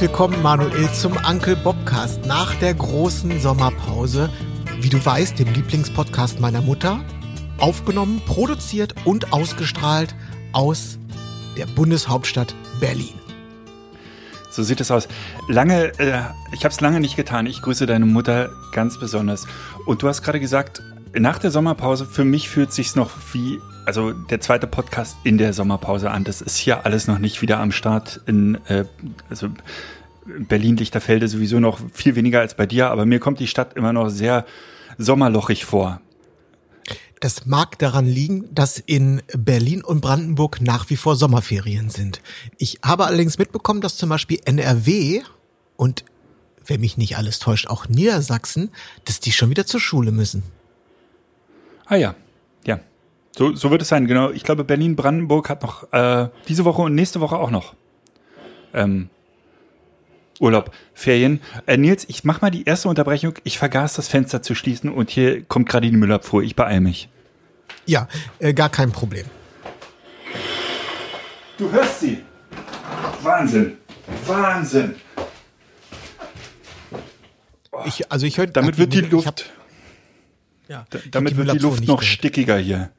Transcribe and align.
Willkommen, 0.00 0.40
Manuel, 0.42 0.92
zum 0.92 1.16
Uncle 1.28 1.56
Bobcast 1.56 2.24
nach 2.24 2.54
der 2.60 2.72
großen 2.72 3.40
Sommerpause. 3.40 4.30
Wie 4.80 4.90
du 4.90 5.04
weißt, 5.04 5.36
dem 5.40 5.52
Lieblingspodcast 5.52 6.38
meiner 6.38 6.62
Mutter. 6.62 7.00
Aufgenommen, 7.58 8.22
produziert 8.24 8.94
und 9.04 9.32
ausgestrahlt 9.32 10.14
aus 10.52 11.00
der 11.56 11.66
Bundeshauptstadt 11.66 12.54
Berlin. 12.78 13.18
So 14.52 14.62
sieht 14.62 14.80
es 14.80 14.92
aus. 14.92 15.08
Lange, 15.48 15.92
äh, 15.98 16.20
ich 16.52 16.64
habe 16.64 16.72
es 16.72 16.80
lange 16.80 17.00
nicht 17.00 17.16
getan. 17.16 17.46
Ich 17.46 17.60
grüße 17.60 17.86
deine 17.86 18.06
Mutter 18.06 18.50
ganz 18.70 19.00
besonders. 19.00 19.48
Und 19.84 20.00
du 20.02 20.08
hast 20.08 20.22
gerade 20.22 20.38
gesagt, 20.38 20.80
nach 21.14 21.38
der 21.38 21.50
Sommerpause, 21.50 22.06
für 22.06 22.24
mich 22.24 22.48
fühlt 22.48 22.72
sich's 22.72 22.96
noch 22.96 23.10
wie, 23.32 23.58
also 23.86 24.12
der 24.12 24.40
zweite 24.40 24.66
Podcast 24.66 25.16
in 25.24 25.38
der 25.38 25.52
Sommerpause 25.52 26.10
an. 26.10 26.24
Das 26.24 26.40
ist 26.40 26.56
hier 26.56 26.84
alles 26.84 27.06
noch 27.06 27.18
nicht 27.18 27.42
wieder 27.42 27.58
am 27.58 27.72
Start 27.72 28.20
in, 28.26 28.56
äh, 28.66 28.84
also 29.30 29.48
Berlin-Lichterfelde 30.26 31.28
sowieso 31.28 31.60
noch 31.60 31.80
viel 31.92 32.14
weniger 32.14 32.40
als 32.40 32.54
bei 32.54 32.66
dir, 32.66 32.90
aber 32.90 33.06
mir 33.06 33.18
kommt 33.18 33.40
die 33.40 33.46
Stadt 33.46 33.74
immer 33.76 33.92
noch 33.92 34.10
sehr 34.10 34.44
sommerlochig 34.98 35.64
vor. 35.64 36.00
Das 37.20 37.46
mag 37.46 37.78
daran 37.78 38.06
liegen, 38.06 38.54
dass 38.54 38.78
in 38.78 39.22
Berlin 39.36 39.82
und 39.82 40.00
Brandenburg 40.00 40.60
nach 40.60 40.88
wie 40.90 40.96
vor 40.96 41.16
Sommerferien 41.16 41.90
sind. 41.90 42.20
Ich 42.58 42.78
habe 42.84 43.06
allerdings 43.06 43.38
mitbekommen, 43.38 43.80
dass 43.80 43.96
zum 43.96 44.08
Beispiel 44.08 44.38
NRW 44.44 45.22
und, 45.76 46.04
wenn 46.66 46.80
mich 46.80 46.96
nicht 46.96 47.16
alles 47.16 47.38
täuscht, 47.38 47.66
auch 47.66 47.88
Niedersachsen, 47.88 48.70
dass 49.04 49.20
die 49.20 49.32
schon 49.32 49.50
wieder 49.50 49.66
zur 49.66 49.80
Schule 49.80 50.12
müssen. 50.12 50.42
Ah 51.88 51.96
ja, 51.96 52.14
ja. 52.64 52.80
So, 53.36 53.54
so 53.54 53.70
wird 53.70 53.82
es 53.82 53.88
sein, 53.88 54.06
genau. 54.06 54.30
Ich 54.30 54.44
glaube, 54.44 54.64
Berlin-Brandenburg 54.64 55.48
hat 55.48 55.62
noch 55.62 55.92
äh, 55.92 56.28
diese 56.48 56.64
Woche 56.64 56.82
und 56.82 56.94
nächste 56.94 57.20
Woche 57.20 57.36
auch 57.36 57.50
noch 57.50 57.74
ähm, 58.74 59.08
Urlaub, 60.40 60.70
Ferien. 60.94 61.40
Äh, 61.66 61.76
Nils, 61.76 62.04
ich 62.08 62.24
mach 62.24 62.40
mal 62.40 62.50
die 62.50 62.64
erste 62.64 62.88
Unterbrechung. 62.88 63.34
Ich 63.44 63.58
vergaß 63.58 63.94
das 63.94 64.08
Fenster 64.08 64.42
zu 64.42 64.54
schließen 64.54 64.90
und 64.90 65.10
hier 65.10 65.42
kommt 65.44 65.68
gerade 65.68 65.90
die 65.90 65.96
Müllabfuhr. 65.96 66.42
Ich 66.42 66.56
beeil 66.56 66.80
mich. 66.80 67.08
Ja, 67.86 68.06
äh, 68.38 68.52
gar 68.52 68.68
kein 68.68 68.92
Problem. 68.92 69.26
Du 71.56 71.70
hörst 71.72 72.00
sie. 72.00 72.22
Wahnsinn. 73.22 73.78
Wahnsinn. 74.26 74.94
Ich, 77.84 78.10
also 78.10 78.26
ich 78.26 78.38
höre, 78.38 78.46
Damit 78.46 78.78
wird 78.78 78.92
die 78.92 79.00
Luft, 79.00 79.50
ja, 80.68 80.86
da- 80.90 80.98
damit 81.10 81.32
die 81.32 81.36
wird 81.38 81.52
die 81.54 81.58
Luft 81.58 81.86
noch 81.86 82.02
stickiger 82.02 82.58
hier. 82.58 82.90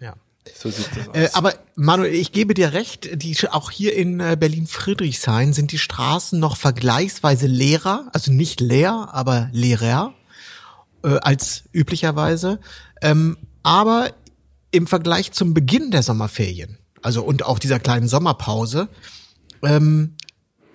Ja. 0.00 0.14
So 0.54 0.70
sieht 0.70 0.88
das 0.96 1.08
aus. 1.08 1.14
Äh, 1.16 1.28
aber 1.32 1.54
Manuel, 1.74 2.14
ich 2.14 2.32
gebe 2.32 2.54
dir 2.54 2.72
recht, 2.72 3.22
die, 3.22 3.36
auch 3.50 3.70
hier 3.70 3.94
in 3.96 4.20
äh, 4.20 4.36
Berlin-Friedrichshain 4.38 5.52
sind 5.52 5.72
die 5.72 5.78
Straßen 5.78 6.38
noch 6.38 6.56
vergleichsweise 6.56 7.46
leerer, 7.46 8.08
also 8.12 8.32
nicht 8.32 8.60
leer, 8.60 9.08
aber 9.12 9.48
leerer 9.52 10.14
äh, 11.02 11.16
als 11.22 11.64
üblicherweise. 11.72 12.60
Ähm, 13.02 13.36
aber 13.62 14.12
im 14.70 14.86
Vergleich 14.86 15.32
zum 15.32 15.54
Beginn 15.54 15.90
der 15.90 16.02
Sommerferien, 16.02 16.78
also 17.02 17.22
und 17.24 17.44
auch 17.44 17.58
dieser 17.58 17.78
kleinen 17.80 18.08
Sommerpause, 18.08 18.88
ähm, 19.62 20.16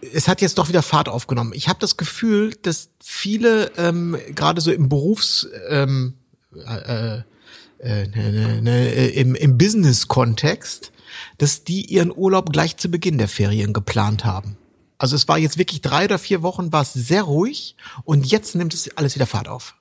es 0.01 0.27
hat 0.27 0.41
jetzt 0.41 0.57
doch 0.57 0.69
wieder 0.69 0.81
Fahrt 0.81 1.09
aufgenommen. 1.09 1.51
Ich 1.53 1.67
habe 1.67 1.79
das 1.79 1.97
Gefühl, 1.97 2.55
dass 2.61 2.89
viele 3.03 3.71
ähm, 3.77 4.17
gerade 4.35 4.61
so 4.61 4.71
im 4.71 4.89
Berufs 4.89 5.47
ähm, 5.69 6.15
äh, 6.65 7.21
äh, 7.79 8.07
ne, 8.07 8.61
ne, 8.61 8.89
äh, 8.89 9.09
im, 9.19 9.35
im 9.35 9.57
Business-Kontext, 9.57 10.91
dass 11.37 11.63
die 11.63 11.85
ihren 11.85 12.11
Urlaub 12.15 12.51
gleich 12.51 12.77
zu 12.77 12.89
Beginn 12.89 13.17
der 13.17 13.27
Ferien 13.27 13.73
geplant 13.73 14.25
haben. 14.25 14.57
Also 14.97 15.15
es 15.15 15.27
war 15.27 15.37
jetzt 15.37 15.57
wirklich 15.57 15.81
drei 15.81 16.05
oder 16.05 16.19
vier 16.19 16.41
Wochen, 16.41 16.73
war 16.73 16.81
es 16.81 16.93
sehr 16.93 17.23
ruhig 17.23 17.75
und 18.03 18.25
jetzt 18.25 18.55
nimmt 18.55 18.73
es 18.73 18.95
alles 18.97 19.15
wieder 19.15 19.25
Fahrt 19.25 19.47
auf. 19.47 19.75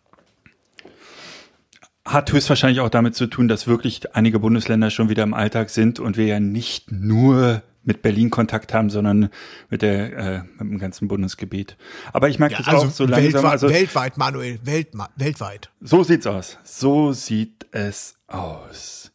Hat 2.05 2.33
höchstwahrscheinlich 2.33 2.81
auch 2.81 2.89
damit 2.89 3.17
zu 3.17 3.27
tun, 3.27 3.49
dass 3.49 3.67
wirklich 3.67 4.15
einige 4.15 4.39
Bundesländer 4.39 4.91
schon 4.91 5.09
wieder 5.09 5.25
im 5.25 5.35
Alltag 5.35 5.71
sind 5.71 5.99
und 5.99 6.17
wir 6.17 6.27
ja 6.27 6.41
nicht 6.41 6.93
nur 6.93 7.63
mit 7.89 8.03
Berlin 8.03 8.29
Kontakt 8.29 8.75
haben, 8.75 8.91
sondern 8.91 9.31
mit 9.71 9.81
der 9.81 10.17
äh, 10.17 10.39
mit 10.59 10.61
dem 10.61 10.79
ganzen 10.79 11.09
Bundesgebiet. 11.09 11.77
Aber 12.13 12.29
ich 12.29 12.39
merke 12.39 12.57
das 12.57 12.69
auch 12.69 12.91
so 12.91 13.05
langsam. 13.05 13.33
weltweit, 13.33 13.45
Also 13.51 13.71
weltweit, 13.71 14.19
Manuel, 14.19 14.61
Weltma 14.63 15.09
weltweit. 15.17 15.71
so 15.81 16.05
sieht's 16.05 16.27
aus. 16.27 16.59
So 16.63 17.13
sieht 17.13 17.67
es 17.73 18.17
aus. 18.29 19.11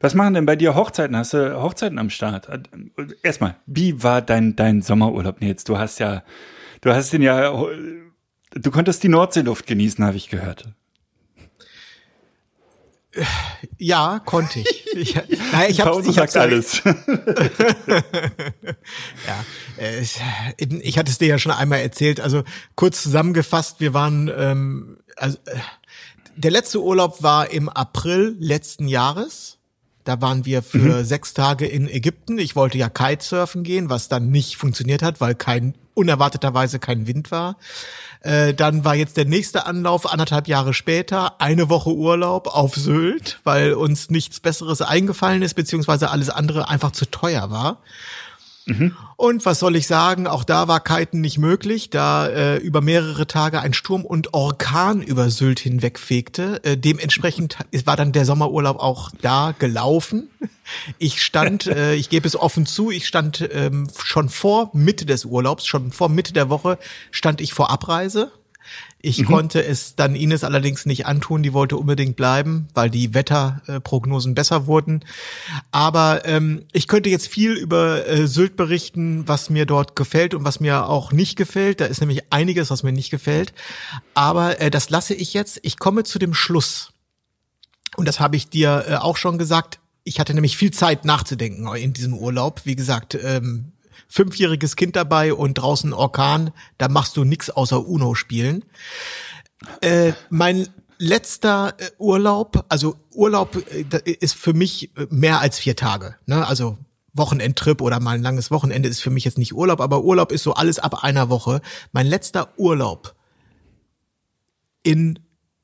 Was 0.00 0.14
machen 0.14 0.34
denn 0.34 0.44
bei 0.46 0.54
dir 0.54 0.74
Hochzeiten? 0.76 1.16
Hast 1.16 1.32
du 1.32 1.60
Hochzeiten 1.60 1.98
am 1.98 2.10
Start? 2.10 2.46
Erstmal, 3.22 3.56
wie 3.66 4.02
war 4.02 4.20
dein 4.22 4.54
dein 4.54 4.82
Sommerurlaub 4.82 5.40
Nils? 5.40 5.64
Du 5.64 5.78
hast 5.78 5.98
ja, 5.98 6.22
du 6.82 6.90
hast 6.92 7.12
den 7.14 7.22
ja, 7.22 7.50
du 8.52 8.70
konntest 8.70 9.02
die 9.02 9.08
Nordseeluft 9.08 9.66
genießen, 9.66 10.04
habe 10.04 10.18
ich 10.18 10.28
gehört. 10.28 10.68
Ja, 13.78 14.20
konnte 14.24 14.60
ich. 14.60 14.86
ich 14.94 15.14
naja, 15.14 15.68
ich 15.68 15.80
habe 15.80 16.00
ich 16.08 16.18
hab's, 16.18 16.32
sagt 16.32 16.36
alles. 16.36 16.82
Ja, 19.26 19.44
äh, 19.78 20.00
ich- 20.80 20.98
hatte 20.98 21.10
es 21.10 21.18
dir 21.18 21.28
ja 21.28 21.38
schon 21.38 21.52
einmal 21.52 21.80
erzählt. 21.80 22.20
Also 22.20 22.42
kurz 22.74 23.02
zusammengefasst, 23.02 23.80
wir 23.80 23.94
waren, 23.94 24.30
ähm, 24.36 24.98
also 25.16 25.38
äh, 25.46 25.56
der 26.36 26.50
letzte 26.50 26.82
Urlaub 26.82 27.22
war 27.22 27.50
im 27.50 27.68
April 27.68 28.36
letzten 28.38 28.88
Jahres. 28.88 29.58
Da 30.04 30.20
waren 30.22 30.44
wir 30.46 30.62
für 30.62 31.04
sechs 31.04 31.34
Tage 31.34 31.66
in 31.66 31.88
Ägypten. 31.88 32.38
Ich 32.38 32.56
wollte 32.56 32.78
ja 32.78 32.88
Kitesurfen 32.88 33.62
gehen, 33.62 33.90
was 33.90 34.08
dann 34.08 34.30
nicht 34.30 34.56
funktioniert 34.56 35.02
hat, 35.02 35.20
weil 35.20 35.34
kein 35.34 35.74
unerwarteterweise 35.98 36.78
kein 36.78 37.06
Wind 37.06 37.30
war. 37.30 37.56
Äh, 38.20 38.54
dann 38.54 38.84
war 38.84 38.94
jetzt 38.94 39.16
der 39.16 39.24
nächste 39.24 39.66
Anlauf 39.66 40.10
anderthalb 40.10 40.48
Jahre 40.48 40.74
später, 40.74 41.40
eine 41.40 41.68
Woche 41.68 41.90
Urlaub 41.90 42.48
auf 42.48 42.74
Sylt, 42.74 43.40
weil 43.44 43.74
uns 43.74 44.10
nichts 44.10 44.40
Besseres 44.40 44.82
eingefallen 44.82 45.42
ist, 45.42 45.54
beziehungsweise 45.54 46.10
alles 46.10 46.30
andere 46.30 46.68
einfach 46.68 46.92
zu 46.92 47.06
teuer 47.06 47.50
war. 47.50 47.78
Und 49.16 49.46
was 49.46 49.58
soll 49.58 49.76
ich 49.76 49.86
sagen? 49.86 50.26
Auch 50.26 50.44
da 50.44 50.68
war 50.68 50.80
Kiten 50.80 51.20
nicht 51.20 51.38
möglich, 51.38 51.90
da 51.90 52.28
äh, 52.28 52.56
über 52.58 52.80
mehrere 52.80 53.26
Tage 53.26 53.60
ein 53.60 53.72
Sturm 53.72 54.04
und 54.04 54.34
Orkan 54.34 55.02
über 55.02 55.30
Sylt 55.30 55.58
hinwegfegte. 55.60 56.62
Äh, 56.64 56.76
dementsprechend 56.76 57.58
war 57.84 57.96
dann 57.96 58.12
der 58.12 58.24
Sommerurlaub 58.24 58.78
auch 58.78 59.10
da 59.20 59.54
gelaufen. 59.58 60.30
Ich 60.98 61.22
stand, 61.22 61.66
äh, 61.68 61.94
ich 61.94 62.10
gebe 62.10 62.28
es 62.28 62.36
offen 62.36 62.66
zu, 62.66 62.90
ich 62.90 63.06
stand 63.06 63.48
ähm, 63.52 63.88
schon 64.04 64.28
vor 64.28 64.70
Mitte 64.74 65.06
des 65.06 65.24
Urlaubs, 65.24 65.66
schon 65.66 65.90
vor 65.90 66.08
Mitte 66.08 66.32
der 66.32 66.50
Woche 66.50 66.78
stand 67.10 67.40
ich 67.40 67.54
vor 67.54 67.70
Abreise. 67.70 68.30
Ich 69.00 69.24
konnte 69.24 69.64
es 69.64 69.94
dann 69.94 70.16
Ines 70.16 70.42
allerdings 70.42 70.84
nicht 70.84 71.06
antun, 71.06 71.44
die 71.44 71.52
wollte 71.52 71.76
unbedingt 71.76 72.16
bleiben, 72.16 72.66
weil 72.74 72.90
die 72.90 73.14
Wetterprognosen 73.14 74.34
besser 74.34 74.66
wurden. 74.66 75.04
Aber 75.70 76.24
ähm, 76.24 76.64
ich 76.72 76.88
könnte 76.88 77.08
jetzt 77.08 77.28
viel 77.28 77.52
über 77.52 78.08
äh, 78.08 78.26
Sylt 78.26 78.56
berichten, 78.56 79.22
was 79.28 79.50
mir 79.50 79.66
dort 79.66 79.94
gefällt 79.94 80.34
und 80.34 80.44
was 80.44 80.58
mir 80.58 80.88
auch 80.88 81.12
nicht 81.12 81.36
gefällt. 81.36 81.80
Da 81.80 81.84
ist 81.84 82.00
nämlich 82.00 82.32
einiges, 82.32 82.70
was 82.70 82.82
mir 82.82 82.92
nicht 82.92 83.10
gefällt. 83.10 83.52
Aber 84.14 84.60
äh, 84.60 84.68
das 84.68 84.90
lasse 84.90 85.14
ich 85.14 85.32
jetzt. 85.32 85.60
Ich 85.62 85.78
komme 85.78 86.02
zu 86.02 86.18
dem 86.18 86.34
Schluss. 86.34 86.92
Und 87.96 88.08
das 88.08 88.18
habe 88.18 88.34
ich 88.34 88.48
dir 88.48 88.84
äh, 88.88 88.94
auch 88.96 89.16
schon 89.16 89.38
gesagt. 89.38 89.78
Ich 90.02 90.18
hatte 90.18 90.34
nämlich 90.34 90.56
viel 90.56 90.72
Zeit 90.72 91.04
nachzudenken 91.04 91.72
in 91.76 91.92
diesem 91.92 92.14
Urlaub. 92.14 92.62
Wie 92.64 92.74
gesagt, 92.74 93.16
ähm, 93.22 93.72
fünfjähriges 94.08 94.76
Kind 94.76 94.96
dabei 94.96 95.34
und 95.34 95.54
draußen 95.54 95.92
Orkan, 95.92 96.50
da 96.78 96.88
machst 96.88 97.16
du 97.16 97.24
nix 97.24 97.50
außer 97.50 97.86
Uno 97.86 98.14
spielen. 98.14 98.64
Äh, 99.80 100.12
mein 100.30 100.68
letzter 100.98 101.74
äh, 101.78 101.90
Urlaub, 101.98 102.64
also 102.68 102.96
Urlaub 103.14 103.56
äh, 103.56 104.10
ist 104.12 104.34
für 104.34 104.52
mich 104.52 104.96
äh, 104.96 105.06
mehr 105.10 105.40
als 105.40 105.58
vier 105.58 105.76
Tage. 105.76 106.16
Ne? 106.26 106.46
Also 106.46 106.78
Wochenendtrip 107.12 107.80
oder 107.80 108.00
mal 108.00 108.16
ein 108.16 108.22
langes 108.22 108.50
Wochenende 108.50 108.88
ist 108.88 109.00
für 109.00 109.10
mich 109.10 109.24
jetzt 109.24 109.38
nicht 109.38 109.54
Urlaub, 109.54 109.80
aber 109.80 110.02
Urlaub 110.04 110.32
ist 110.32 110.42
so 110.42 110.54
alles 110.54 110.78
ab 110.78 111.04
einer 111.04 111.28
Woche. 111.28 111.60
Mein 111.92 112.06
letzter 112.06 112.52
Urlaub 112.56 113.14
in 114.82 115.18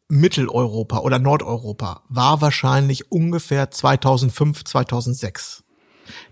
Mitteleuropa 0.08 0.98
oder 0.98 1.18
Nordeuropa 1.18 2.02
war 2.08 2.40
wahrscheinlich 2.40 3.10
ungefähr 3.10 3.70
2005, 3.70 4.64
2006. 4.64 5.63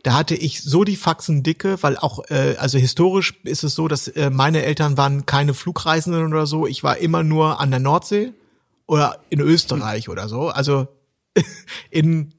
Da 0.02 0.14
hatte 0.14 0.34
ich 0.34 0.62
so 0.62 0.84
die 0.84 0.96
Faxen 0.96 1.42
dicke, 1.42 1.82
weil 1.82 1.96
auch, 1.96 2.20
äh, 2.30 2.56
also 2.58 2.78
historisch 2.78 3.34
ist 3.44 3.64
es 3.64 3.74
so, 3.74 3.88
dass 3.88 4.08
äh, 4.08 4.30
meine 4.30 4.62
Eltern 4.62 4.96
waren 4.96 5.26
keine 5.26 5.54
Flugreisenden 5.54 6.26
oder 6.26 6.46
so. 6.46 6.66
Ich 6.66 6.82
war 6.82 6.98
immer 6.98 7.22
nur 7.22 7.60
an 7.60 7.70
der 7.70 7.80
Nordsee 7.80 8.32
oder 8.86 9.20
in 9.30 9.40
Österreich 9.40 10.08
oder 10.08 10.28
so. 10.28 10.48
Also 10.48 10.88
in 11.90 12.34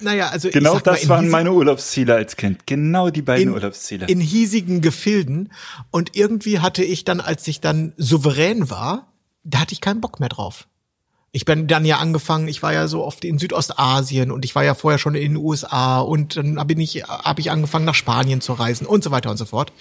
naja, 0.00 0.28
also 0.28 0.50
genau 0.50 0.74
mal, 0.74 0.80
das 0.80 1.04
in 1.04 1.08
waren 1.08 1.28
meine 1.28 1.52
Urlaubsziele 1.52 2.14
als 2.14 2.36
Kind. 2.36 2.66
Genau 2.66 3.10
die 3.10 3.22
beiden 3.22 3.48
in, 3.48 3.54
Urlaubsziele. 3.54 4.06
in 4.06 4.20
hiesigen 4.20 4.80
Gefilden. 4.80 5.52
Und 5.90 6.16
irgendwie 6.16 6.58
hatte 6.58 6.82
ich 6.82 7.04
dann, 7.04 7.20
als 7.20 7.46
ich 7.46 7.60
dann 7.60 7.92
souverän 7.96 8.70
war, 8.70 9.12
da 9.44 9.60
hatte 9.60 9.72
ich 9.72 9.80
keinen 9.80 10.00
Bock 10.00 10.20
mehr 10.20 10.28
drauf. 10.28 10.66
Ich 11.34 11.46
bin 11.46 11.66
dann 11.66 11.86
ja 11.86 11.96
angefangen, 11.96 12.46
ich 12.46 12.62
war 12.62 12.74
ja 12.74 12.86
so 12.86 13.02
oft 13.02 13.24
in 13.24 13.38
Südostasien 13.38 14.30
und 14.30 14.44
ich 14.44 14.54
war 14.54 14.64
ja 14.64 14.74
vorher 14.74 14.98
schon 14.98 15.14
in 15.14 15.32
den 15.32 15.36
USA 15.36 16.00
und 16.00 16.36
dann 16.36 16.66
bin 16.66 16.78
ich, 16.78 17.04
habe 17.04 17.40
ich 17.40 17.50
angefangen 17.50 17.86
nach 17.86 17.94
Spanien 17.94 18.42
zu 18.42 18.52
reisen 18.52 18.86
und 18.86 19.02
so 19.02 19.10
weiter 19.10 19.30
und 19.30 19.38
so 19.38 19.46
fort. 19.46 19.72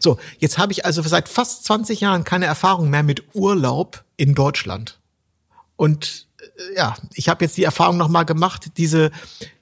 So, 0.00 0.18
jetzt 0.38 0.58
habe 0.58 0.72
ich 0.72 0.84
also 0.84 1.02
seit 1.02 1.28
fast 1.28 1.64
20 1.64 2.00
Jahren 2.00 2.24
keine 2.24 2.46
Erfahrung 2.46 2.90
mehr 2.90 3.04
mit 3.04 3.22
Urlaub 3.34 4.02
in 4.16 4.34
Deutschland. 4.34 4.98
Und 5.76 6.26
äh, 6.40 6.76
ja, 6.76 6.96
ich 7.14 7.28
habe 7.28 7.44
jetzt 7.44 7.56
die 7.56 7.64
Erfahrung 7.64 7.98
noch 7.98 8.08
mal 8.08 8.24
gemacht, 8.24 8.72
diese, 8.76 9.12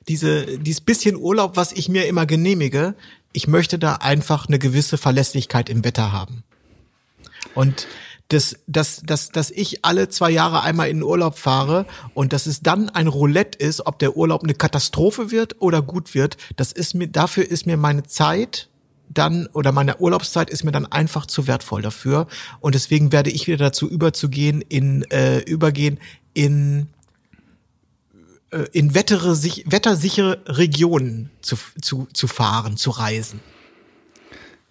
diese, 0.09 0.59
dieses 0.59 0.81
bisschen 0.81 1.15
Urlaub, 1.15 1.57
was 1.57 1.73
ich 1.73 1.91
mir 1.91 2.07
immer 2.07 2.25
genehmige, 2.25 2.95
ich 3.35 3.49
möchte 3.49 3.79
da 3.79 3.97
einfach 3.97 4.49
eine 4.49 4.59
gewisse 4.59 4.97
Verlässlichkeit 4.97 5.69
im 5.69 5.85
Wetter 5.85 6.11
haben. 6.11 6.43
Und 7.55 7.87
das, 8.29 8.57
dass, 8.67 9.03
dass, 9.03 9.31
dass 9.31 9.51
ich 9.51 9.85
alle 9.85 10.09
zwei 10.09 10.31
Jahre 10.31 10.63
einmal 10.63 10.89
in 10.89 10.99
den 10.99 11.03
Urlaub 11.03 11.39
fahre 11.39 11.87
und 12.15 12.33
dass 12.33 12.47
es 12.47 12.63
dann 12.63 12.89
ein 12.89 13.07
Roulette 13.07 13.59
ist, 13.59 13.87
ob 13.87 13.99
der 13.99 14.17
Urlaub 14.17 14.43
eine 14.43 14.55
Katastrophe 14.55 15.31
wird 15.31 15.61
oder 15.61 15.83
gut 15.83 16.15
wird, 16.15 16.37
das 16.57 16.73
ist 16.73 16.95
mir, 16.95 17.09
dafür 17.09 17.49
ist 17.49 17.67
mir 17.67 17.77
meine 17.77 18.05
Zeit 18.05 18.69
dann 19.11 19.47
oder 19.53 19.71
meine 19.71 19.99
Urlaubszeit 19.99 20.49
ist 20.49 20.65
mir 20.65 20.73
dann 20.73 20.87
einfach 20.87 21.27
zu 21.27 21.47
wertvoll 21.47 21.83
dafür 21.83 22.27
und 22.61 22.75
deswegen 22.75 23.13
werde 23.13 23.31
ich 23.31 23.47
wieder 23.47 23.59
dazu 23.59 23.89
überzugehen 23.89 24.63
in 24.63 25.03
äh, 25.11 25.41
übergehen 25.41 26.01
in 26.33 26.89
äh, 28.55 28.67
in 28.73 28.95
wettere, 28.95 29.35
sich, 29.35 29.65
wettersichere 29.67 30.43
Regionen 30.47 31.31
zu, 31.43 31.57
zu, 31.81 32.07
zu 32.13 32.27
fahren, 32.29 32.77
zu 32.77 32.91
reisen. 32.91 33.41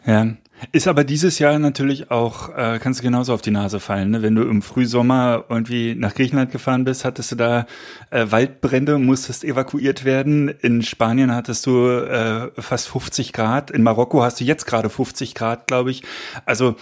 Ja. 0.06 0.36
Ist 0.72 0.88
aber 0.88 1.04
dieses 1.04 1.40
Jahr 1.40 1.60
natürlich 1.60 2.10
auch, 2.10 2.50
äh, 2.56 2.80
kannst 2.82 3.00
du 3.00 3.04
genauso 3.04 3.34
auf 3.34 3.42
die 3.42 3.52
Nase 3.52 3.80
fallen. 3.80 4.12
Ne? 4.12 4.22
Wenn 4.22 4.36
du 4.36 4.44
im 4.44 4.62
Frühsommer 4.62 5.46
irgendwie 5.50 5.96
nach 5.96 6.14
Griechenland 6.14 6.52
gefahren 6.52 6.86
bist, 6.86 7.06
hattest 7.06 7.32
du 7.34 7.36
da 7.36 7.66
äh, 8.12 8.28
Waldbrände, 8.30 8.98
musstest 8.98 9.44
evakuiert 9.44 10.06
werden. 10.06 10.48
In 10.48 10.82
Spanien 10.82 11.36
hattest 11.36 11.66
du 11.66 11.88
äh, 11.88 12.50
fast 12.62 12.88
50 12.88 13.34
Grad. 13.34 13.72
In 13.72 13.84
Marokko 13.84 14.24
hast 14.24 14.40
du 14.40 14.46
jetzt 14.46 14.66
gerade 14.66 14.90
50 14.90 15.36
Grad, 15.36 15.68
glaube 15.68 15.92
ich. 15.92 16.04
Also 16.46 16.76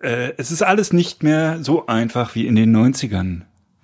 äh, 0.00 0.32
es 0.36 0.50
ist 0.50 0.62
alles 0.62 0.92
nicht 0.92 1.22
mehr 1.22 1.58
so 1.62 1.86
einfach 1.86 2.34
wie 2.34 2.46
in 2.46 2.56
den 2.56 2.76
90ern, 2.76 3.42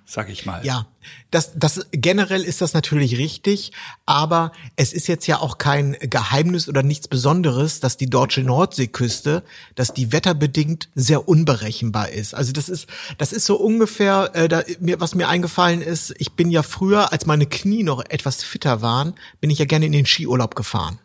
sag 0.09 0.29
ich 0.29 0.47
mal. 0.47 0.65
Ja, 0.65 0.87
das, 1.29 1.51
das 1.55 1.85
generell 1.91 2.41
ist 2.41 2.61
das 2.61 2.73
natürlich 2.73 3.19
richtig, 3.19 3.73
aber 4.07 4.51
es 4.75 4.91
ist 4.91 5.07
jetzt 5.07 5.27
ja 5.27 5.39
auch 5.39 5.59
kein 5.59 5.95
Geheimnis 5.99 6.67
oder 6.67 6.81
nichts 6.81 7.07
Besonderes, 7.07 7.79
dass 7.79 7.95
die 7.95 8.09
deutsche 8.09 8.41
Nordseeküste, 8.41 9.43
dass 9.75 9.93
die 9.93 10.11
wetterbedingt 10.11 10.89
sehr 10.95 11.29
unberechenbar 11.29 12.09
ist. 12.09 12.33
Also 12.33 12.53
das 12.53 12.69
ist, 12.69 12.87
das 13.19 13.31
ist 13.31 13.45
so 13.45 13.57
ungefähr, 13.57 14.31
äh, 14.33 14.47
da, 14.47 14.63
mir, 14.79 14.99
was 14.99 15.13
mir 15.13 15.27
eingefallen 15.27 15.83
ist. 15.83 16.15
Ich 16.17 16.31
bin 16.31 16.49
ja 16.49 16.63
früher, 16.63 17.13
als 17.13 17.27
meine 17.27 17.45
Knie 17.45 17.83
noch 17.83 18.03
etwas 18.09 18.43
fitter 18.43 18.81
waren, 18.81 19.13
bin 19.39 19.51
ich 19.51 19.59
ja 19.59 19.65
gerne 19.65 19.85
in 19.85 19.91
den 19.91 20.07
Skiurlaub 20.07 20.55
gefahren. 20.55 20.97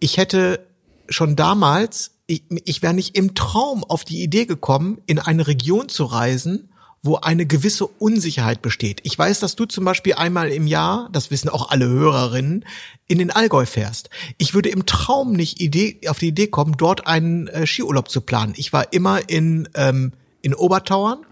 Ich 0.00 0.16
hätte 0.16 0.66
schon 1.08 1.36
damals, 1.36 2.16
ich, 2.26 2.42
ich 2.64 2.82
wäre 2.82 2.94
nicht 2.94 3.16
im 3.16 3.36
Traum 3.36 3.84
auf 3.84 4.04
die 4.04 4.24
Idee 4.24 4.44
gekommen, 4.44 5.00
in 5.06 5.20
eine 5.20 5.46
Region 5.46 5.88
zu 5.88 6.04
reisen, 6.04 6.68
wo 7.06 7.16
eine 7.16 7.46
gewisse 7.46 7.86
Unsicherheit 7.86 8.60
besteht. 8.60 9.00
Ich 9.04 9.18
weiß, 9.18 9.40
dass 9.40 9.56
du 9.56 9.64
zum 9.64 9.84
Beispiel 9.84 10.14
einmal 10.14 10.50
im 10.50 10.66
Jahr, 10.66 11.08
das 11.12 11.30
wissen 11.30 11.48
auch 11.48 11.70
alle 11.70 11.88
Hörerinnen, 11.88 12.66
in 13.08 13.18
den 13.18 13.30
Allgäu 13.30 13.64
fährst. 13.64 14.10
Ich 14.36 14.52
würde 14.52 14.68
im 14.68 14.84
Traum 14.84 15.32
nicht 15.32 15.60
Idee, 15.60 16.00
auf 16.08 16.18
die 16.18 16.28
Idee 16.28 16.48
kommen, 16.48 16.76
dort 16.76 17.06
einen 17.06 17.46
äh, 17.48 17.66
Skiurlaub 17.66 18.10
zu 18.10 18.20
planen. 18.20 18.52
Ich 18.56 18.72
war 18.72 18.92
immer 18.92 19.28
in, 19.28 19.68
ähm, 19.74 20.12
in 20.42 20.54
Obertauern, 20.54 21.24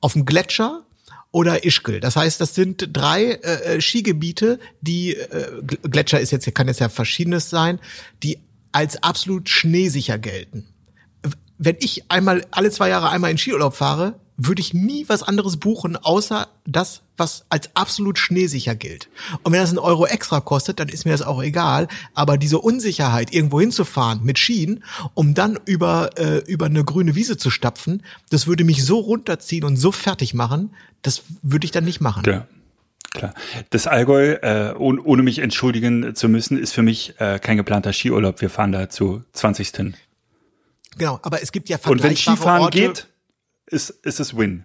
auf 0.00 0.12
dem 0.12 0.24
Gletscher 0.24 0.84
oder 1.30 1.64
Ischgl. 1.64 2.00
Das 2.00 2.16
heißt, 2.16 2.40
das 2.40 2.54
sind 2.54 2.90
drei 2.92 3.24
äh, 3.24 3.76
äh, 3.76 3.80
Skigebiete, 3.80 4.60
die 4.82 5.16
äh, 5.16 5.62
Gl- 5.62 5.88
Gletscher 5.88 6.20
ist 6.20 6.30
jetzt 6.30 6.54
kann 6.54 6.68
jetzt 6.68 6.80
ja 6.80 6.88
verschiedenes 6.88 7.48
sein, 7.48 7.80
die 8.22 8.38
als 8.72 9.02
absolut 9.02 9.48
schneesicher 9.48 10.18
gelten. 10.18 10.66
Wenn 11.58 11.76
ich 11.78 12.10
einmal 12.10 12.44
alle 12.50 12.70
zwei 12.70 12.88
Jahre 12.88 13.10
einmal 13.10 13.30
in 13.30 13.38
Skiurlaub 13.38 13.74
fahre, 13.74 14.20
würde 14.36 14.60
ich 14.60 14.74
nie 14.74 15.04
was 15.08 15.22
anderes 15.22 15.56
buchen, 15.56 15.96
außer 15.96 16.48
das, 16.66 17.02
was 17.16 17.44
als 17.48 17.70
absolut 17.74 18.18
schneesicher 18.18 18.74
gilt. 18.74 19.08
Und 19.42 19.52
wenn 19.52 19.60
das 19.60 19.70
einen 19.70 19.78
Euro 19.78 20.06
extra 20.06 20.40
kostet, 20.40 20.80
dann 20.80 20.88
ist 20.88 21.04
mir 21.04 21.12
das 21.12 21.22
auch 21.22 21.42
egal. 21.42 21.88
Aber 22.14 22.38
diese 22.38 22.58
Unsicherheit, 22.58 23.32
irgendwo 23.32 23.60
hinzufahren 23.60 24.24
mit 24.24 24.38
Skien, 24.38 24.84
um 25.14 25.34
dann 25.34 25.58
über, 25.66 26.10
äh, 26.18 26.38
über 26.50 26.66
eine 26.66 26.84
grüne 26.84 27.14
Wiese 27.14 27.36
zu 27.36 27.50
stapfen, 27.50 28.02
das 28.30 28.46
würde 28.46 28.64
mich 28.64 28.84
so 28.84 28.98
runterziehen 28.98 29.64
und 29.64 29.76
so 29.76 29.92
fertig 29.92 30.34
machen, 30.34 30.74
das 31.02 31.22
würde 31.42 31.64
ich 31.64 31.70
dann 31.70 31.84
nicht 31.84 32.00
machen. 32.00 32.22
Ja. 32.26 32.46
Klar. 33.14 33.34
Das 33.68 33.86
Allgäu, 33.86 34.32
äh, 34.40 34.74
ohne, 34.78 35.02
ohne 35.02 35.22
mich 35.22 35.40
entschuldigen 35.40 36.14
zu 36.14 36.30
müssen, 36.30 36.58
ist 36.58 36.72
für 36.72 36.82
mich 36.82 37.14
äh, 37.20 37.38
kein 37.38 37.58
geplanter 37.58 37.92
Skiurlaub. 37.92 38.40
Wir 38.40 38.48
fahren 38.48 38.72
da 38.72 38.88
zu 38.88 39.22
20. 39.34 39.94
Genau, 40.96 41.20
aber 41.22 41.42
es 41.42 41.52
gibt 41.52 41.68
ja 41.68 41.76
Und 41.76 42.02
wenn 42.02 42.16
vergleichbare 42.16 42.36
Skifahren 42.36 42.62
Orte, 42.62 42.78
geht, 42.78 43.08
ist, 43.72 43.90
ist 43.90 44.20
es 44.20 44.36
Win. 44.36 44.64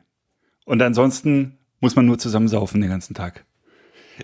Und 0.66 0.82
ansonsten 0.82 1.58
muss 1.80 1.96
man 1.96 2.06
nur 2.06 2.20
zusammen 2.20 2.48
saufen 2.48 2.82
den 2.82 2.90
ganzen 2.90 3.14
Tag. 3.14 3.46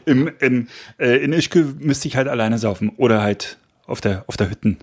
Im, 0.06 0.32
im, 0.40 0.68
äh, 0.98 1.24
in 1.24 1.34
Ischgl 1.34 1.76
müsste 1.80 2.08
ich 2.08 2.16
halt 2.16 2.28
alleine 2.28 2.58
saufen 2.58 2.90
oder 2.98 3.22
halt 3.22 3.58
auf 3.86 4.02
der, 4.02 4.26
auf 4.28 4.38
der 4.38 4.50
Hütten. 4.50 4.78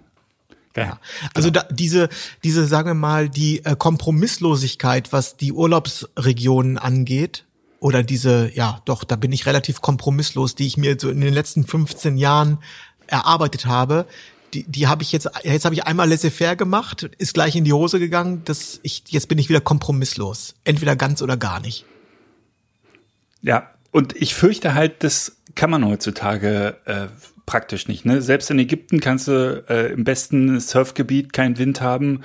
Ja. 0.77 1.01
Also 1.35 1.51
da, 1.51 1.65
diese, 1.71 2.09
diese, 2.45 2.67
sagen 2.67 2.91
wir 2.91 2.95
mal, 2.95 3.29
die 3.29 3.65
äh, 3.65 3.75
Kompromisslosigkeit, 3.77 5.13
was 5.13 5.37
die 5.37 5.53
Urlaubsregionen 5.53 6.79
angeht, 6.79 7.45
oder 7.81 8.03
diese, 8.03 8.51
ja, 8.55 8.81
doch, 8.85 9.05
da 9.05 9.17
bin 9.17 9.33
ich 9.33 9.47
relativ 9.47 9.81
kompromisslos, 9.81 10.55
die 10.55 10.67
ich 10.67 10.77
mir 10.77 10.97
so 11.01 11.09
in 11.09 11.21
den 11.21 11.33
letzten 11.33 11.67
15 11.67 12.19
Jahren 12.19 12.59
erarbeitet 13.07 13.67
habe. 13.67 14.07
Die, 14.55 14.65
die 14.65 14.89
habe 14.89 15.03
ich 15.03 15.13
jetzt, 15.13 15.29
jetzt 15.45 15.65
habe 15.65 15.75
ich 15.75 15.85
einmal 15.85 16.09
laissez-faire 16.09 16.57
gemacht, 16.57 17.11
ist 17.19 17.35
gleich 17.35 17.55
in 17.55 17.65
die 17.65 17.73
Hose 17.73 17.99
gegangen. 17.99 18.43
Das, 18.45 18.81
ich, 18.83 19.05
jetzt 19.09 19.29
bin 19.29 19.39
ich 19.39 19.49
wieder 19.49 19.61
kompromisslos. 19.61 20.55
Entweder 20.65 20.97
ganz 20.97 21.23
oder 21.23 21.37
gar 21.37 21.61
nicht. 21.61 21.85
Ja, 23.43 23.71
und 23.93 24.15
ich 24.17 24.35
fürchte 24.35 24.75
halt, 24.75 25.03
das 25.03 25.37
kann 25.55 25.71
man 25.71 25.85
heutzutage 25.85 26.77
äh, 26.85 27.07
praktisch 27.47 27.89
nicht. 27.89 28.05
Ne? 28.05 28.23
Selbst 28.23 28.51
in 28.51 28.59
Ägypten 28.59 29.01
kannst 29.01 29.29
du 29.29 29.65
äh, 29.69 29.93
im 29.93 30.05
besten 30.05 30.61
Surfgebiet 30.61 31.33
keinen 31.33 31.59
Wind 31.59 31.81
haben. 31.81 32.23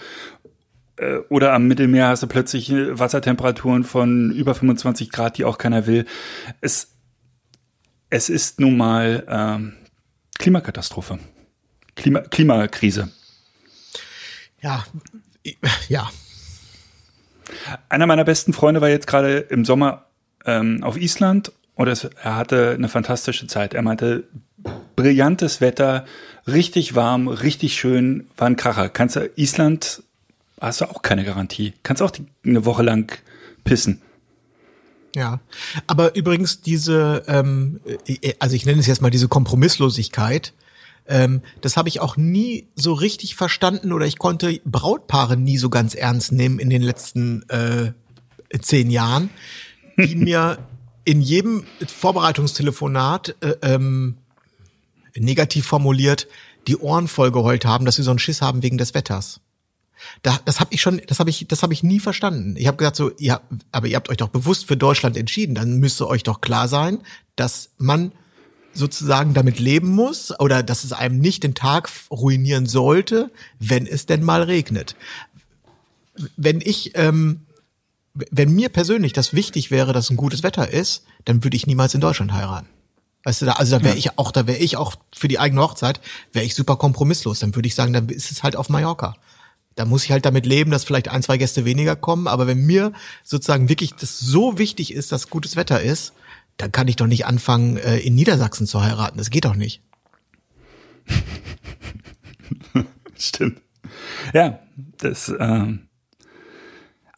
Äh, 0.97 1.17
oder 1.29 1.53
am 1.53 1.67
Mittelmeer 1.67 2.09
hast 2.09 2.23
du 2.23 2.27
plötzlich 2.27 2.71
äh, 2.71 2.97
Wassertemperaturen 2.97 3.83
von 3.83 4.31
über 4.31 4.53
25 4.53 5.09
Grad, 5.09 5.37
die 5.37 5.45
auch 5.45 5.57
keiner 5.57 5.87
will. 5.87 6.05
Es, 6.61 6.93
es 8.09 8.29
ist 8.29 8.59
nun 8.59 8.77
mal 8.77 9.25
ähm, 9.27 9.73
Klimakatastrophe. 10.37 11.19
Klima, 11.95 12.21
Klimakrise. 12.21 13.09
Ja, 14.61 14.85
ja, 15.89 16.09
Einer 17.89 18.07
meiner 18.07 18.23
besten 18.23 18.53
Freunde 18.53 18.81
war 18.81 18.89
jetzt 18.89 19.07
gerade 19.07 19.37
im 19.37 19.65
Sommer 19.65 20.05
ähm, 20.45 20.83
auf 20.83 20.97
Island 20.97 21.51
und 21.75 21.87
es, 21.87 22.03
er 22.03 22.35
hatte 22.35 22.71
eine 22.71 22.89
fantastische 22.89 23.47
Zeit. 23.47 23.73
Er 23.73 23.81
meinte, 23.81 24.23
brillantes 24.95 25.61
Wetter, 25.61 26.05
richtig 26.47 26.95
warm, 26.95 27.27
richtig 27.27 27.75
schön, 27.75 28.27
war 28.37 28.47
ein 28.47 28.55
Kracher. 28.55 28.89
Kannst 28.89 29.15
du 29.15 29.29
Island, 29.35 30.03
hast 30.59 30.81
du 30.81 30.89
auch 30.89 31.01
keine 31.01 31.23
Garantie. 31.23 31.73
Kannst 31.83 32.01
auch 32.01 32.11
die, 32.11 32.25
eine 32.45 32.65
Woche 32.65 32.83
lang 32.83 33.17
pissen. 33.63 34.01
Ja, 35.15 35.39
aber 35.87 36.15
übrigens 36.15 36.61
diese, 36.61 37.23
ähm, 37.27 37.79
äh, 38.05 38.33
also 38.39 38.55
ich 38.55 38.65
nenne 38.65 38.79
es 38.79 38.87
jetzt 38.87 39.01
mal 39.01 39.11
diese 39.11 39.29
Kompromisslosigkeit, 39.29 40.53
ähm, 41.07 41.41
das 41.61 41.77
habe 41.77 41.89
ich 41.89 41.99
auch 41.99 42.17
nie 42.17 42.67
so 42.75 42.93
richtig 42.93 43.35
verstanden 43.35 43.91
oder 43.91 44.05
ich 44.05 44.17
konnte 44.17 44.59
Brautpaare 44.65 45.37
nie 45.37 45.57
so 45.57 45.69
ganz 45.69 45.93
ernst 45.93 46.31
nehmen 46.31 46.59
in 46.59 46.69
den 46.69 46.81
letzten 46.81 47.47
äh, 47.49 47.93
zehn 48.59 48.89
Jahren, 48.89 49.29
die 49.97 50.15
mir 50.15 50.57
in 51.03 51.21
jedem 51.21 51.63
Vorbereitungstelefonat 51.85 53.35
äh, 53.41 53.55
ähm, 53.61 54.17
negativ 55.15 55.65
formuliert 55.65 56.27
die 56.67 56.77
Ohren 56.77 57.07
vollgeheult 57.07 57.65
haben, 57.65 57.85
dass 57.85 57.95
sie 57.95 58.03
so 58.03 58.09
einen 58.09 58.19
Schiss 58.19 58.41
haben 58.41 58.63
wegen 58.63 58.79
des 58.79 58.95
Wetters. 58.95 59.39
Da, 60.23 60.39
das 60.45 60.59
habe 60.59 60.73
ich 60.73 60.81
schon, 60.81 60.99
das 61.07 61.19
habe 61.19 61.29
ich, 61.29 61.47
das 61.47 61.63
habe 61.63 61.73
ich 61.73 61.83
nie 61.83 61.99
verstanden. 61.99 62.55
Ich 62.57 62.67
habe 62.67 62.77
gesagt 62.77 62.95
so, 62.95 63.11
ja, 63.19 63.41
aber 63.71 63.87
ihr 63.87 63.95
habt 63.95 64.09
euch 64.09 64.17
doch 64.17 64.29
bewusst 64.29 64.65
für 64.65 64.75
Deutschland 64.75 65.15
entschieden, 65.15 65.55
dann 65.55 65.77
müsste 65.77 66.07
euch 66.07 66.23
doch 66.23 66.41
klar 66.41 66.67
sein, 66.67 66.99
dass 67.35 67.69
man 67.77 68.11
sozusagen 68.75 69.33
damit 69.33 69.59
leben 69.59 69.89
muss 69.89 70.37
oder 70.39 70.61
dass 70.61 70.83
es 70.83 70.93
einem 70.93 71.19
nicht 71.19 71.43
den 71.43 71.55
Tag 71.55 71.89
ruinieren 72.11 72.65
sollte, 72.65 73.31
wenn 73.59 73.87
es 73.87 74.05
denn 74.05 74.23
mal 74.23 74.43
regnet. 74.43 74.95
Wenn 76.37 76.61
ich, 76.61 76.91
ähm, 76.95 77.41
wenn 78.13 78.53
mir 78.53 78.69
persönlich 78.69 79.13
das 79.13 79.33
wichtig 79.33 79.71
wäre, 79.71 79.93
dass 79.93 80.09
ein 80.09 80.17
gutes 80.17 80.43
Wetter 80.43 80.69
ist, 80.69 81.03
dann 81.25 81.43
würde 81.43 81.57
ich 81.57 81.67
niemals 81.67 81.93
in 81.93 82.01
Deutschland 82.01 82.33
heiraten. 82.33 82.67
Weißt 83.23 83.41
du, 83.41 83.45
da, 83.47 83.53
also 83.53 83.79
da 83.79 83.83
wäre 83.83 83.97
ich 83.97 84.19
auch, 84.19 84.31
da 84.31 84.45
wäre 84.45 84.59
ich 84.59 84.77
auch 84.77 84.95
für 85.13 85.27
die 85.27 85.39
eigene 85.39 85.61
Hochzeit, 85.61 85.99
wäre 86.31 86.45
ich 86.45 86.53
super 86.53 86.75
kompromisslos. 86.75 87.39
Dann 87.39 87.55
würde 87.55 87.67
ich 87.67 87.75
sagen, 87.75 87.91
dann 87.91 88.07
ist 88.09 88.31
es 88.31 88.43
halt 88.43 88.55
auf 88.55 88.69
Mallorca. 88.69 89.15
Da 89.73 89.85
muss 89.85 90.03
ich 90.05 90.11
halt 90.11 90.25
damit 90.25 90.45
leben, 90.45 90.69
dass 90.69 90.83
vielleicht 90.83 91.09
ein, 91.09 91.23
zwei 91.23 91.37
Gäste 91.37 91.65
weniger 91.65 91.95
kommen. 91.95 92.27
Aber 92.27 92.45
wenn 92.45 92.65
mir 92.65 92.93
sozusagen 93.23 93.67
wirklich 93.67 93.95
das 93.95 94.19
so 94.19 94.59
wichtig 94.59 94.93
ist, 94.93 95.11
dass 95.11 95.29
gutes 95.29 95.55
Wetter 95.55 95.81
ist, 95.81 96.13
dann 96.57 96.71
kann 96.71 96.87
ich 96.87 96.95
doch 96.95 97.07
nicht 97.07 97.25
anfangen, 97.25 97.77
äh, 97.77 97.97
in 97.97 98.15
Niedersachsen 98.15 98.67
zu 98.67 98.81
heiraten. 98.83 99.17
Das 99.17 99.29
geht 99.29 99.45
doch 99.45 99.55
nicht. 99.55 99.81
Stimmt. 103.17 103.61
Ja, 104.33 104.59
das, 104.97 105.33
ähm, 105.39 105.87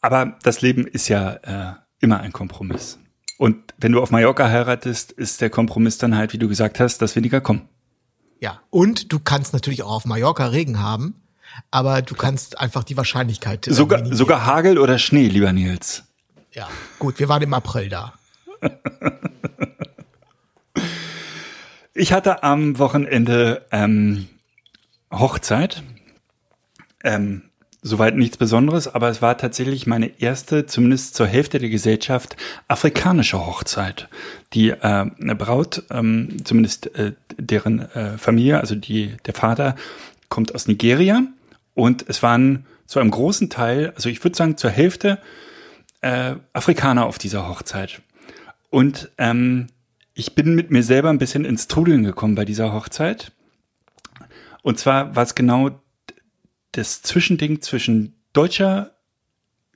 aber 0.00 0.36
das 0.42 0.60
Leben 0.60 0.86
ist 0.86 1.08
ja 1.08 1.32
äh, 1.32 1.74
immer 2.00 2.20
ein 2.20 2.32
Kompromiss. 2.32 2.98
Und 3.36 3.74
wenn 3.78 3.92
du 3.92 4.02
auf 4.02 4.10
Mallorca 4.10 4.48
heiratest, 4.48 5.12
ist 5.12 5.40
der 5.40 5.50
Kompromiss 5.50 5.98
dann 5.98 6.16
halt, 6.16 6.32
wie 6.32 6.38
du 6.38 6.48
gesagt 6.48 6.80
hast, 6.80 7.02
dass 7.02 7.16
weniger 7.16 7.40
kommen. 7.40 7.68
Ja, 8.40 8.60
und 8.70 9.12
du 9.12 9.18
kannst 9.18 9.52
natürlich 9.52 9.82
auch 9.82 9.92
auf 9.92 10.04
Mallorca 10.04 10.46
Regen 10.46 10.80
haben 10.80 11.22
aber 11.70 12.02
du 12.02 12.14
kannst 12.14 12.58
einfach 12.58 12.84
die 12.84 12.96
Wahrscheinlichkeit. 12.96 13.66
Äh, 13.66 13.72
sogar, 13.72 14.04
sogar 14.14 14.46
Hagel 14.46 14.78
oder 14.78 14.98
Schnee, 14.98 15.28
lieber 15.28 15.52
Nils. 15.52 16.04
Ja, 16.52 16.68
gut, 16.98 17.18
wir 17.18 17.28
waren 17.28 17.42
im 17.42 17.54
April 17.54 17.88
da. 17.88 18.14
ich 21.94 22.12
hatte 22.12 22.42
am 22.42 22.78
Wochenende 22.78 23.66
ähm, 23.70 24.28
Hochzeit. 25.10 25.82
Ähm, 27.04 27.42
soweit 27.82 28.16
nichts 28.16 28.36
Besonderes, 28.36 28.92
aber 28.92 29.08
es 29.08 29.22
war 29.22 29.38
tatsächlich 29.38 29.86
meine 29.86 30.20
erste, 30.20 30.66
zumindest 30.66 31.14
zur 31.14 31.26
Hälfte 31.26 31.58
der 31.58 31.68
Gesellschaft, 31.68 32.36
afrikanische 32.66 33.44
Hochzeit. 33.44 34.08
Die 34.52 34.70
äh, 34.70 34.78
eine 34.82 35.36
Braut, 35.36 35.84
ähm, 35.90 36.44
zumindest 36.44 36.94
äh, 36.96 37.12
deren 37.38 37.80
äh, 37.92 38.18
Familie, 38.18 38.60
also 38.60 38.74
die 38.74 39.16
der 39.26 39.34
Vater, 39.34 39.76
kommt 40.28 40.54
aus 40.54 40.66
Nigeria 40.66 41.22
und 41.74 42.04
es 42.08 42.22
waren 42.22 42.66
zu 42.86 42.98
einem 42.98 43.10
großen 43.10 43.50
Teil, 43.50 43.92
also 43.94 44.08
ich 44.08 44.22
würde 44.24 44.36
sagen 44.36 44.56
zur 44.56 44.70
Hälfte, 44.70 45.18
äh, 46.00 46.34
Afrikaner 46.52 47.06
auf 47.06 47.18
dieser 47.18 47.48
Hochzeit. 47.48 48.00
Und 48.70 49.10
ähm, 49.18 49.68
ich 50.14 50.34
bin 50.34 50.54
mit 50.54 50.70
mir 50.70 50.82
selber 50.82 51.10
ein 51.10 51.18
bisschen 51.18 51.44
ins 51.44 51.68
Trudeln 51.68 52.02
gekommen 52.02 52.34
bei 52.34 52.44
dieser 52.44 52.72
Hochzeit. 52.72 53.32
Und 54.62 54.78
zwar 54.78 55.14
war 55.16 55.22
es 55.22 55.34
genau 55.34 55.80
das 56.72 57.02
Zwischending 57.02 57.62
zwischen 57.62 58.14
deutscher 58.32 58.96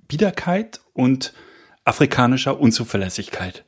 Biederkeit 0.08 0.80
und 0.92 1.32
afrikanischer 1.84 2.60
Unzuverlässigkeit. 2.60 3.64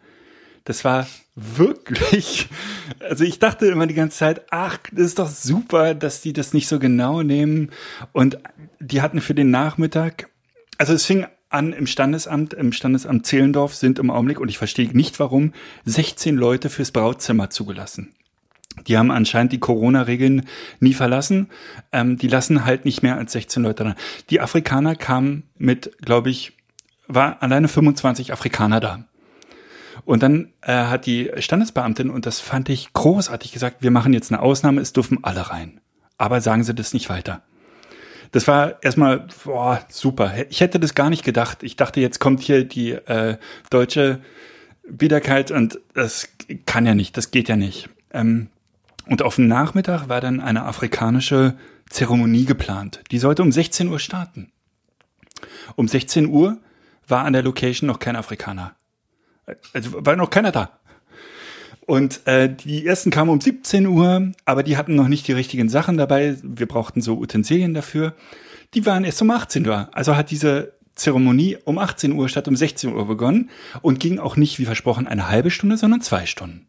Das 0.64 0.84
war 0.84 1.06
wirklich, 1.34 2.48
also 3.00 3.24
ich 3.24 3.38
dachte 3.38 3.66
immer 3.66 3.86
die 3.86 3.94
ganze 3.94 4.18
Zeit, 4.18 4.42
ach, 4.50 4.78
das 4.92 5.06
ist 5.06 5.18
doch 5.18 5.28
super, 5.28 5.94
dass 5.94 6.20
die 6.20 6.32
das 6.32 6.52
nicht 6.52 6.68
so 6.68 6.78
genau 6.78 7.22
nehmen. 7.22 7.70
Und 8.12 8.38
die 8.80 9.02
hatten 9.02 9.20
für 9.20 9.34
den 9.34 9.50
Nachmittag, 9.50 10.28
also 10.78 10.92
es 10.92 11.06
fing 11.06 11.26
an 11.54 11.72
im 11.72 11.86
Standesamt, 11.86 12.52
im 12.52 12.72
Standesamt 12.72 13.24
Zehlendorf 13.26 13.74
sind 13.74 13.98
im 13.98 14.10
Augenblick, 14.10 14.40
und 14.40 14.48
ich 14.48 14.58
verstehe 14.58 14.90
nicht 14.92 15.18
warum, 15.20 15.52
16 15.86 16.36
Leute 16.36 16.68
fürs 16.68 16.90
Brautzimmer 16.90 17.48
zugelassen. 17.48 18.14
Die 18.86 18.98
haben 18.98 19.10
anscheinend 19.10 19.52
die 19.52 19.60
Corona-Regeln 19.60 20.46
nie 20.80 20.94
verlassen. 20.94 21.48
Ähm, 21.92 22.18
die 22.18 22.26
lassen 22.26 22.64
halt 22.64 22.84
nicht 22.84 23.02
mehr 23.02 23.16
als 23.16 23.32
16 23.32 23.62
Leute 23.62 23.84
dran. 23.84 23.94
Die 24.30 24.40
Afrikaner 24.40 24.96
kamen 24.96 25.44
mit, 25.56 25.96
glaube 26.02 26.30
ich, 26.30 26.52
war 27.06 27.42
alleine 27.42 27.68
25 27.68 28.32
Afrikaner 28.32 28.80
da. 28.80 29.04
Und 30.04 30.22
dann 30.22 30.52
äh, 30.62 30.72
hat 30.72 31.06
die 31.06 31.30
Standesbeamtin, 31.38 32.10
und 32.10 32.26
das 32.26 32.40
fand 32.40 32.68
ich 32.68 32.92
großartig, 32.92 33.52
gesagt, 33.52 33.82
wir 33.82 33.92
machen 33.92 34.12
jetzt 34.12 34.32
eine 34.32 34.42
Ausnahme, 34.42 34.80
es 34.80 34.92
dürfen 34.92 35.22
alle 35.22 35.50
rein. 35.50 35.80
Aber 36.18 36.40
sagen 36.40 36.64
Sie 36.64 36.74
das 36.74 36.94
nicht 36.94 37.08
weiter. 37.08 37.42
Das 38.34 38.48
war 38.48 38.82
erstmal 38.82 39.28
boah, 39.44 39.86
super. 39.88 40.34
Ich 40.48 40.60
hätte 40.60 40.80
das 40.80 40.96
gar 40.96 41.08
nicht 41.08 41.22
gedacht. 41.22 41.62
Ich 41.62 41.76
dachte, 41.76 42.00
jetzt 42.00 42.18
kommt 42.18 42.40
hier 42.40 42.64
die 42.64 42.90
äh, 42.90 43.36
deutsche 43.70 44.22
Biederkeit 44.90 45.52
und 45.52 45.78
das 45.92 46.30
kann 46.66 46.84
ja 46.84 46.96
nicht, 46.96 47.16
das 47.16 47.30
geht 47.30 47.48
ja 47.48 47.54
nicht. 47.54 47.88
Ähm, 48.12 48.48
und 49.06 49.22
auf 49.22 49.36
dem 49.36 49.46
Nachmittag 49.46 50.08
war 50.08 50.20
dann 50.20 50.40
eine 50.40 50.64
afrikanische 50.64 51.56
Zeremonie 51.88 52.44
geplant. 52.44 53.02
Die 53.12 53.20
sollte 53.20 53.42
um 53.42 53.52
16 53.52 53.86
Uhr 53.86 54.00
starten. 54.00 54.50
Um 55.76 55.86
16 55.86 56.26
Uhr 56.26 56.58
war 57.06 57.24
an 57.26 57.34
der 57.34 57.44
Location 57.44 57.86
noch 57.86 58.00
kein 58.00 58.16
Afrikaner. 58.16 58.74
Also 59.72 60.04
war 60.04 60.16
noch 60.16 60.30
keiner 60.30 60.50
da. 60.50 60.80
Und 61.86 62.26
äh, 62.26 62.52
die 62.52 62.86
ersten 62.86 63.10
kamen 63.10 63.30
um 63.30 63.40
17 63.40 63.86
Uhr, 63.86 64.32
aber 64.44 64.62
die 64.62 64.76
hatten 64.76 64.94
noch 64.94 65.08
nicht 65.08 65.28
die 65.28 65.32
richtigen 65.32 65.68
Sachen 65.68 65.96
dabei. 65.96 66.36
Wir 66.42 66.66
brauchten 66.66 67.02
so 67.02 67.18
Utensilien 67.18 67.74
dafür. 67.74 68.14
Die 68.72 68.86
waren 68.86 69.04
erst 69.04 69.20
um 69.20 69.30
18 69.30 69.66
Uhr. 69.66 69.88
Also 69.92 70.16
hat 70.16 70.30
diese 70.30 70.72
Zeremonie 70.94 71.58
um 71.64 71.78
18 71.78 72.12
Uhr 72.12 72.28
statt 72.28 72.48
um 72.48 72.56
16 72.56 72.94
Uhr 72.94 73.06
begonnen 73.06 73.50
und 73.82 74.00
ging 74.00 74.18
auch 74.18 74.36
nicht, 74.36 74.58
wie 74.58 74.64
versprochen, 74.64 75.06
eine 75.06 75.28
halbe 75.28 75.50
Stunde, 75.50 75.76
sondern 75.76 76.00
zwei 76.00 76.24
Stunden. 76.26 76.66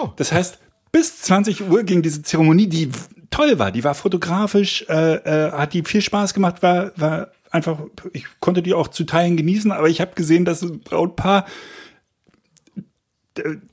Oh. 0.00 0.10
Das 0.16 0.32
heißt, 0.32 0.58
bis 0.92 1.22
20 1.22 1.68
Uhr 1.68 1.82
ging 1.82 2.02
diese 2.02 2.22
Zeremonie, 2.22 2.68
die 2.68 2.90
toll 3.30 3.58
war. 3.58 3.72
Die 3.72 3.84
war 3.84 3.94
fotografisch, 3.94 4.84
äh, 4.88 5.14
äh, 5.14 5.52
hat 5.52 5.72
die 5.72 5.82
viel 5.82 6.02
Spaß 6.02 6.34
gemacht, 6.34 6.62
war, 6.62 6.92
war 6.96 7.30
einfach, 7.50 7.78
ich 8.12 8.26
konnte 8.40 8.62
die 8.62 8.74
auch 8.74 8.88
zu 8.88 9.04
Teilen 9.04 9.36
genießen, 9.36 9.72
aber 9.72 9.88
ich 9.88 10.00
habe 10.00 10.14
gesehen, 10.14 10.44
dass 10.44 10.62
ein 10.62 10.80
Brautpaar 10.80 11.46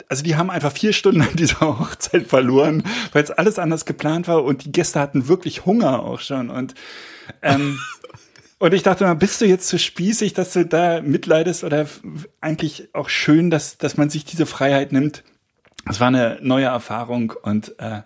also 0.08 0.24
die 0.24 0.36
haben 0.36 0.50
einfach 0.50 0.72
vier 0.72 0.94
Stunden 0.94 1.22
an 1.22 1.36
dieser 1.36 1.60
Hochzeit 1.80 2.28
verloren, 2.28 2.84
weil 3.14 3.24
es 3.24 3.32
alles 3.32 3.60
anders 3.60 3.86
geplant 3.86 4.28
war 4.28 4.44
und 4.44 4.66
die 4.66 4.72
Gäste 4.72 5.00
hatten 5.00 5.28
wirklich 5.28 5.66
Hunger 5.66 6.04
auch 6.04 6.20
schon 6.20 6.50
und 6.50 6.74
ähm, 7.42 7.80
und 8.60 8.74
ich 8.74 8.84
dachte 8.84 9.04
mal, 9.04 9.14
bist 9.14 9.42
du 9.42 9.46
jetzt 9.46 9.68
zu 9.68 9.78
spießig, 9.78 10.34
dass 10.34 10.54
du 10.54 10.66
da 10.66 11.02
mitleidest 11.02 11.64
oder 11.64 11.88
eigentlich 12.42 12.90
auch 12.94 13.10
schön, 13.10 13.50
dass 13.50 13.78
dass 13.78 13.98
man 13.98 14.10
sich 14.10 14.26
diese 14.26 14.46
Freiheit 14.46 14.92
nimmt. 14.92 15.24
Es 15.90 16.00
war 16.00 16.08
eine 16.08 16.40
neue 16.42 16.66
Erfahrung 16.66 17.34
und 17.44 17.76
äh, 17.80 18.02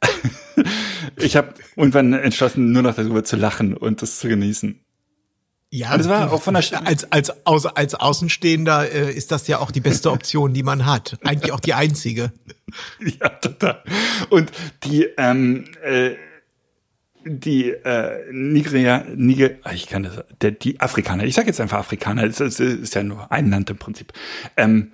ich 1.16 1.36
habe 1.36 1.54
irgendwann 1.76 2.12
entschlossen, 2.12 2.72
nur 2.72 2.82
noch 2.82 2.94
darüber 2.94 3.24
zu 3.24 3.36
lachen 3.36 3.76
und 3.76 4.02
das 4.02 4.18
zu 4.18 4.28
genießen. 4.28 4.85
Ja, 5.70 5.96
das 5.96 6.08
war 6.08 6.32
auch 6.32 6.42
von 6.42 6.54
der 6.54 6.64
als 6.86 7.10
als 7.10 7.46
als, 7.46 7.66
als 7.66 7.94
Außenstehender 7.94 8.90
äh, 8.90 9.12
ist 9.12 9.32
das 9.32 9.48
ja 9.48 9.58
auch 9.58 9.70
die 9.70 9.80
beste 9.80 10.12
Option, 10.12 10.54
die 10.54 10.62
man 10.62 10.86
hat. 10.86 11.18
Eigentlich 11.24 11.52
auch 11.52 11.60
die 11.60 11.74
einzige. 11.74 12.32
Ja, 12.98 13.28
total. 13.28 13.80
Und 14.28 14.50
die 14.82 15.06
ähm, 15.16 15.66
äh, 15.82 16.16
die 17.24 17.70
äh, 17.70 18.30
Nigeria, 18.32 19.04
Niger, 19.14 19.50
ah, 19.62 19.72
ich 19.72 19.86
kann 19.86 20.04
das, 20.04 20.24
der, 20.40 20.52
die 20.52 20.80
Afrikaner, 20.80 21.24
ich 21.24 21.34
sage 21.34 21.48
jetzt 21.48 21.60
einfach 21.60 21.78
Afrikaner, 21.78 22.24
es 22.24 22.40
ist, 22.40 22.60
ist 22.60 22.94
ja 22.94 23.02
nur 23.02 23.30
ein 23.32 23.50
Land 23.50 23.70
im 23.70 23.78
Prinzip. 23.78 24.12
Ähm, 24.56 24.92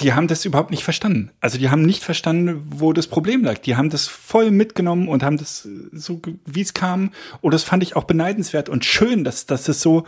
die 0.00 0.12
haben 0.12 0.28
das 0.28 0.44
überhaupt 0.44 0.70
nicht 0.70 0.84
verstanden. 0.84 1.30
Also 1.40 1.58
die 1.58 1.70
haben 1.70 1.82
nicht 1.82 2.02
verstanden, 2.02 2.62
wo 2.70 2.92
das 2.92 3.06
Problem 3.06 3.44
lag. 3.44 3.58
Die 3.58 3.76
haben 3.76 3.90
das 3.90 4.06
voll 4.06 4.50
mitgenommen 4.50 5.08
und 5.08 5.22
haben 5.22 5.36
das 5.36 5.68
so, 5.92 6.20
wie 6.46 6.60
es 6.60 6.74
kam. 6.74 7.12
Und 7.40 7.54
das 7.54 7.62
fand 7.62 7.82
ich 7.82 7.96
auch 7.96 8.04
beneidenswert 8.04 8.68
und 8.68 8.84
schön, 8.84 9.24
dass, 9.24 9.46
dass 9.46 9.68
es 9.68 9.80
so, 9.80 10.06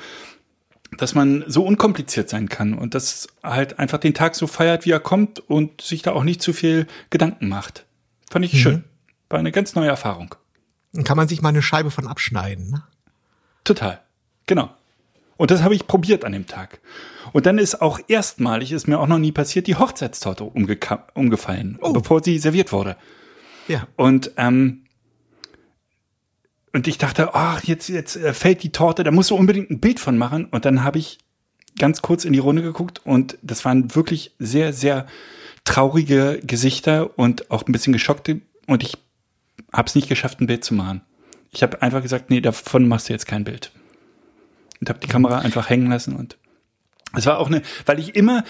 dass 0.96 1.14
man 1.14 1.44
so 1.46 1.64
unkompliziert 1.64 2.28
sein 2.28 2.48
kann 2.48 2.74
und 2.74 2.94
dass 2.94 3.28
halt 3.42 3.78
einfach 3.78 3.98
den 3.98 4.14
Tag 4.14 4.34
so 4.34 4.46
feiert, 4.46 4.84
wie 4.84 4.90
er 4.90 5.00
kommt 5.00 5.38
und 5.38 5.80
sich 5.80 6.02
da 6.02 6.12
auch 6.12 6.24
nicht 6.24 6.42
zu 6.42 6.52
viel 6.52 6.86
Gedanken 7.10 7.48
macht. 7.48 7.86
Fand 8.30 8.44
ich 8.44 8.54
mhm. 8.54 8.58
schön. 8.58 8.84
War 9.28 9.38
eine 9.38 9.52
ganz 9.52 9.74
neue 9.74 9.88
Erfahrung. 9.88 10.34
Dann 10.92 11.04
kann 11.04 11.16
man 11.16 11.28
sich 11.28 11.40
mal 11.40 11.50
eine 11.50 11.62
Scheibe 11.62 11.90
von 11.90 12.06
abschneiden. 12.06 12.70
Ne? 12.70 12.82
Total. 13.64 14.00
Genau. 14.46 14.70
Und 15.36 15.50
das 15.50 15.62
habe 15.62 15.74
ich 15.74 15.86
probiert 15.86 16.24
an 16.24 16.32
dem 16.32 16.46
Tag. 16.46 16.80
Und 17.32 17.46
dann 17.46 17.58
ist 17.58 17.80
auch 17.80 18.00
erstmalig, 18.08 18.72
ist 18.72 18.88
mir 18.88 18.98
auch 18.98 19.06
noch 19.06 19.18
nie 19.18 19.32
passiert, 19.32 19.66
die 19.66 19.76
Hochzeitstorte 19.76 20.44
umgefallen, 20.44 21.78
oh. 21.80 21.92
bevor 21.92 22.22
sie 22.22 22.38
serviert 22.38 22.72
wurde. 22.72 22.96
Ja. 23.68 23.86
Und, 23.96 24.32
ähm, 24.36 24.84
und 26.72 26.88
ich 26.88 26.98
dachte, 26.98 27.34
ach, 27.34 27.62
jetzt, 27.64 27.88
jetzt 27.88 28.16
äh, 28.16 28.34
fällt 28.34 28.62
die 28.62 28.72
Torte, 28.72 29.04
da 29.04 29.10
musst 29.10 29.30
du 29.30 29.36
unbedingt 29.36 29.70
ein 29.70 29.80
Bild 29.80 30.00
von 30.00 30.18
machen. 30.18 30.46
Und 30.46 30.64
dann 30.64 30.84
habe 30.84 30.98
ich 30.98 31.18
ganz 31.78 32.02
kurz 32.02 32.24
in 32.24 32.32
die 32.32 32.38
Runde 32.38 32.62
geguckt 32.62 33.00
und 33.04 33.38
das 33.42 33.64
waren 33.64 33.94
wirklich 33.94 34.32
sehr, 34.38 34.72
sehr 34.72 35.06
traurige 35.64 36.40
Gesichter 36.42 37.18
und 37.18 37.50
auch 37.50 37.66
ein 37.66 37.72
bisschen 37.72 37.92
geschockte. 37.92 38.40
Und 38.66 38.82
ich 38.82 38.98
habe 39.72 39.86
es 39.86 39.94
nicht 39.94 40.08
geschafft, 40.08 40.40
ein 40.40 40.46
Bild 40.46 40.64
zu 40.64 40.74
machen. 40.74 41.02
Ich 41.50 41.62
habe 41.62 41.80
einfach 41.82 42.02
gesagt, 42.02 42.30
nee, 42.30 42.40
davon 42.40 42.88
machst 42.88 43.08
du 43.08 43.12
jetzt 43.12 43.26
kein 43.26 43.44
Bild. 43.44 43.72
Und 44.82 44.88
habe 44.88 44.98
die 44.98 45.06
Kamera 45.06 45.38
einfach 45.38 45.70
hängen 45.70 45.88
lassen 45.90 46.16
und 46.16 46.36
es 47.14 47.24
war 47.24 47.38
auch 47.38 47.46
eine, 47.46 47.62
weil 47.86 48.00
ich 48.00 48.16
immer, 48.16 48.42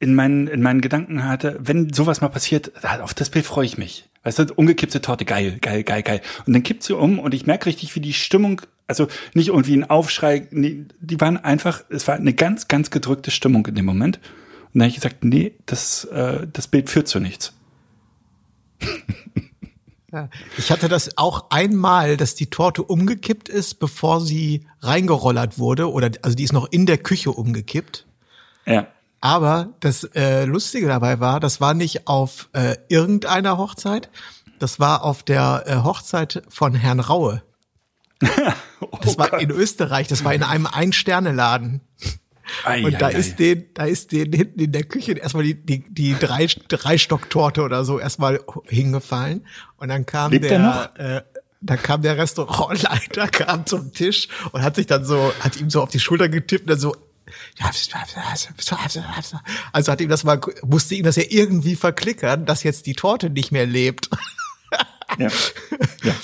in 0.00 0.14
meinen, 0.16 0.48
in 0.48 0.60
meinen 0.60 0.80
Gedanken 0.80 1.24
hatte, 1.24 1.56
wenn 1.60 1.92
sowas 1.92 2.20
mal 2.20 2.30
passiert, 2.30 2.72
auf 3.00 3.14
das 3.14 3.30
Bild 3.30 3.46
freue 3.46 3.66
ich 3.66 3.78
mich. 3.78 4.08
Weißt 4.24 4.40
du, 4.40 4.52
umgekippte 4.54 5.00
Torte, 5.00 5.24
geil, 5.24 5.58
geil, 5.60 5.84
geil, 5.84 6.02
geil. 6.02 6.20
Und 6.46 6.52
dann 6.52 6.64
kippt 6.64 6.82
sie 6.82 6.96
um 6.96 7.20
und 7.20 7.32
ich 7.32 7.46
merke 7.46 7.66
richtig, 7.66 7.94
wie 7.94 8.00
die 8.00 8.12
Stimmung, 8.12 8.60
also 8.88 9.06
nicht 9.34 9.50
irgendwie 9.50 9.76
ein 9.76 9.88
Aufschrei, 9.88 10.48
nee, 10.50 10.86
die 10.98 11.20
waren 11.20 11.36
einfach, 11.36 11.84
es 11.90 12.08
war 12.08 12.16
eine 12.16 12.34
ganz, 12.34 12.66
ganz 12.66 12.90
gedrückte 12.90 13.30
Stimmung 13.30 13.64
in 13.66 13.76
dem 13.76 13.84
Moment. 13.84 14.16
Und 14.16 14.80
dann 14.80 14.82
habe 14.82 14.88
ich 14.88 14.96
gesagt, 14.96 15.22
nee, 15.22 15.54
das, 15.64 16.06
äh, 16.06 16.48
das 16.52 16.66
Bild 16.66 16.90
führt 16.90 17.06
zu 17.06 17.20
nichts. 17.20 17.52
Ja. 20.12 20.28
Ich 20.58 20.70
hatte 20.70 20.88
das 20.88 21.16
auch 21.16 21.50
einmal, 21.50 22.16
dass 22.16 22.34
die 22.34 22.50
Torte 22.50 22.82
umgekippt 22.82 23.48
ist, 23.48 23.74
bevor 23.78 24.20
sie 24.20 24.66
reingerollert 24.80 25.58
wurde, 25.58 25.90
oder 25.90 26.10
also 26.22 26.34
die 26.34 26.44
ist 26.44 26.52
noch 26.52 26.66
in 26.70 26.86
der 26.86 26.98
Küche 26.98 27.30
umgekippt. 27.30 28.06
Ja. 28.66 28.88
Aber 29.20 29.68
das 29.80 30.04
äh, 30.14 30.44
Lustige 30.46 30.88
dabei 30.88 31.20
war, 31.20 31.40
das 31.40 31.60
war 31.60 31.74
nicht 31.74 32.08
auf 32.08 32.48
äh, 32.54 32.76
irgendeiner 32.88 33.58
Hochzeit, 33.58 34.10
das 34.58 34.80
war 34.80 35.04
auf 35.04 35.22
der 35.22 35.64
äh, 35.66 35.76
Hochzeit 35.84 36.42
von 36.48 36.74
Herrn 36.74 37.00
Raue. 37.00 37.42
oh 38.80 38.98
Das 39.02 39.18
war 39.18 39.30
Gott. 39.30 39.42
in 39.42 39.50
Österreich, 39.50 40.08
das 40.08 40.24
war 40.24 40.34
in 40.34 40.42
einem 40.42 40.66
Ein-Sterne-Laden. 40.66 41.80
Ei, 42.64 42.84
Und 42.84 43.00
da 43.00 43.08
ei, 43.08 43.12
ist 43.12 43.32
ei. 43.32 43.36
den, 43.36 43.64
da 43.74 43.84
ist 43.84 44.12
den 44.12 44.32
hinten 44.32 44.60
in 44.60 44.72
der 44.72 44.84
Küche 44.84 45.12
erstmal 45.12 45.44
die, 45.44 45.54
die, 45.54 45.84
die 45.88 46.14
drei, 46.18 46.46
drei 46.68 46.98
Stocktorte 46.98 47.62
oder 47.62 47.84
so 47.84 47.98
erstmal 47.98 48.40
hingefallen. 48.66 49.46
Und 49.76 49.88
dann 49.88 50.06
kam 50.06 50.32
Lebt 50.32 50.44
der, 50.44 50.52
er 50.52 50.58
noch? 50.58 50.96
Äh, 50.96 51.22
da 51.60 51.76
kam 51.76 52.02
der 52.02 52.16
Restaurantleiter, 52.16 53.28
kam 53.32 53.66
zum 53.66 53.92
Tisch 53.92 54.28
und 54.52 54.62
hat 54.62 54.76
sich 54.76 54.86
dann 54.86 55.04
so, 55.04 55.32
hat 55.40 55.60
ihm 55.60 55.70
so 55.70 55.82
auf 55.82 55.90
die 55.90 56.00
Schulter 56.00 56.28
getippt 56.28 56.62
und 56.62 56.70
dann 56.70 56.78
so, 56.78 56.96
also 59.72 59.92
hat 59.92 60.00
ihm 60.00 60.08
das 60.08 60.24
mal, 60.24 60.40
musste 60.62 60.94
ihm 60.94 61.04
das 61.04 61.16
ja 61.16 61.24
irgendwie 61.28 61.76
verklickern, 61.76 62.46
dass 62.46 62.62
jetzt 62.62 62.86
die 62.86 62.94
Torte 62.94 63.30
nicht 63.30 63.52
mehr 63.52 63.66
lebt. 63.66 64.08
Ja. 65.18 65.28
ja. 66.04 66.14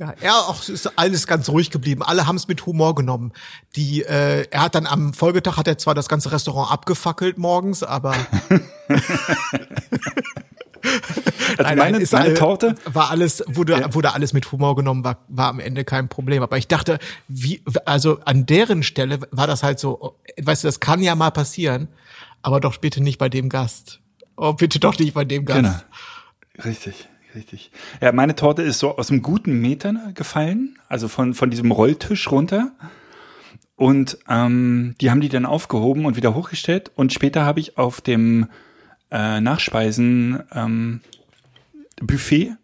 Ja, 0.00 0.14
er 0.20 0.34
auch 0.48 0.62
es 0.62 0.68
ist 0.70 0.98
alles 0.98 1.26
ganz 1.26 1.50
ruhig 1.50 1.70
geblieben. 1.70 2.02
Alle 2.02 2.26
haben 2.26 2.36
es 2.36 2.48
mit 2.48 2.64
Humor 2.64 2.94
genommen. 2.94 3.32
Die, 3.76 4.02
äh, 4.02 4.46
er 4.50 4.62
hat 4.62 4.74
dann 4.74 4.86
am 4.86 5.12
Folgetag 5.12 5.58
hat 5.58 5.68
er 5.68 5.76
zwar 5.76 5.94
das 5.94 6.08
ganze 6.08 6.32
Restaurant 6.32 6.72
abgefackelt 6.72 7.36
morgens, 7.36 7.82
aber 7.82 8.14
Also 11.58 11.62
Nein, 11.62 11.76
meine, 11.78 11.92
nein, 11.92 12.00
ist 12.00 12.12
meine 12.12 12.24
alle- 12.26 12.34
Torte, 12.34 12.74
war 12.86 13.10
alles 13.10 13.44
wurde 13.46 13.78
Ja. 13.78 13.92
wurde 13.94 14.14
alles 14.14 14.32
mit 14.32 14.50
Humor 14.50 14.74
genommen, 14.76 15.04
war 15.04 15.18
war 15.28 15.48
am 15.48 15.60
Ende 15.60 15.84
kein 15.84 16.08
Problem. 16.08 16.42
Aber 16.42 16.56
ich 16.56 16.68
dachte, 16.68 16.98
wie 17.28 17.62
also 17.84 18.18
an 18.24 18.46
deren 18.46 18.82
Stelle 18.82 19.18
war 19.30 19.46
das 19.46 19.62
halt 19.62 19.78
so, 19.78 20.16
weißt 20.40 20.64
du, 20.64 20.68
das 20.68 20.80
kann 20.80 21.02
ja 21.02 21.14
mal 21.14 21.30
passieren, 21.30 21.88
aber 22.40 22.60
doch 22.60 22.78
bitte 22.78 23.02
nicht 23.02 23.18
bei 23.18 23.28
dem 23.28 23.50
Gast. 23.50 24.00
Oh, 24.36 24.54
bitte 24.54 24.78
doch 24.80 24.98
nicht 24.98 25.12
bei 25.12 25.26
dem 25.26 25.44
Gast. 25.44 25.58
Genau. 25.60 25.74
Richtig, 26.64 27.08
richtig. 27.34 27.70
Ja, 28.00 28.12
meine 28.12 28.36
Torte 28.36 28.62
ist 28.62 28.78
so 28.78 28.96
aus 28.96 29.10
einem 29.10 29.22
guten 29.22 29.60
Meter 29.60 29.94
gefallen, 30.14 30.78
also 30.88 31.08
von, 31.08 31.34
von 31.34 31.50
diesem 31.50 31.70
Rolltisch 31.70 32.30
runter. 32.30 32.72
Und 33.76 34.18
ähm, 34.28 34.94
die 35.00 35.10
haben 35.10 35.20
die 35.20 35.28
dann 35.30 35.46
aufgehoben 35.46 36.04
und 36.04 36.16
wieder 36.16 36.34
hochgestellt. 36.34 36.90
Und 36.94 37.12
später 37.12 37.44
habe 37.44 37.60
ich 37.60 37.78
auf 37.78 38.00
dem 38.00 38.48
äh, 39.10 39.40
Nachspeisen 39.40 40.42
ähm, 40.52 41.00
Buffet 42.00 42.56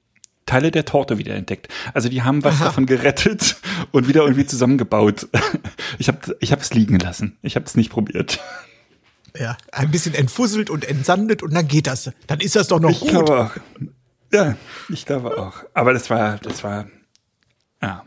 Teile 0.46 0.70
der 0.70 0.84
Torte 0.84 1.18
wieder 1.18 1.34
entdeckt. 1.34 1.68
Also 1.92 2.08
die 2.08 2.22
haben 2.22 2.44
was 2.44 2.60
davon 2.60 2.86
gerettet 2.86 3.56
und 3.90 4.06
wieder 4.06 4.22
irgendwie 4.22 4.46
zusammengebaut. 4.46 5.28
Ich 5.98 6.08
habe 6.08 6.36
ich 6.40 6.52
es 6.52 6.74
liegen 6.74 6.98
lassen. 6.98 7.38
Ich 7.42 7.56
habe 7.56 7.64
es 7.64 7.74
nicht 7.74 7.90
probiert. 7.90 8.38
Ja, 9.38 9.56
ein 9.72 9.90
bisschen 9.90 10.14
entfusselt 10.14 10.68
und 10.68 10.86
entsandet 10.86 11.42
und 11.42 11.54
dann 11.54 11.68
geht 11.68 11.86
das. 11.86 12.10
Dann 12.26 12.40
ist 12.40 12.54
das 12.54 12.68
doch 12.68 12.80
noch 12.80 12.90
Ich 12.90 13.00
gut. 13.00 13.10
glaube. 13.10 13.50
Ja, 14.32 14.56
ich 14.88 15.06
glaube 15.06 15.38
auch. 15.38 15.54
Aber 15.74 15.92
das 15.92 16.10
war, 16.10 16.38
das 16.38 16.64
war, 16.64 16.86
ja. 17.82 18.04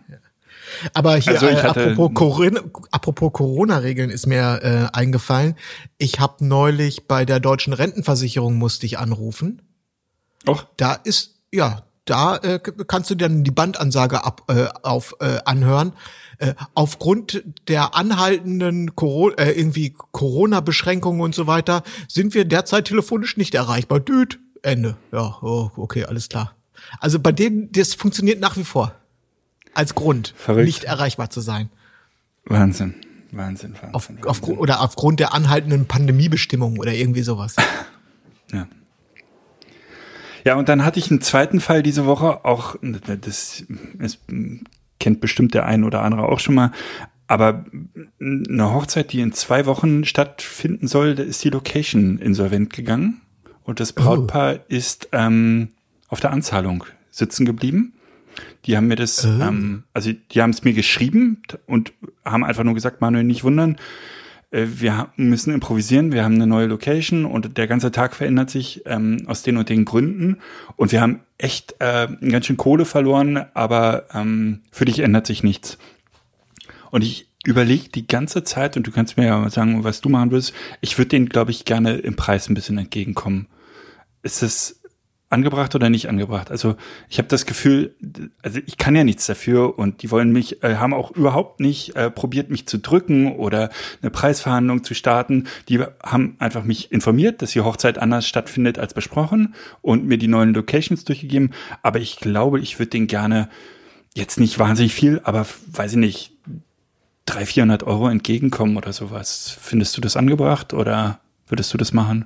Aber 0.94 1.16
hier, 1.16 1.34
Also 1.34 1.48
ich 1.48 1.58
äh, 1.58 1.68
apropos 1.68 2.12
Corona, 2.14 2.62
apropos 2.92 3.34
Corona-Regeln 3.34 4.10
ist 4.10 4.28
mir 4.28 4.60
äh, 4.62 4.98
eingefallen. 4.98 5.56
Ich 5.98 6.20
habe 6.20 6.46
neulich 6.46 7.08
bei 7.08 7.26
der 7.26 7.40
deutschen 7.40 7.74
Rentenversicherung 7.74 8.56
musste 8.56 8.86
ich 8.86 9.00
anrufen. 9.00 9.62
Och, 10.48 10.68
Da 10.78 10.94
ist, 10.94 11.36
ja, 11.52 11.84
da 12.06 12.38
äh, 12.38 12.60
kannst 12.60 13.10
du 13.10 13.16
dann 13.16 13.44
die 13.44 13.52
Bandansage 13.52 14.24
ab, 14.24 14.44
äh, 14.48 14.68
auf 14.84 15.16
äh, 15.20 15.40
anhören. 15.46 15.94
Äh, 16.38 16.54
aufgrund 16.74 17.44
der 17.68 17.96
anhaltenden 17.96 18.96
Coro 18.96 19.32
äh, 19.32 19.52
irgendwie 19.52 19.94
Corona-Beschränkungen 20.12 21.22
und 21.22 21.36
so 21.36 21.48
weiter 21.48 21.84
sind 22.08 22.34
wir 22.34 22.46
derzeit 22.46 22.86
telefonisch 22.86 23.36
nicht 23.36 23.56
erreichbar. 23.56 24.00
Düt, 24.00 24.40
Ende. 24.62 24.98
Ja, 25.12 25.38
oh, 25.42 25.72
okay, 25.76 26.06
alles 26.06 26.30
klar. 26.30 26.56
Also 27.00 27.20
bei 27.20 27.32
denen, 27.32 27.72
das 27.72 27.94
funktioniert 27.94 28.40
nach 28.40 28.58
wie 28.58 28.64
vor. 28.64 28.94
Als 29.74 29.96
Grund, 29.96 30.34
Verrückt. 30.36 30.66
nicht 30.66 30.84
erreichbar 30.86 31.30
zu 31.30 31.42
sein. 31.42 31.70
Wahnsinn. 32.46 32.96
Wahnsinn, 33.32 33.74
Wahnsinn. 33.74 33.94
Auf, 33.94 34.10
auf, 34.26 34.42
Wahnsinn. 34.42 34.58
oder 34.58 34.82
aufgrund 34.82 35.20
der 35.20 35.34
anhaltenden 35.34 35.86
Pandemiebestimmungen 35.86 36.80
oder 36.80 36.94
irgendwie 36.94 37.22
sowas. 37.22 37.56
Ja. 38.52 38.68
Ja, 40.44 40.56
und 40.56 40.70
dann 40.70 40.84
hatte 40.84 40.98
ich 40.98 41.12
einen 41.12 41.22
zweiten 41.22 41.60
Fall 41.60 41.84
diese 41.84 42.08
Woche, 42.08 42.46
auch, 42.46 42.78
das 42.82 43.64
ist, 44.00 44.20
kennt 45.00 45.22
bestimmt 45.22 45.54
der 45.54 45.68
ein 45.68 45.84
oder 45.84 46.02
andere 46.02 46.24
auch 46.24 46.40
schon 46.40 46.56
mal, 46.56 46.72
aber 47.28 47.66
eine 48.20 48.74
Hochzeit, 48.74 49.12
die 49.12 49.22
in 49.22 49.34
zwei 49.34 49.68
Wochen 49.68 50.04
stattfinden 50.04 50.88
soll, 50.88 51.14
da 51.14 51.22
ist 51.22 51.44
die 51.44 51.52
Location 51.52 52.18
insolvent 52.18 52.74
gegangen 52.74 53.22
und 53.70 53.80
das 53.80 53.94
Brautpaar 53.94 54.62
ist 54.68 55.10
ähm, 55.12 55.70
auf 56.08 56.20
der 56.20 56.32
Anzahlung 56.32 56.86
sitzen 57.12 57.46
geblieben. 57.46 57.94
Die 58.66 58.76
haben 58.76 58.88
mir 58.88 58.96
das, 58.96 59.24
ähm, 59.26 59.84
also 59.94 60.12
die 60.32 60.42
haben 60.42 60.50
es 60.50 60.64
mir 60.64 60.74
geschrieben 60.74 61.44
und 61.68 61.94
haben 62.26 62.44
einfach 62.44 62.64
nur 62.64 62.74
gesagt, 62.74 63.00
Manuel, 63.00 63.26
nicht 63.26 63.44
wundern, 63.44 63.78
äh, 64.50 64.66
wir 64.68 65.10
müssen 65.18 65.54
improvisieren, 65.54 66.12
wir 66.12 66.24
haben 66.24 66.34
eine 66.34 66.48
neue 66.48 66.66
Location 66.66 67.26
und 67.26 67.60
der 67.60 67.68
ganze 67.68 67.92
Tag 67.92 68.16
verändert 68.16 68.50
sich 68.50 68.82
ähm, 68.88 69.26
aus 69.28 69.44
den 69.44 69.58
und 69.58 69.70
den 69.70 69.86
Gründen 69.86 70.38
und 70.76 70.92
wir 70.92 71.02
haben 71.02 71.20
echt 71.38 71.76
äh, 71.78 72.08
ganz 72.28 72.48
schön 72.48 72.58
Kohle 72.58 72.86
verloren, 72.86 73.46
aber 73.54 74.06
ähm, 74.16 74.62
für 74.72 74.86
dich 74.86 75.00
ändert 75.00 75.28
sich 75.28 75.44
nichts. 75.44 75.78
Und 76.90 77.04
ich 77.04 77.28
überlege 77.46 77.90
die 77.90 78.08
ganze 78.08 78.44
Zeit, 78.44 78.78
und 78.78 78.88
du 78.88 78.92
kannst 78.92 79.16
mir 79.18 79.28
ja 79.28 79.50
sagen, 79.52 79.84
was 79.84 80.02
du 80.02 80.10
machen 80.10 80.32
willst, 80.32 80.54
ich 80.82 80.98
würde 80.98 81.10
denen, 81.10 81.30
glaube 81.30 81.52
ich, 81.52 81.66
gerne 81.66 81.98
im 81.98 82.16
Preis 82.16 82.50
ein 82.50 82.56
bisschen 82.56 82.80
entgegenkommen. 82.80 83.48
Ist 84.22 84.44
es 84.44 84.82
angebracht 85.30 85.76
oder 85.76 85.90
nicht 85.90 86.10
angebracht? 86.10 86.52
Also 86.52 86.76
ich 87.08 87.20
habe 87.20 87.28
das 87.28 87.46
Gefühl, 87.46 87.96
also 88.42 88.60
ich 88.66 88.78
kann 88.78 88.96
ja 88.96 89.04
nichts 89.04 89.26
dafür 89.28 89.78
und 89.78 90.02
die 90.02 90.12
wollen 90.12 90.32
mich, 90.32 90.64
äh, 90.64 90.76
haben 90.76 90.94
auch 90.94 91.12
überhaupt 91.12 91.60
nicht 91.60 91.96
äh, 91.96 92.10
probiert, 92.10 92.50
mich 92.50 92.68
zu 92.68 92.80
drücken 92.80 93.36
oder 93.36 93.70
eine 94.02 94.10
Preisverhandlung 94.12 94.84
zu 94.84 94.94
starten. 94.94 95.46
Die 95.70 95.80
haben 96.04 96.36
einfach 96.40 96.64
mich 96.64 96.92
informiert, 96.92 97.42
dass 97.42 97.52
die 97.52 97.62
Hochzeit 97.62 98.00
anders 98.00 98.28
stattfindet 98.28 98.80
als 98.80 98.94
besprochen 98.94 99.54
und 99.82 100.06
mir 100.06 100.18
die 100.18 100.28
neuen 100.28 100.54
Locations 100.54 101.04
durchgegeben. 101.04 101.54
Aber 101.84 102.00
ich 102.00 102.18
glaube, 102.18 102.60
ich 102.60 102.80
würde 102.80 102.90
denen 102.90 103.08
gerne 103.08 103.50
jetzt 104.16 104.40
nicht 104.40 104.58
wahnsinnig 104.60 104.94
viel, 104.94 105.22
aber 105.24 105.46
weiß 105.72 105.92
ich 105.92 105.98
nicht, 105.98 106.32
300, 107.26 107.48
400 107.48 107.84
Euro 107.84 108.10
entgegenkommen 108.10 108.76
oder 108.76 108.92
sowas. 108.92 109.56
Findest 109.62 109.96
du 109.96 110.02
das 110.02 110.18
angebracht 110.18 110.74
oder 110.74 111.20
würdest 111.48 111.72
du 111.74 111.78
das 111.78 111.94
machen? 111.94 112.26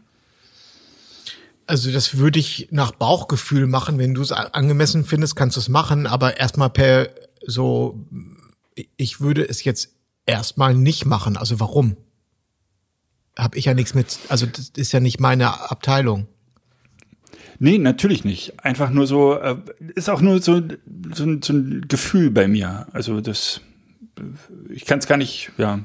Also 1.66 1.92
das 1.92 2.18
würde 2.18 2.40
ich 2.40 2.68
nach 2.72 2.92
Bauchgefühl 2.92 3.68
machen. 3.68 3.98
Wenn 3.98 4.14
du 4.14 4.22
es 4.22 4.32
angemessen 4.32 5.06
findest, 5.06 5.36
kannst 5.36 5.56
du 5.56 5.62
es 5.62 5.70
machen. 5.70 6.08
Aber 6.08 6.38
erstmal 6.38 6.70
per 6.70 7.10
so, 7.46 8.06
ich 8.98 9.22
würde 9.22 9.48
es 9.48 9.64
jetzt 9.64 9.90
erstmal 10.26 10.74
nicht 10.76 11.06
machen. 11.06 11.38
Also 11.38 11.60
warum? 11.60 11.96
Hab 13.38 13.56
ich 13.56 13.66
ja 13.66 13.74
nichts 13.74 13.94
mit, 13.96 14.20
also 14.30 14.46
das 14.46 14.70
ist 14.76 14.92
ja 14.92 15.00
nicht 15.00 15.20
meine 15.20 15.72
Abteilung. 15.72 16.28
Nee, 17.60 17.78
natürlich 17.78 18.24
nicht. 18.26 18.64
Einfach 18.64 18.90
nur 18.90 19.08
so, 19.08 19.34
äh, 19.36 19.56
ist 19.96 20.10
auch 20.10 20.22
nur 20.22 20.42
so, 20.42 20.62
so, 21.14 21.24
ein- 21.24 21.42
so 21.42 21.54
ein 21.54 21.86
Gefühl 21.88 22.30
bei 22.30 22.48
mir. 22.48 22.88
Also 22.92 23.22
das, 23.22 23.62
ich 24.70 24.86
kann 24.86 25.00
es 25.00 25.08
gar 25.08 25.18
nicht, 25.18 25.52
ja. 25.58 25.80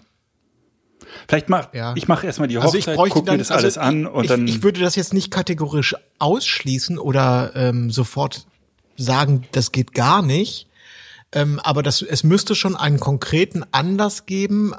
Vielleicht 1.27 1.49
mach, 1.49 1.73
Ja. 1.75 1.94
ich 1.97 2.09
mache 2.09 2.27
erstmal 2.27 2.49
die 2.49 2.57
Also 2.59 2.79
Hochzeit, 2.79 2.94
ich 2.94 2.97
bräuchte 2.97 3.14
guck 3.14 3.27
dann, 3.27 3.35
mir 3.35 3.38
das 3.38 3.51
also 3.51 3.64
alles 3.64 3.79
an 3.79 4.07
und 4.07 4.25
ich, 4.25 4.29
dann. 4.29 4.47
Ich 4.47 4.62
würde 4.62 4.81
das 4.81 4.97
jetzt 4.97 5.12
nicht 5.14 5.31
kategorisch 5.31 5.94
ausschließen 6.18 6.99
oder 6.99 7.53
ähm, 7.55 7.90
sofort 7.90 8.47
sagen, 8.97 9.47
das 9.53 9.73
geht 9.73 9.94
gar 9.94 10.23
nicht. 10.23 10.66
Ähm, 11.33 11.61
aber 11.62 11.83
das, 11.83 12.03
es 12.03 12.25
müsste 12.25 12.55
schon 12.55 12.75
einen 12.77 12.99
konkreten 13.01 13.64
Anlass 13.71 14.27
geben. 14.27 14.73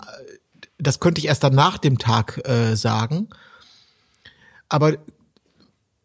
Das 0.77 0.99
könnte 0.99 1.19
ich 1.19 1.27
erst 1.27 1.43
dann 1.43 1.53
nach 1.53 1.77
dem 1.77 1.97
Tag 1.99 2.41
äh, 2.47 2.75
sagen. 2.75 3.27
Aber 4.67 4.93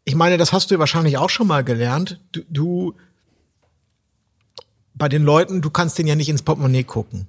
ich 0.04 0.14
meine, 0.14 0.36
das 0.36 0.52
hast 0.52 0.70
du 0.70 0.74
ja 0.74 0.78
wahrscheinlich 0.78 1.16
auch 1.18 1.30
schon 1.30 1.46
mal 1.46 1.64
gelernt. 1.64 2.20
Du, 2.32 2.42
du 2.50 2.94
bei 4.94 5.08
den 5.08 5.22
Leuten, 5.24 5.60
du 5.62 5.70
kannst 5.70 5.98
denen 5.98 6.08
ja 6.08 6.14
nicht 6.14 6.28
ins 6.28 6.42
Portemonnaie 6.42 6.84
gucken. 6.84 7.26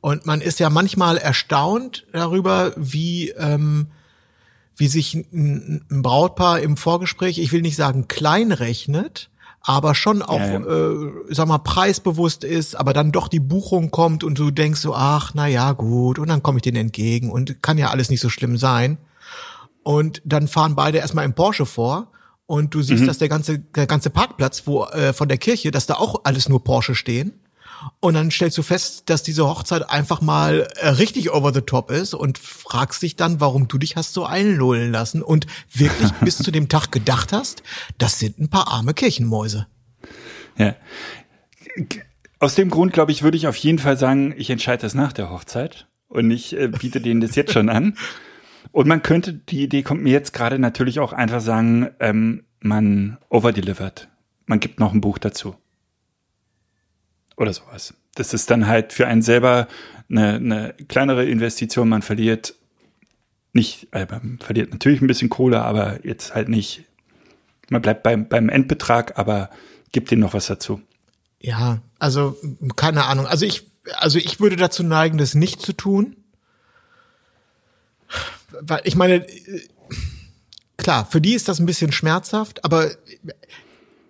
Und 0.00 0.26
man 0.26 0.40
ist 0.40 0.60
ja 0.60 0.70
manchmal 0.70 1.18
erstaunt 1.18 2.06
darüber, 2.12 2.72
wie, 2.76 3.30
ähm, 3.30 3.88
wie 4.76 4.88
sich 4.88 5.14
ein, 5.14 5.84
ein 5.90 6.02
Brautpaar 6.02 6.60
im 6.60 6.76
Vorgespräch, 6.76 7.38
ich 7.38 7.52
will 7.52 7.60
nicht 7.60 7.76
sagen 7.76 8.08
klein 8.08 8.52
rechnet, 8.52 9.30
aber 9.60 9.94
schon 9.94 10.22
auch, 10.22 10.38
Ja, 10.38 10.60
ja. 10.60 10.92
Äh, 10.92 11.12
sag 11.28 11.48
mal, 11.48 11.58
preisbewusst 11.58 12.44
ist, 12.44 12.76
aber 12.76 12.94
dann 12.94 13.12
doch 13.12 13.28
die 13.28 13.40
Buchung 13.40 13.90
kommt 13.90 14.24
und 14.24 14.38
du 14.38 14.50
denkst 14.50 14.80
so, 14.80 14.94
ach, 14.94 15.32
na 15.34 15.46
ja, 15.46 15.72
gut, 15.72 16.18
und 16.18 16.28
dann 16.28 16.42
komme 16.42 16.58
ich 16.58 16.62
denen 16.62 16.78
entgegen 16.78 17.30
und 17.30 17.62
kann 17.62 17.76
ja 17.76 17.90
alles 17.90 18.08
nicht 18.08 18.20
so 18.22 18.30
schlimm 18.30 18.56
sein. 18.56 18.96
Und 19.82 20.22
dann 20.24 20.48
fahren 20.48 20.76
beide 20.76 20.98
erstmal 20.98 21.24
im 21.26 21.34
Porsche 21.34 21.66
vor 21.66 22.10
und 22.46 22.74
du 22.74 22.82
siehst, 22.82 23.02
dass 23.06 23.18
der 23.18 23.28
ganze, 23.28 23.58
der 23.58 23.86
ganze 23.86 24.08
Parkplatz 24.10 24.62
wo, 24.66 24.84
äh, 24.86 25.12
von 25.12 25.28
der 25.28 25.38
Kirche, 25.38 25.70
dass 25.70 25.86
da 25.86 25.94
auch 25.94 26.22
alles 26.24 26.48
nur 26.48 26.64
Porsche 26.64 26.94
stehen. 26.94 27.39
Und 28.00 28.14
dann 28.14 28.30
stellst 28.30 28.58
du 28.58 28.62
fest, 28.62 29.04
dass 29.06 29.22
diese 29.22 29.46
Hochzeit 29.46 29.88
einfach 29.90 30.20
mal 30.20 30.68
äh, 30.76 30.88
richtig 30.88 31.32
over 31.32 31.52
the 31.52 31.62
top 31.62 31.90
ist 31.90 32.14
und 32.14 32.38
fragst 32.38 33.02
dich 33.02 33.16
dann, 33.16 33.40
warum 33.40 33.68
du 33.68 33.78
dich 33.78 33.96
hast 33.96 34.12
so 34.12 34.24
einlullen 34.24 34.92
lassen 34.92 35.22
und 35.22 35.46
wirklich 35.72 36.10
bis 36.20 36.38
zu 36.38 36.50
dem 36.50 36.68
Tag 36.68 36.92
gedacht 36.92 37.32
hast, 37.32 37.62
das 37.98 38.18
sind 38.18 38.38
ein 38.38 38.48
paar 38.48 38.68
arme 38.68 38.94
Kirchenmäuse. 38.94 39.66
Ja. 40.56 40.76
Aus 42.38 42.54
dem 42.54 42.70
Grund, 42.70 42.92
glaube 42.92 43.12
ich, 43.12 43.22
würde 43.22 43.36
ich 43.36 43.46
auf 43.46 43.56
jeden 43.56 43.78
Fall 43.78 43.98
sagen, 43.98 44.34
ich 44.36 44.50
entscheide 44.50 44.82
das 44.82 44.94
nach 44.94 45.12
der 45.12 45.30
Hochzeit 45.30 45.86
und 46.08 46.30
ich 46.30 46.56
äh, 46.56 46.68
biete 46.68 47.00
denen 47.00 47.20
das 47.20 47.34
jetzt 47.34 47.52
schon 47.52 47.68
an. 47.68 47.96
Und 48.72 48.86
man 48.86 49.02
könnte, 49.02 49.32
die 49.32 49.62
Idee 49.62 49.82
kommt 49.82 50.02
mir 50.02 50.12
jetzt 50.12 50.32
gerade 50.32 50.58
natürlich 50.58 51.00
auch 51.00 51.12
einfach 51.12 51.40
sagen, 51.40 51.90
ähm, 51.98 52.44
man 52.60 53.18
overdelivert. 53.30 54.08
Man 54.46 54.60
gibt 54.60 54.80
noch 54.80 54.92
ein 54.92 55.00
Buch 55.00 55.18
dazu. 55.18 55.56
Oder 57.40 57.54
sowas. 57.54 57.94
Das 58.16 58.34
ist 58.34 58.50
dann 58.50 58.66
halt 58.66 58.92
für 58.92 59.06
einen 59.06 59.22
selber 59.22 59.66
eine, 60.10 60.34
eine 60.34 60.74
kleinere 60.88 61.24
Investition. 61.24 61.88
Man 61.88 62.02
verliert 62.02 62.54
nicht, 63.54 63.88
äh, 63.92 64.06
man 64.10 64.38
verliert 64.40 64.72
natürlich 64.72 65.00
ein 65.00 65.06
bisschen 65.06 65.30
Kohle, 65.30 65.62
aber 65.62 66.04
jetzt 66.04 66.34
halt 66.34 66.50
nicht. 66.50 66.84
Man 67.70 67.80
bleibt 67.80 68.02
beim, 68.02 68.28
beim 68.28 68.50
Endbetrag, 68.50 69.18
aber 69.18 69.48
gibt 69.90 70.12
ihnen 70.12 70.20
noch 70.20 70.34
was 70.34 70.48
dazu. 70.48 70.82
Ja, 71.40 71.80
also 71.98 72.36
keine 72.76 73.06
Ahnung. 73.06 73.26
Also 73.26 73.46
ich, 73.46 73.66
also 73.96 74.18
ich 74.18 74.38
würde 74.38 74.56
dazu 74.56 74.82
neigen, 74.82 75.16
das 75.16 75.34
nicht 75.34 75.62
zu 75.62 75.72
tun. 75.72 76.16
Weil 78.60 78.82
ich 78.84 78.96
meine, 78.96 79.26
klar, 80.76 81.06
für 81.06 81.22
die 81.22 81.32
ist 81.32 81.48
das 81.48 81.58
ein 81.58 81.64
bisschen 81.64 81.90
schmerzhaft, 81.90 82.66
aber 82.66 82.90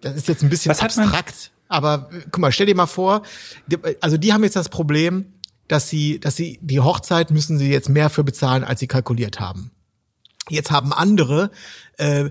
das 0.00 0.16
ist 0.16 0.26
jetzt 0.26 0.42
ein 0.42 0.50
bisschen 0.50 0.70
Was 0.70 0.80
abstrakt. 0.80 1.52
Aber 1.70 2.10
äh, 2.12 2.20
guck 2.30 2.38
mal, 2.38 2.52
stell 2.52 2.66
dir 2.66 2.74
mal 2.76 2.86
vor, 2.86 3.22
die- 3.66 3.78
also 4.02 4.18
die 4.18 4.32
haben 4.34 4.44
jetzt 4.44 4.56
das 4.56 4.68
Problem, 4.68 5.32
dass 5.68 5.88
sie, 5.88 6.20
dass 6.20 6.36
sie 6.36 6.58
die 6.60 6.80
Hochzeit 6.80 7.30
müssen 7.30 7.56
sie 7.58 7.70
jetzt 7.70 7.88
mehr 7.88 8.10
für 8.10 8.24
bezahlen, 8.24 8.64
als 8.64 8.80
sie 8.80 8.86
kalkuliert 8.88 9.40
haben. 9.40 9.70
Jetzt 10.50 10.70
haben 10.70 10.92
andere 10.92 11.50
äh, 11.96 12.30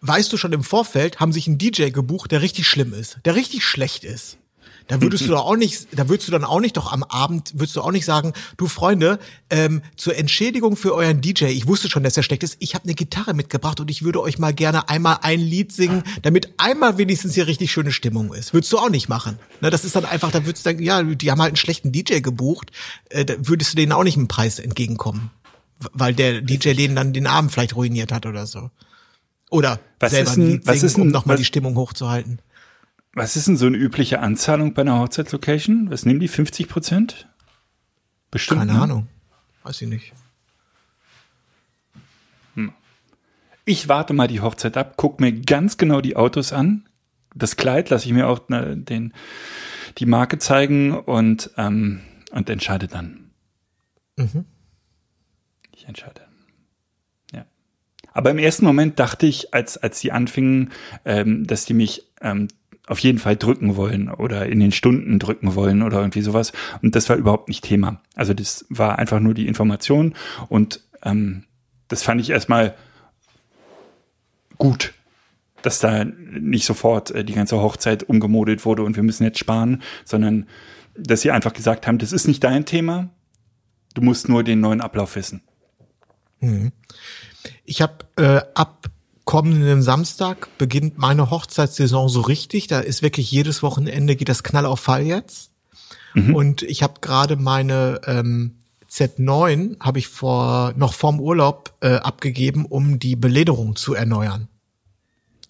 weißt 0.00 0.32
du 0.32 0.36
schon 0.36 0.52
im 0.52 0.64
Vorfeld, 0.64 1.20
haben 1.20 1.32
sich 1.32 1.46
einen 1.46 1.58
DJ 1.58 1.90
gebucht, 1.90 2.32
der 2.32 2.42
richtig 2.42 2.66
schlimm 2.66 2.92
ist, 2.92 3.18
der 3.24 3.36
richtig 3.36 3.64
schlecht 3.64 4.02
ist. 4.02 4.38
Da 4.88 5.00
würdest 5.02 5.24
du 5.24 5.28
doch 5.32 5.44
auch 5.44 5.56
nicht, 5.56 5.88
da 5.92 6.08
würdest 6.08 6.28
du 6.28 6.32
dann 6.32 6.44
auch 6.44 6.60
nicht 6.60 6.76
doch 6.76 6.92
am 6.92 7.02
Abend, 7.02 7.52
würdest 7.54 7.74
du 7.76 7.80
auch 7.80 7.90
nicht 7.90 8.04
sagen, 8.04 8.32
du 8.56 8.66
Freunde, 8.68 9.18
ähm, 9.50 9.82
zur 9.96 10.16
Entschädigung 10.16 10.76
für 10.76 10.94
euren 10.94 11.20
DJ, 11.20 11.46
ich 11.46 11.66
wusste 11.66 11.90
schon, 11.90 12.02
dass 12.04 12.16
er 12.16 12.22
schlecht 12.22 12.42
ist, 12.44 12.56
ich 12.60 12.74
habe 12.74 12.84
eine 12.84 12.94
Gitarre 12.94 13.34
mitgebracht 13.34 13.80
und 13.80 13.90
ich 13.90 14.02
würde 14.02 14.20
euch 14.22 14.38
mal 14.38 14.54
gerne 14.54 14.88
einmal 14.88 15.18
ein 15.22 15.40
Lied 15.40 15.72
singen, 15.72 16.02
damit 16.22 16.54
einmal 16.58 16.98
wenigstens 16.98 17.34
hier 17.34 17.46
richtig 17.46 17.72
schöne 17.72 17.90
Stimmung 17.92 18.32
ist. 18.32 18.54
Würdest 18.54 18.72
du 18.72 18.78
auch 18.78 18.90
nicht 18.90 19.08
machen. 19.08 19.38
Ne, 19.60 19.70
das 19.70 19.84
ist 19.84 19.96
dann 19.96 20.04
einfach, 20.04 20.30
da 20.30 20.44
würdest 20.46 20.64
du 20.64 20.70
sagen, 20.70 20.82
ja, 20.82 21.02
die 21.02 21.30
haben 21.30 21.40
halt 21.40 21.50
einen 21.50 21.56
schlechten 21.56 21.90
DJ 21.90 22.20
gebucht, 22.20 22.70
äh, 23.10 23.24
da 23.24 23.34
würdest 23.38 23.72
du 23.72 23.76
denen 23.76 23.92
auch 23.92 24.04
nicht 24.04 24.16
einen 24.16 24.28
Preis 24.28 24.58
entgegenkommen. 24.58 25.30
Weil 25.92 26.14
der 26.14 26.40
DJ 26.40 26.72
denen 26.72 26.96
dann 26.96 27.12
den 27.12 27.26
Abend 27.26 27.52
vielleicht 27.52 27.76
ruiniert 27.76 28.10
hat 28.12 28.24
oder 28.24 28.46
so. 28.46 28.70
Oder 29.50 29.78
Was 30.00 30.10
selber 30.12 30.30
ist 30.30 30.36
ein 30.38 30.46
Lied 30.48 30.66
was 30.66 30.74
singen, 30.76 30.86
ist 30.86 30.96
denn- 30.96 31.02
um 31.02 31.08
nochmal 31.08 31.34
was- 31.34 31.40
die 31.40 31.44
Stimmung 31.44 31.76
hochzuhalten. 31.76 32.40
Was 33.16 33.34
ist 33.34 33.48
denn 33.48 33.56
so 33.56 33.64
eine 33.64 33.78
übliche 33.78 34.20
Anzahlung 34.20 34.74
bei 34.74 34.82
einer 34.82 34.98
Hochzeitslocation? 34.98 35.90
Was 35.90 36.04
nehmen 36.04 36.20
die? 36.20 36.28
50 36.28 36.68
Prozent? 36.68 37.26
Bestimmt. 38.30 38.60
Keine 38.60 38.74
ne? 38.74 38.82
Ahnung. 38.82 39.08
Weiß 39.62 39.80
ich 39.80 39.88
nicht. 39.88 40.12
Ich 43.64 43.88
warte 43.88 44.12
mal 44.12 44.28
die 44.28 44.42
Hochzeit 44.42 44.76
ab, 44.76 44.92
guck 44.96 45.18
mir 45.18 45.32
ganz 45.32 45.78
genau 45.78 46.02
die 46.02 46.14
Autos 46.14 46.52
an. 46.52 46.88
Das 47.34 47.56
Kleid 47.56 47.88
lasse 47.90 48.06
ich 48.06 48.12
mir 48.12 48.28
auch 48.28 48.48
ne, 48.48 48.76
den, 48.76 49.12
die 49.98 50.06
Marke 50.06 50.38
zeigen 50.38 50.96
und, 50.96 51.50
ähm, 51.56 52.02
und 52.32 52.50
entscheide 52.50 52.86
dann. 52.86 53.30
Mhm. 54.16 54.44
Ich 55.74 55.86
entscheide. 55.88 56.20
Ja. 57.32 57.46
Aber 58.12 58.30
im 58.30 58.38
ersten 58.38 58.66
Moment 58.66 59.00
dachte 59.00 59.26
ich, 59.26 59.52
als, 59.54 59.78
als 59.78 60.00
die 60.00 60.12
anfingen, 60.12 60.70
ähm, 61.06 61.46
dass 61.46 61.64
die 61.64 61.74
mich 61.74 62.06
ähm, 62.20 62.48
auf 62.86 62.98
jeden 63.00 63.18
Fall 63.18 63.36
drücken 63.36 63.76
wollen 63.76 64.08
oder 64.08 64.46
in 64.46 64.60
den 64.60 64.72
Stunden 64.72 65.18
drücken 65.18 65.54
wollen 65.54 65.82
oder 65.82 65.98
irgendwie 65.98 66.22
sowas. 66.22 66.52
Und 66.82 66.94
das 66.94 67.08
war 67.08 67.16
überhaupt 67.16 67.48
nicht 67.48 67.64
Thema. 67.64 68.00
Also 68.14 68.32
das 68.32 68.64
war 68.68 68.98
einfach 68.98 69.20
nur 69.20 69.34
die 69.34 69.48
Information 69.48 70.14
und 70.48 70.80
ähm, 71.02 71.44
das 71.88 72.02
fand 72.02 72.20
ich 72.20 72.30
erstmal 72.30 72.74
gut, 74.58 74.94
dass 75.62 75.80
da 75.80 76.04
nicht 76.04 76.64
sofort 76.64 77.10
äh, 77.10 77.24
die 77.24 77.34
ganze 77.34 77.60
Hochzeit 77.60 78.04
umgemodelt 78.04 78.64
wurde 78.64 78.82
und 78.82 78.96
wir 78.96 79.02
müssen 79.02 79.24
jetzt 79.24 79.38
sparen, 79.38 79.82
sondern 80.04 80.46
dass 80.96 81.20
sie 81.20 81.30
einfach 81.30 81.52
gesagt 81.52 81.86
haben, 81.86 81.98
das 81.98 82.12
ist 82.12 82.26
nicht 82.26 82.42
dein 82.42 82.64
Thema, 82.64 83.10
du 83.94 84.02
musst 84.02 84.28
nur 84.28 84.44
den 84.44 84.60
neuen 84.60 84.80
Ablauf 84.80 85.16
wissen. 85.16 85.42
Ich 87.64 87.82
habe 87.82 88.04
äh, 88.16 88.42
ab 88.54 88.86
kommenden 89.26 89.82
Samstag 89.82 90.48
beginnt 90.56 90.96
meine 90.96 91.30
Hochzeitssaison 91.30 92.08
so 92.08 92.22
richtig. 92.22 92.68
Da 92.68 92.80
ist 92.80 93.02
wirklich 93.02 93.30
jedes 93.30 93.62
Wochenende 93.62 94.16
geht 94.16 94.30
das 94.30 94.42
Knall 94.42 94.64
auf 94.64 94.80
Fall 94.80 95.02
jetzt. 95.02 95.50
Und 96.32 96.62
ich 96.62 96.82
habe 96.82 97.00
gerade 97.02 97.36
meine 97.36 98.00
ähm, 98.06 98.54
Z9 98.90 99.78
habe 99.80 99.98
ich 99.98 100.08
vor 100.08 100.72
noch 100.76 100.94
vorm 100.94 101.20
Urlaub 101.20 101.74
äh, 101.80 101.96
abgegeben, 101.96 102.64
um 102.64 102.98
die 102.98 103.16
Belederung 103.16 103.76
zu 103.76 103.92
erneuern. 103.92 104.48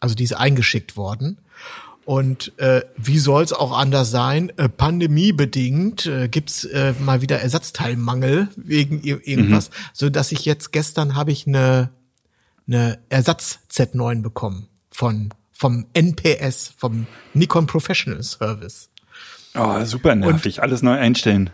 Also 0.00 0.16
die 0.16 0.24
ist 0.24 0.32
eingeschickt 0.32 0.96
worden. 0.96 1.38
Und 2.04 2.58
äh, 2.58 2.82
wie 2.96 3.18
soll's 3.18 3.52
auch 3.52 3.76
anders 3.76 4.10
sein? 4.10 4.50
Äh, 4.56 4.68
pandemiebedingt 4.68 6.06
äh, 6.06 6.28
gibt's 6.28 6.64
äh, 6.64 6.94
mal 7.00 7.20
wieder 7.20 7.40
Ersatzteilmangel 7.40 8.48
wegen 8.56 9.02
ir 9.02 9.26
irgendwas, 9.26 9.70
so 9.92 10.08
dass 10.08 10.32
ich 10.32 10.44
jetzt 10.44 10.72
gestern 10.72 11.14
habe 11.14 11.32
ich 11.32 11.46
eine 11.46 11.90
eine 12.66 12.98
Ersatz 13.08 13.60
Z9 13.70 14.22
bekommen 14.22 14.68
von 14.90 15.32
vom 15.52 15.86
NPS 15.94 16.74
vom 16.76 17.06
Nikon 17.32 17.66
Professional 17.66 18.22
Service. 18.22 18.90
Oh, 19.54 19.82
super 19.84 20.14
nervig, 20.14 20.62
alles 20.62 20.82
neu 20.82 20.98
einstellen. 20.98 21.50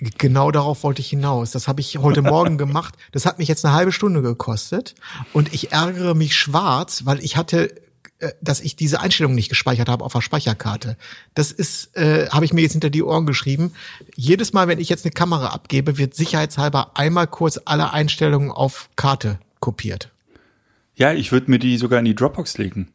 Genau 0.00 0.50
darauf 0.50 0.84
wollte 0.84 1.00
ich 1.00 1.10
hinaus. 1.10 1.50
Das 1.50 1.68
habe 1.68 1.80
ich 1.80 1.98
heute 1.98 2.22
Morgen 2.22 2.56
gemacht. 2.58 2.94
Das 3.12 3.26
hat 3.26 3.38
mich 3.38 3.48
jetzt 3.48 3.64
eine 3.64 3.74
halbe 3.74 3.92
Stunde 3.92 4.22
gekostet 4.22 4.94
und 5.32 5.52
ich 5.52 5.72
ärgere 5.72 6.14
mich 6.14 6.36
schwarz, 6.36 7.04
weil 7.04 7.22
ich 7.22 7.36
hatte 7.36 7.74
äh, 8.20 8.32
dass 8.40 8.60
ich 8.60 8.74
diese 8.74 9.00
Einstellung 9.00 9.34
nicht 9.34 9.48
gespeichert 9.48 9.88
habe 9.88 10.04
auf 10.04 10.12
der 10.12 10.22
Speicherkarte. 10.22 10.96
Das 11.34 11.52
ist, 11.52 11.96
äh, 11.96 12.28
habe 12.30 12.44
ich 12.44 12.52
mir 12.52 12.62
jetzt 12.62 12.72
hinter 12.72 12.90
die 12.90 13.02
Ohren 13.02 13.26
geschrieben. 13.26 13.72
Jedes 14.16 14.52
Mal, 14.52 14.66
wenn 14.66 14.80
ich 14.80 14.88
jetzt 14.88 15.04
eine 15.04 15.12
Kamera 15.12 15.48
abgebe, 15.48 15.98
wird 15.98 16.14
sicherheitshalber 16.14 16.92
einmal 16.96 17.28
kurz 17.28 17.60
alle 17.64 17.92
Einstellungen 17.92 18.50
auf 18.50 18.90
Karte 18.96 19.38
kopiert. 19.60 20.10
Ja, 20.98 21.12
ich 21.12 21.30
würde 21.32 21.50
mir 21.50 21.58
die 21.58 21.76
sogar 21.78 21.98
in 22.00 22.04
die 22.04 22.14
Dropbox 22.14 22.58
legen. 22.58 22.92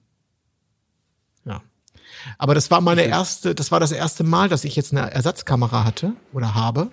Ja. 1.46 1.62
Aber 2.38 2.54
das 2.54 2.70
war 2.70 2.82
meine 2.82 3.04
erste, 3.04 3.56
das 3.56 3.72
war 3.72 3.80
das 3.80 3.92
erste 3.92 4.24
Mal, 4.24 4.50
dass 4.50 4.66
ich 4.66 4.76
jetzt 4.76 4.92
eine 4.92 5.10
Ersatzkamera 5.12 5.84
hatte 5.86 6.14
oder 6.34 6.54
habe. 6.54 6.92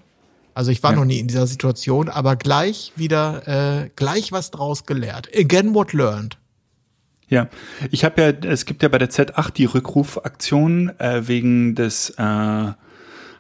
Also 0.54 0.70
ich 0.70 0.82
war 0.82 0.92
Ja. 0.92 0.98
noch 0.98 1.04
nie 1.04 1.18
in 1.18 1.28
dieser 1.28 1.46
Situation, 1.46 2.08
aber 2.08 2.36
gleich 2.36 2.92
wieder, 2.96 3.46
äh, 3.84 3.90
gleich 3.96 4.32
was 4.32 4.50
draus 4.50 4.86
gelernt. 4.86 5.28
Again 5.36 5.74
what 5.74 5.92
learned. 5.92 6.36
Ja, 7.28 7.48
ich 7.90 8.04
habe 8.04 8.22
ja, 8.22 8.28
es 8.50 8.64
gibt 8.64 8.82
ja 8.82 8.88
bei 8.88 8.98
der 8.98 9.10
Z8 9.10 9.52
die 9.52 9.64
Rückrufaktion 9.64 10.90
äh, 10.98 11.28
wegen 11.28 11.74
des 11.76 12.10
äh, 12.18 12.72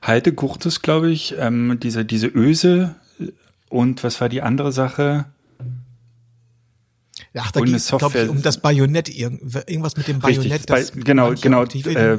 Haltegurtes, 0.02 0.82
glaube 0.82 1.10
ich, 1.10 1.34
ähm, 1.38 1.78
diese 1.80 2.04
diese 2.04 2.28
Öse 2.28 2.94
und 3.68 4.02
was 4.02 4.20
war 4.20 4.28
die 4.28 4.42
andere 4.42 4.72
Sache? 4.72 5.26
Ach, 7.38 7.50
da 7.52 7.60
ging 7.60 7.74
es, 7.74 7.88
glaube 7.88 8.18
ich, 8.22 8.28
um 8.28 8.42
das 8.42 8.58
Bajonett, 8.58 9.08
irgend- 9.08 9.54
irgendwas 9.68 9.96
mit 9.96 10.08
dem 10.08 10.18
Bajonett. 10.18 10.66
bei, 10.66 10.80
das 10.80 10.92
genau, 10.92 11.28
manche 11.28 11.42
genau. 11.42 11.62
Objektive- 11.62 11.98
Äh, 11.98 12.18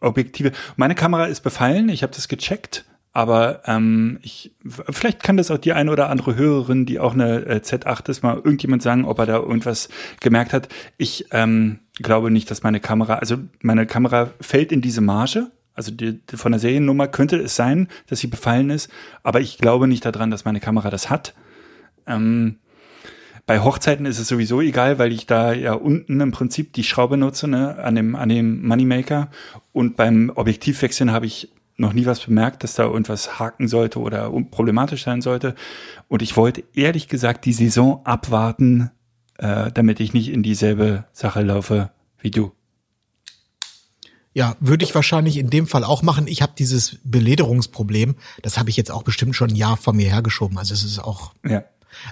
Objektive. 0.00 0.52
Meine 0.76 0.94
Kamera 0.94 1.26
ist 1.26 1.40
befallen, 1.42 1.88
ich 1.90 2.02
habe 2.02 2.12
das 2.14 2.26
gecheckt, 2.28 2.86
aber 3.12 3.62
ähm, 3.66 4.18
ich, 4.22 4.54
vielleicht 4.88 5.22
kann 5.22 5.36
das 5.36 5.50
auch 5.50 5.58
die 5.58 5.72
eine 5.74 5.90
oder 5.92 6.08
andere 6.08 6.36
Hörerin, 6.36 6.86
die 6.86 6.98
auch 6.98 7.12
eine 7.12 7.44
äh, 7.46 7.56
Z8 7.62 8.08
ist, 8.08 8.22
mal 8.22 8.36
irgendjemand 8.36 8.82
sagen, 8.82 9.04
ob 9.04 9.18
er 9.18 9.26
da 9.26 9.36
irgendwas 9.36 9.88
gemerkt 10.20 10.52
hat. 10.54 10.68
Ich 10.96 11.26
ähm, 11.32 11.80
glaube 11.96 12.30
nicht, 12.30 12.50
dass 12.50 12.62
meine 12.62 12.80
Kamera, 12.80 13.16
also 13.16 13.36
meine 13.62 13.84
Kamera 13.86 14.30
fällt 14.40 14.72
in 14.72 14.80
diese 14.80 15.02
Marge. 15.02 15.50
Also 15.74 15.92
die, 15.92 16.20
die, 16.26 16.36
von 16.36 16.52
der 16.52 16.58
Seriennummer 16.60 17.08
könnte 17.08 17.36
es 17.36 17.56
sein, 17.56 17.88
dass 18.06 18.20
sie 18.20 18.26
befallen 18.26 18.70
ist, 18.70 18.90
aber 19.22 19.40
ich 19.40 19.58
glaube 19.58 19.86
nicht 19.86 20.04
daran, 20.04 20.30
dass 20.30 20.44
meine 20.44 20.60
Kamera 20.60 20.88
das 20.90 21.10
hat. 21.10 21.34
Ähm, 22.06 22.56
bei 23.46 23.60
Hochzeiten 23.60 24.06
ist 24.06 24.18
es 24.18 24.28
sowieso 24.28 24.60
egal, 24.60 24.98
weil 24.98 25.12
ich 25.12 25.26
da 25.26 25.52
ja 25.52 25.72
unten 25.74 26.20
im 26.20 26.32
Prinzip 26.32 26.72
die 26.72 26.84
Schraube 26.84 27.16
nutze, 27.16 27.48
ne, 27.48 27.78
an 27.78 27.94
dem, 27.94 28.14
an 28.16 28.28
dem 28.28 28.66
Moneymaker. 28.66 29.30
Und 29.72 29.96
beim 29.96 30.32
Objektivwechseln 30.34 31.12
habe 31.12 31.26
ich 31.26 31.50
noch 31.76 31.92
nie 31.92 32.06
was 32.06 32.20
bemerkt, 32.20 32.62
dass 32.62 32.74
da 32.74 32.84
irgendwas 32.84 33.38
haken 33.38 33.66
sollte 33.66 33.98
oder 34.00 34.30
problematisch 34.50 35.04
sein 35.04 35.22
sollte. 35.22 35.54
Und 36.08 36.22
ich 36.22 36.36
wollte 36.36 36.62
ehrlich 36.74 37.08
gesagt 37.08 37.44
die 37.46 37.52
Saison 37.52 38.02
abwarten, 38.04 38.90
äh, 39.38 39.72
damit 39.72 39.98
ich 39.98 40.12
nicht 40.12 40.28
in 40.28 40.42
dieselbe 40.42 41.04
Sache 41.12 41.42
laufe 41.42 41.90
wie 42.18 42.30
du. 42.30 42.52
Ja, 44.32 44.56
würde 44.60 44.84
ich 44.84 44.94
wahrscheinlich 44.94 45.38
in 45.38 45.50
dem 45.50 45.66
Fall 45.66 45.82
auch 45.82 46.02
machen. 46.02 46.28
Ich 46.28 46.40
habe 46.40 46.52
dieses 46.56 46.98
Belederungsproblem, 47.02 48.14
das 48.42 48.58
habe 48.58 48.70
ich 48.70 48.76
jetzt 48.76 48.90
auch 48.90 49.02
bestimmt 49.02 49.34
schon 49.34 49.50
ein 49.50 49.56
Jahr 49.56 49.76
vor 49.76 49.92
mir 49.92 50.08
hergeschoben. 50.08 50.56
Also 50.56 50.72
es 50.74 50.84
ist 50.84 51.00
auch. 51.00 51.32
Ja. 51.44 51.64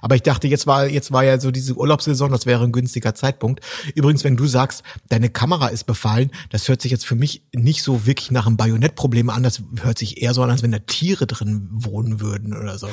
Aber 0.03 0.15
ich 0.15 0.23
dachte, 0.23 0.49
jetzt 0.49 0.67
war 0.67 0.87
jetzt 0.87 1.13
war 1.13 1.25
ja 1.25 1.39
so 1.39 1.51
diese 1.51 1.75
Urlaubssaison, 1.75 2.31
das 2.31 2.47
wäre 2.47 2.65
ein 2.65 2.73
günstiger 2.73 3.15
Zeitpunkt. 3.15 3.61
Übrigens, 3.95 4.25
wenn 4.25 4.37
du 4.37 4.47
sagst, 4.47 4.83
deine 5.09 5.29
Kamera 5.31 5.69
ist 5.69 5.85
befallen, 5.85 6.31
das 6.51 6.69
hört 6.69 6.83
sich 6.83 6.93
jetzt 6.93 7.07
für 7.07 7.15
mich 7.15 7.43
nicht 7.55 7.83
so 7.83 8.07
wirklich 8.07 8.31
nach 8.31 8.47
einem 8.47 8.57
Bajonettproblem 8.57 9.31
an. 9.31 9.43
Das 9.43 9.63
hört 9.83 9.99
sich 9.99 10.23
eher 10.23 10.35
so 10.35 10.43
an, 10.43 10.51
als 10.51 10.63
wenn 10.63 10.73
da 10.73 10.79
Tiere 10.79 11.27
drin 11.27 11.69
wohnen 11.71 12.21
würden 12.21 12.57
oder 12.57 12.79
so. 12.79 12.89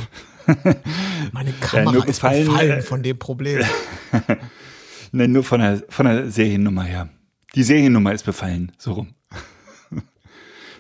Meine 1.31 1.53
Kamera 1.53 1.97
ja, 1.97 2.03
ist 2.03 2.21
befallen, 2.21 2.45
befallen 2.45 2.71
äh, 2.71 2.81
von 2.81 3.03
dem 3.03 3.17
Problem. 3.17 3.63
Nein, 5.11 5.31
nur 5.31 5.43
von 5.43 5.59
der 5.59 5.83
von 5.89 6.05
der 6.05 6.29
Seriennummer 6.29 6.83
her. 6.83 7.09
Die 7.55 7.63
Seriennummer 7.63 8.13
ist 8.13 8.25
befallen, 8.25 8.71
so 8.77 8.93
rum. 8.93 9.15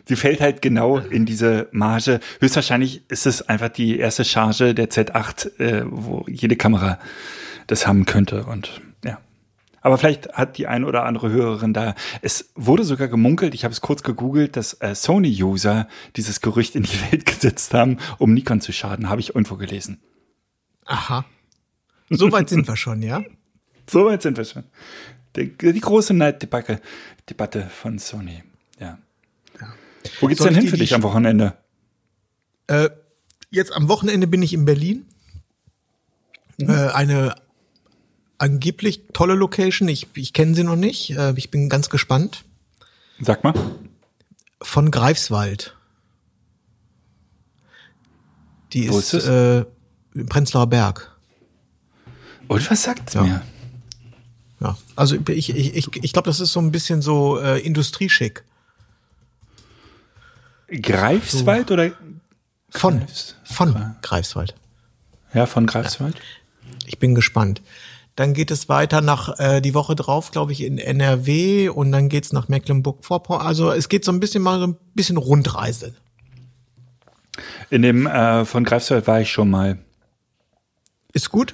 Sie 0.07 0.15
fällt 0.15 0.41
halt 0.41 0.61
genau 0.61 0.97
in 0.97 1.25
diese 1.25 1.67
Marge. 1.71 2.19
Höchstwahrscheinlich 2.39 3.09
ist 3.09 3.25
es 3.25 3.41
einfach 3.41 3.69
die 3.69 3.97
erste 3.97 4.23
Charge 4.23 4.75
der 4.75 4.89
Z8, 4.89 5.59
äh, 5.59 5.83
wo 5.87 6.25
jede 6.27 6.55
Kamera 6.55 6.99
das 7.67 7.87
haben 7.87 8.05
könnte 8.05 8.45
und 8.45 8.81
ja. 9.03 9.19
Aber 9.81 9.97
vielleicht 9.97 10.33
hat 10.33 10.57
die 10.57 10.67
eine 10.67 10.85
oder 10.85 11.05
andere 11.05 11.29
Hörerin 11.29 11.73
da. 11.73 11.95
Es 12.21 12.51
wurde 12.55 12.83
sogar 12.83 13.07
gemunkelt, 13.07 13.53
ich 13.53 13.63
habe 13.63 13.71
es 13.71 13.81
kurz 13.81 14.03
gegoogelt, 14.03 14.55
dass 14.55 14.73
äh, 14.81 14.95
Sony-User 14.95 15.87
dieses 16.15 16.41
Gerücht 16.41 16.75
in 16.75 16.83
die 16.83 17.11
Welt 17.11 17.25
gesetzt 17.27 17.73
haben, 17.73 17.97
um 18.17 18.33
Nikon 18.33 18.61
zu 18.61 18.71
schaden. 18.71 19.09
Habe 19.09 19.21
ich 19.21 19.29
irgendwo 19.29 19.55
gelesen. 19.55 20.01
Aha. 20.85 21.25
So 22.09 22.31
weit 22.31 22.49
sind 22.49 22.67
wir 22.67 22.75
schon, 22.75 23.01
ja? 23.01 23.23
So 23.87 24.05
weit 24.05 24.23
sind 24.23 24.35
wir 24.35 24.45
schon. 24.45 24.63
Die, 25.35 25.55
die 25.55 25.79
große 25.79 26.15
Neiddebatte 26.15 26.81
Debatte 27.29 27.69
von 27.69 27.99
Sony. 27.99 28.43
Ja. 28.79 28.97
ja. 29.59 29.73
Wo 30.19 30.27
geht's 30.27 30.39
Soll 30.39 30.51
denn 30.51 30.61
hin 30.61 30.69
für 30.69 30.77
dich 30.77 30.93
am 30.93 31.03
Wochenende? 31.03 31.57
Äh, 32.67 32.89
jetzt 33.49 33.73
am 33.73 33.87
Wochenende 33.87 34.27
bin 34.27 34.41
ich 34.41 34.53
in 34.53 34.65
Berlin. 34.65 35.05
Mhm. 36.57 36.69
Äh, 36.69 36.89
eine 36.89 37.35
angeblich 38.37 39.03
tolle 39.13 39.35
Location. 39.35 39.87
Ich, 39.87 40.07
ich 40.15 40.33
kenne 40.33 40.55
sie 40.55 40.63
noch 40.63 40.75
nicht. 40.75 41.11
Äh, 41.11 41.33
ich 41.35 41.51
bin 41.51 41.69
ganz 41.69 41.89
gespannt. 41.89 42.43
Sag 43.19 43.43
mal. 43.43 43.53
Von 44.61 44.91
Greifswald. 44.91 45.75
Die 48.73 48.89
Wo 48.89 48.99
ist, 48.99 49.13
ist 49.13 49.27
äh, 49.27 49.65
im 50.13 50.27
Prenzlauer 50.27 50.67
Berg. 50.67 51.15
Und 52.47 52.69
was 52.69 52.83
sagt 52.83 53.13
ja. 53.13 53.23
mir? 53.23 53.41
Ja, 54.59 54.77
also 54.95 55.15
ich, 55.15 55.49
ich, 55.49 55.75
ich, 55.75 56.03
ich 56.03 56.13
glaube, 56.13 56.27
das 56.27 56.39
ist 56.39 56.53
so 56.53 56.59
ein 56.59 56.71
bisschen 56.71 57.01
so 57.01 57.39
äh, 57.39 57.59
Industrieschick. 57.59 58.43
Greifswald 60.67 61.69
so. 61.69 61.73
oder? 61.75 61.91
Von, 62.69 63.05
von 63.43 63.95
Greifswald. 64.01 64.55
Ja, 65.33 65.45
von 65.45 65.65
Greifswald. 65.65 66.15
Ich 66.85 66.99
bin 66.99 67.15
gespannt. 67.15 67.61
Dann 68.15 68.33
geht 68.33 68.49
es 68.49 68.69
weiter 68.69 69.01
nach 69.01 69.39
äh, 69.39 69.61
die 69.61 69.73
Woche 69.73 69.95
drauf, 69.95 70.31
glaube 70.31 70.53
ich, 70.53 70.61
in 70.61 70.77
NRW 70.77 71.69
und 71.69 71.91
dann 71.91 72.07
geht's 72.07 72.31
nach 72.31 72.47
Mecklenburg-Vorpommern. 72.47 73.45
Also 73.45 73.71
es 73.71 73.89
geht 73.89 74.05
so 74.05 74.11
ein 74.11 74.21
bisschen 74.21 74.41
mal 74.41 74.59
so 74.59 74.67
ein 74.67 74.77
bisschen 74.93 75.17
Rundreise. 75.17 75.93
In 77.69 77.81
dem 77.81 78.07
äh, 78.07 78.45
von 78.45 78.63
Greifswald 78.63 79.05
war 79.07 79.19
ich 79.19 79.29
schon 79.29 79.49
mal. 79.49 79.79
Ist 81.11 81.29
gut? 81.29 81.53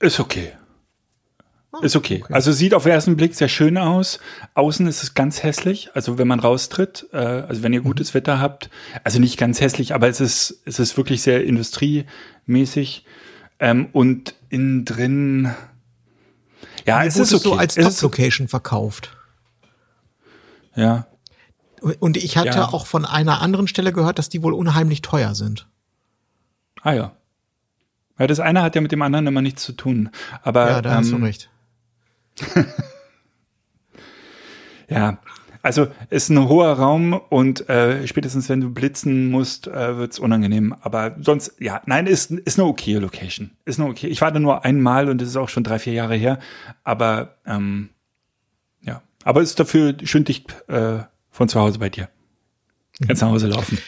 Ist 0.00 0.20
okay. 0.20 0.52
Ah, 1.80 1.84
ist 1.84 1.96
okay. 1.96 2.22
okay. 2.22 2.32
Also 2.32 2.52
sieht 2.52 2.74
auf 2.74 2.84
den 2.84 2.92
ersten 2.92 3.16
Blick 3.16 3.34
sehr 3.34 3.48
schön 3.48 3.76
aus. 3.78 4.18
Außen 4.54 4.86
ist 4.86 5.02
es 5.02 5.14
ganz 5.14 5.42
hässlich. 5.42 5.90
Also 5.94 6.18
wenn 6.18 6.28
man 6.28 6.40
raustritt, 6.40 7.06
äh, 7.12 7.16
also 7.16 7.62
wenn 7.62 7.72
ihr 7.72 7.80
mhm. 7.80 7.86
gutes 7.86 8.14
Wetter 8.14 8.40
habt, 8.40 8.70
also 9.04 9.18
nicht 9.18 9.36
ganz 9.36 9.60
hässlich, 9.60 9.94
aber 9.94 10.08
es 10.08 10.20
ist, 10.20 10.62
es 10.64 10.78
ist 10.78 10.96
wirklich 10.96 11.22
sehr 11.22 11.44
industriemäßig. 11.44 13.04
Ähm, 13.58 13.88
und 13.92 14.34
innen 14.50 14.84
drin, 14.84 15.54
ja, 16.86 17.04
es 17.04 17.16
ist 17.16 17.32
okay. 17.32 17.42
so 17.42 17.54
als 17.54 17.74
Top-Location 17.74 18.48
verkauft. 18.48 19.16
Ja. 20.74 21.06
Und 21.80 22.16
ich 22.16 22.36
hatte 22.36 22.58
ja. 22.58 22.68
auch 22.68 22.86
von 22.86 23.04
einer 23.04 23.40
anderen 23.40 23.66
Stelle 23.68 23.92
gehört, 23.92 24.18
dass 24.18 24.28
die 24.28 24.42
wohl 24.42 24.52
unheimlich 24.52 25.02
teuer 25.02 25.34
sind. 25.34 25.68
Ah 26.82 26.92
ja. 26.92 27.16
Ja, 28.18 28.26
das 28.26 28.40
eine 28.40 28.62
hat 28.62 28.74
ja 28.74 28.80
mit 28.80 28.92
dem 28.92 29.02
anderen 29.02 29.26
immer 29.26 29.42
nichts 29.42 29.62
zu 29.62 29.72
tun. 29.72 30.10
Aber, 30.42 30.70
ja, 30.70 30.82
da 30.82 30.92
ähm, 30.92 30.96
hast 30.98 31.10
du 31.10 31.16
ähm, 31.16 31.24
recht. 31.24 31.50
ja, 34.88 35.18
also 35.62 35.88
ist 36.10 36.28
ein 36.28 36.48
hoher 36.48 36.72
Raum 36.74 37.12
und 37.12 37.68
äh, 37.68 38.06
spätestens 38.06 38.48
wenn 38.48 38.60
du 38.60 38.70
blitzen 38.70 39.30
musst, 39.30 39.66
äh, 39.66 39.96
wird's 39.96 40.18
unangenehm. 40.18 40.74
Aber 40.80 41.16
sonst, 41.20 41.60
ja, 41.60 41.82
nein, 41.86 42.06
ist, 42.06 42.30
ist 42.30 42.58
eine 42.58 42.68
okay 42.68 42.94
Location. 42.94 43.50
Ist 43.64 43.80
eine 43.80 43.88
okay. 43.88 44.06
Ich 44.06 44.20
war 44.20 44.30
da 44.30 44.38
nur 44.38 44.64
einmal 44.64 45.08
und 45.08 45.20
das 45.20 45.28
ist 45.28 45.36
auch 45.36 45.48
schon 45.48 45.64
drei, 45.64 45.78
vier 45.78 45.94
Jahre 45.94 46.14
her. 46.14 46.38
Aber 46.84 47.38
ähm, 47.46 47.90
ja, 48.82 49.02
aber 49.24 49.42
ist 49.42 49.58
dafür 49.58 49.96
schön 50.04 50.24
dicht 50.24 50.54
äh, 50.68 51.00
von 51.30 51.48
zu 51.48 51.58
Hause 51.58 51.80
bei 51.80 51.88
dir. 51.88 52.08
Kannst 53.04 53.22
nach 53.22 53.30
Hause 53.30 53.48
laufen 53.48 53.78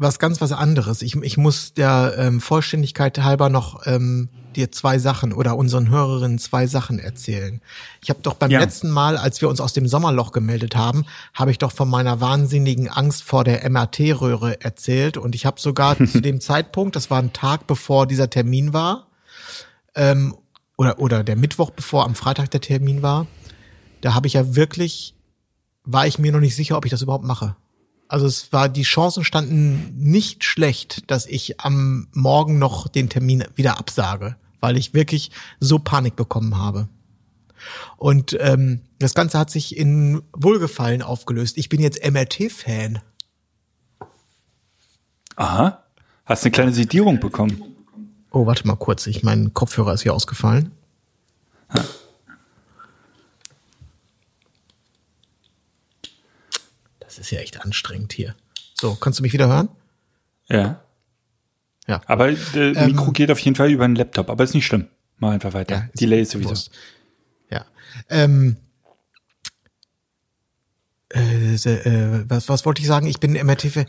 was 0.00 0.18
ganz 0.18 0.40
was 0.40 0.50
anderes. 0.50 1.02
Ich, 1.02 1.14
ich 1.14 1.36
muss 1.36 1.74
der 1.74 2.14
ähm, 2.16 2.40
Vollständigkeit 2.40 3.18
halber 3.18 3.50
noch 3.50 3.86
ähm, 3.86 4.30
dir 4.56 4.72
zwei 4.72 4.98
Sachen 4.98 5.34
oder 5.34 5.58
unseren 5.58 5.90
Hörerinnen 5.90 6.38
zwei 6.38 6.66
Sachen 6.66 6.98
erzählen. 6.98 7.60
Ich 8.02 8.08
habe 8.08 8.20
doch 8.22 8.32
beim 8.32 8.50
ja. 8.50 8.60
letzten 8.60 8.90
Mal, 8.90 9.18
als 9.18 9.42
wir 9.42 9.50
uns 9.50 9.60
aus 9.60 9.74
dem 9.74 9.86
Sommerloch 9.86 10.32
gemeldet 10.32 10.74
haben, 10.74 11.04
habe 11.34 11.50
ich 11.50 11.58
doch 11.58 11.70
von 11.70 11.90
meiner 11.90 12.18
wahnsinnigen 12.18 12.88
Angst 12.88 13.22
vor 13.22 13.44
der 13.44 13.68
MRT-Röhre 13.68 14.62
erzählt 14.62 15.18
und 15.18 15.34
ich 15.34 15.44
habe 15.44 15.60
sogar 15.60 15.98
zu 16.06 16.22
dem 16.22 16.40
Zeitpunkt, 16.40 16.96
das 16.96 17.10
war 17.10 17.18
ein 17.18 17.34
Tag 17.34 17.66
bevor 17.66 18.06
dieser 18.06 18.30
Termin 18.30 18.72
war, 18.72 19.06
ähm, 19.94 20.34
oder 20.78 20.98
oder 20.98 21.22
der 21.22 21.36
Mittwoch 21.36 21.70
bevor 21.70 22.06
am 22.06 22.14
Freitag 22.14 22.50
der 22.52 22.62
Termin 22.62 23.02
war, 23.02 23.26
da 24.00 24.14
habe 24.14 24.26
ich 24.28 24.32
ja 24.32 24.56
wirklich, 24.56 25.14
war 25.84 26.06
ich 26.06 26.18
mir 26.18 26.32
noch 26.32 26.40
nicht 26.40 26.56
sicher, 26.56 26.78
ob 26.78 26.86
ich 26.86 26.90
das 26.90 27.02
überhaupt 27.02 27.26
mache. 27.26 27.54
Also 28.10 28.26
es 28.26 28.52
war, 28.52 28.68
die 28.68 28.82
Chancen 28.82 29.22
standen 29.22 29.94
nicht 29.96 30.42
schlecht, 30.42 31.08
dass 31.12 31.26
ich 31.26 31.60
am 31.60 32.08
Morgen 32.12 32.58
noch 32.58 32.88
den 32.88 33.08
Termin 33.08 33.44
wieder 33.54 33.78
absage, 33.78 34.34
weil 34.58 34.76
ich 34.76 34.94
wirklich 34.94 35.30
so 35.60 35.78
Panik 35.78 36.16
bekommen 36.16 36.58
habe. 36.58 36.88
Und 37.98 38.36
ähm, 38.40 38.80
das 38.98 39.14
Ganze 39.14 39.38
hat 39.38 39.50
sich 39.50 39.76
in 39.76 40.22
Wohlgefallen 40.32 41.02
aufgelöst. 41.02 41.56
Ich 41.56 41.68
bin 41.68 41.80
jetzt 41.80 42.04
MRT-Fan. 42.04 42.98
Aha. 45.36 45.84
Hast 46.26 46.44
eine 46.44 46.50
kleine 46.50 46.72
Sedierung 46.72 47.20
bekommen. 47.20 47.62
Oh, 48.32 48.44
warte 48.44 48.66
mal 48.66 48.74
kurz. 48.74 49.06
Ich, 49.06 49.22
mein 49.22 49.54
Kopfhörer 49.54 49.94
ist 49.94 50.02
hier 50.02 50.14
ausgefallen. 50.14 50.72
Ha. 51.72 51.84
Ist 57.20 57.30
ja 57.30 57.40
echt 57.40 57.60
anstrengend 57.60 58.12
hier. 58.12 58.34
So, 58.74 58.94
kannst 58.94 59.18
du 59.18 59.22
mich 59.22 59.32
wieder 59.32 59.48
hören? 59.48 59.68
Ja. 60.48 60.82
Ja. 61.86 62.00
Aber 62.06 62.30
das 62.30 62.54
äh, 62.54 62.70
ähm, 62.70 62.92
Mikro 62.92 63.12
geht 63.12 63.30
auf 63.30 63.38
jeden 63.40 63.56
Fall 63.56 63.70
über 63.70 63.84
einen 63.84 63.96
Laptop, 63.96 64.30
aber 64.30 64.44
ist 64.44 64.54
nicht 64.54 64.66
schlimm. 64.66 64.86
Mal 65.18 65.32
einfach 65.32 65.52
weiter. 65.52 65.74
Ja, 65.74 65.88
Delay 65.98 66.22
ist 66.22 66.30
sowieso. 66.30 66.50
Bewusst. 66.50 66.70
Ja. 67.50 67.66
Ähm, 68.08 68.56
äh, 71.12 71.54
äh, 71.54 72.24
was, 72.28 72.48
was 72.48 72.64
wollte 72.64 72.80
ich 72.80 72.88
sagen? 72.88 73.06
Ich 73.06 73.20
bin 73.20 73.32
MRT. 73.32 73.86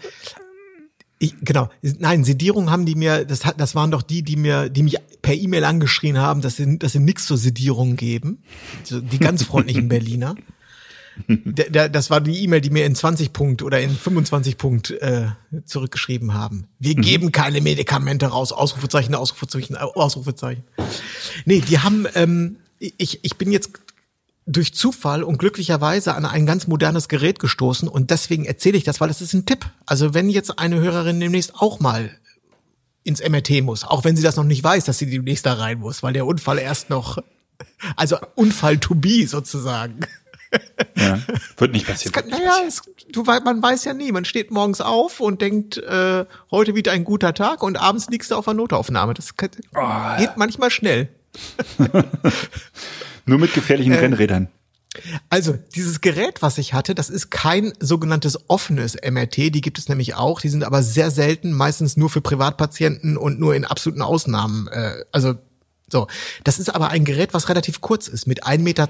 Ich, 1.20 1.36
genau, 1.42 1.70
nein, 2.00 2.24
Sedierung 2.24 2.72
haben 2.72 2.88
die 2.88 2.96
mir, 2.96 3.26
das 3.26 3.46
hat, 3.46 3.62
das 3.62 3.76
waren 3.76 3.92
doch 3.92 4.02
die, 4.02 4.24
die 4.24 4.36
mir, 4.36 4.70
die 4.70 4.82
mich 4.82 4.98
per 5.22 5.36
E-Mail 5.36 5.66
angeschrien 5.66 6.18
haben, 6.18 6.42
dass 6.42 6.56
sie, 6.56 6.80
dass 6.80 6.94
sie 6.94 7.00
nichts 7.00 7.28
zur 7.28 7.38
Sedierung 7.38 7.96
geben. 7.96 8.42
Die 8.90 9.20
ganz 9.20 9.44
freundlichen 9.44 9.88
Berliner 9.90 10.36
das 11.26 12.10
war 12.10 12.22
die 12.22 12.44
E-Mail, 12.44 12.62
die 12.62 12.70
mir 12.70 12.86
in 12.86 12.96
20 12.96 13.34
Punkt 13.34 13.62
oder 13.62 13.82
in 13.82 13.90
25 13.96 14.58
Punkt 14.58 14.92
äh, 14.92 15.28
zurückgeschrieben 15.66 16.34
haben. 16.34 16.68
Wir 16.80 16.98
mhm. 16.98 17.02
geben 17.02 17.32
keine 17.32 17.62
Medikamente 17.62 18.28
raus. 18.28 18.52
Ausrufezeichen, 18.52 19.16
Ausrufezeichen, 19.16 19.78
Ausrufezeichen. 19.78 20.64
Nee, 21.46 21.62
die 21.62 21.80
haben, 21.80 22.08
ähm, 22.16 22.58
ich, 22.80 23.20
ich 23.24 23.38
bin 23.38 23.52
jetzt 23.52 23.72
durch 24.46 24.74
Zufall 24.74 25.24
und 25.24 25.38
glücklicherweise 25.38 26.16
an 26.16 26.26
ein 26.26 26.46
ganz 26.46 26.68
modernes 26.68 27.08
Gerät 27.08 27.40
gestoßen 27.40 27.88
und 27.88 28.10
deswegen 28.10 28.46
erzähle 28.46 28.78
ich 28.78 28.84
das, 28.84 29.00
weil 29.00 29.10
es 29.10 29.22
ist 29.22 29.34
ein 29.34 29.46
Tipp. 29.46 29.70
Also 29.86 30.14
wenn 30.14 30.30
jetzt 30.30 30.58
eine 30.58 30.80
Hörerin 30.80 31.20
demnächst 31.20 31.56
auch 31.56 31.80
mal 31.80 32.12
ins 33.04 33.22
MRT 33.28 33.62
muss, 33.64 33.84
auch 33.84 34.04
wenn 34.04 34.16
sie 34.16 34.24
das 34.24 34.36
noch 34.36 34.44
nicht 34.44 34.64
weiß, 34.64 34.86
dass 34.86 34.98
sie 34.98 35.10
demnächst 35.10 35.46
da 35.46 35.54
rein 35.54 35.80
muss, 35.80 36.04
weil 36.04 36.14
der 36.14 36.26
Unfall 36.26 36.60
erst 36.60 36.90
noch, 36.90 37.18
also 37.96 38.18
Unfall 38.36 38.78
to 38.78 38.96
be 38.96 39.28
sozusagen. 39.28 40.00
Ja, 40.96 41.20
wird 41.58 41.72
nicht 41.72 41.88
passieren. 41.88 42.14
Kann, 42.14 42.30
naja, 42.30 42.58
es, 42.68 42.82
du, 43.12 43.24
man 43.24 43.62
weiß 43.62 43.86
ja 43.86 43.94
nie. 43.94 44.12
Man 44.12 44.26
steht 44.26 44.52
morgens 44.52 44.82
auf 44.82 45.20
und 45.20 45.42
denkt, 45.42 45.78
äh, 45.78 46.26
heute 46.52 46.76
wieder 46.76 46.92
ein 46.92 47.04
guter 47.04 47.34
Tag 47.34 47.64
und 47.64 47.78
abends 47.78 48.10
liegst 48.10 48.32
du 48.32 48.36
auf 48.36 48.48
einer 48.48 48.58
Notaufnahme. 48.58 49.14
Das 49.14 49.36
kann, 49.38 49.50
oh. 49.76 50.18
geht 50.18 50.38
manchmal 50.38 50.70
schnell. 50.70 51.10
Nur 53.26 53.40
mit 53.40 53.54
gefährlichen 53.54 53.94
äh, 53.94 54.00
Rennrädern. 54.00 54.50
Also, 55.30 55.58
dieses 55.74 56.02
Gerät, 56.02 56.42
was 56.42 56.58
ich 56.58 56.74
hatte, 56.74 56.94
das 56.96 57.10
ist 57.10 57.32
kein 57.32 57.72
sogenanntes 57.80 58.50
offenes 58.50 58.98
MRT, 59.02 59.38
die 59.38 59.62
gibt 59.62 59.78
es 59.78 59.88
nämlich 59.88 60.16
auch, 60.16 60.42
die 60.42 60.50
sind 60.50 60.66
aber 60.66 60.84
sehr 60.84 61.12
selten, 61.12 61.54
meistens 61.54 61.96
nur 61.96 62.10
für 62.10 62.20
Privatpatienten 62.20 63.16
und 63.16 63.40
nur 63.40 63.56
in 63.56 63.64
absoluten 63.64 64.02
Ausnahmen. 64.02 64.68
Äh, 64.68 65.06
also 65.14 65.36
so, 65.92 66.08
das 66.44 66.60
ist 66.60 66.74
aber 66.74 66.90
ein 66.90 67.06
Gerät, 67.06 67.34
was 67.34 67.50
relativ 67.50 67.82
kurz 67.82 68.08
ist, 68.08 68.28
mit 68.28 68.46
1,20 68.46 68.60
Meter 68.60 68.88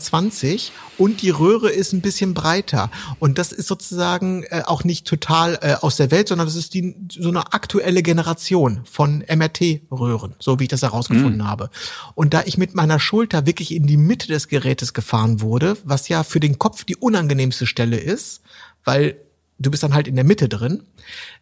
und 0.98 1.22
die 1.22 1.30
Röhre 1.30 1.70
ist 1.70 1.94
ein 1.94 2.02
bisschen 2.02 2.34
breiter. 2.34 2.92
Und 3.20 3.38
das 3.38 3.52
ist 3.52 3.68
sozusagen 3.68 4.44
äh, 4.44 4.64
auch 4.66 4.84
nicht 4.84 5.08
total 5.08 5.58
äh, 5.62 5.74
aus 5.82 5.98
der 5.98 6.12
Welt, 6.12 6.28
sondern 6.28 6.48
das 6.48 6.56
ist 6.56 6.74
die, 6.74 6.96
so 7.12 7.30
eine 7.30 7.54
aktuelle 7.54 8.04
Generation 8.04 8.82
von 8.90 9.24
MRT-Röhren, 9.28 10.36
so 10.40 10.60
wie 10.60 10.64
ich 10.64 10.70
das 10.70 10.84
herausgefunden 10.84 11.42
mhm. 11.42 11.48
habe. 11.48 11.70
Und 12.16 12.34
da 12.34 12.44
ich 12.46 12.58
mit 12.58 12.76
meiner 12.76 13.00
Schulter 13.00 13.46
wirklich 13.46 13.74
in 13.74 13.88
die 13.88 13.98
Mitte 13.98 14.28
des 14.28 14.48
Gerätes 14.48 14.94
gefahren 14.94 15.42
wurde, 15.42 15.78
was 15.84 16.08
ja 16.08 16.24
für 16.24 16.40
den 16.40 16.60
Kopf 16.60 16.84
die 16.84 16.96
unangenehmste 16.96 17.66
Stelle 17.66 17.98
ist, 17.98 18.42
weil 18.84 19.18
du 19.60 19.72
bist 19.72 19.84
dann 19.84 19.94
halt 19.94 20.08
in 20.08 20.16
der 20.16 20.26
Mitte 20.26 20.50
drin, 20.50 20.84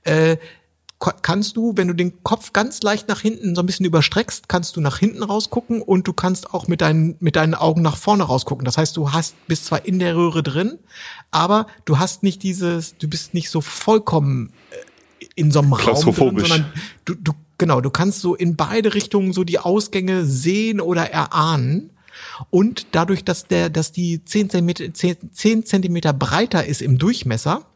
äh, 0.04 0.38
kannst 1.00 1.56
du, 1.56 1.74
wenn 1.78 1.88
du 1.88 1.94
den 1.94 2.24
Kopf 2.24 2.52
ganz 2.52 2.82
leicht 2.82 3.08
nach 3.08 3.22
hinten 3.22 3.56
so 3.56 3.62
ein 3.62 3.66
bisschen 3.66 3.86
überstreckst, 3.86 4.50
kannst 4.50 4.76
du 4.76 4.82
nach 4.82 4.98
hinten 4.98 5.24
rausgucken 5.24 5.82
und 5.82 6.08
du 6.08 6.14
kannst 6.14 6.54
auch 6.54 6.68
mit 6.68 6.82
deinen, 6.82 7.16
mit 7.22 7.38
deinen 7.38 7.56
Augen 7.56 7.82
nach 7.82 7.96
vorne 7.96 8.24
rausgucken. 8.24 8.66
Das 8.66 8.78
heißt, 8.78 8.98
du 8.98 9.14
hast, 9.14 9.36
bist 9.48 9.66
zwar 9.66 9.86
in 9.86 10.00
der 10.00 10.16
Röhre 10.16 10.44
drin, 10.44 10.78
aber 11.32 11.68
du 11.86 12.00
hast 12.00 12.22
nicht 12.22 12.44
dieses, 12.44 12.98
du 12.98 13.08
bist 13.08 13.34
nicht 13.34 13.50
so 13.50 13.62
vollkommen 13.62 14.52
äh, 14.72 15.26
in 15.36 15.52
so 15.52 15.60
einem 15.60 15.72
Raum 15.72 16.14
drin, 16.14 16.40
sondern 16.40 16.74
du, 17.06 17.16
du, 17.16 17.32
genau, 17.58 17.80
du 17.80 17.92
kannst 17.92 18.20
so 18.20 18.36
in 18.36 18.58
beide 18.58 18.94
Richtungen 18.94 19.32
so 19.32 19.46
die 19.46 19.60
Ausgänge 19.60 20.26
sehen 20.26 20.82
oder 20.82 21.10
erahnen. 21.10 21.92
Und 22.50 22.88
dadurch, 22.92 23.24
dass 23.24 23.48
der, 23.48 23.70
dass 23.70 23.94
die 23.94 24.26
zehn 24.26 24.50
Zentimeter, 24.50 24.94
zehn 24.94 25.66
Zentimeter 25.66 26.12
breiter 26.12 26.66
ist 26.66 26.82
im 26.82 26.98
Durchmesser, 26.98 27.69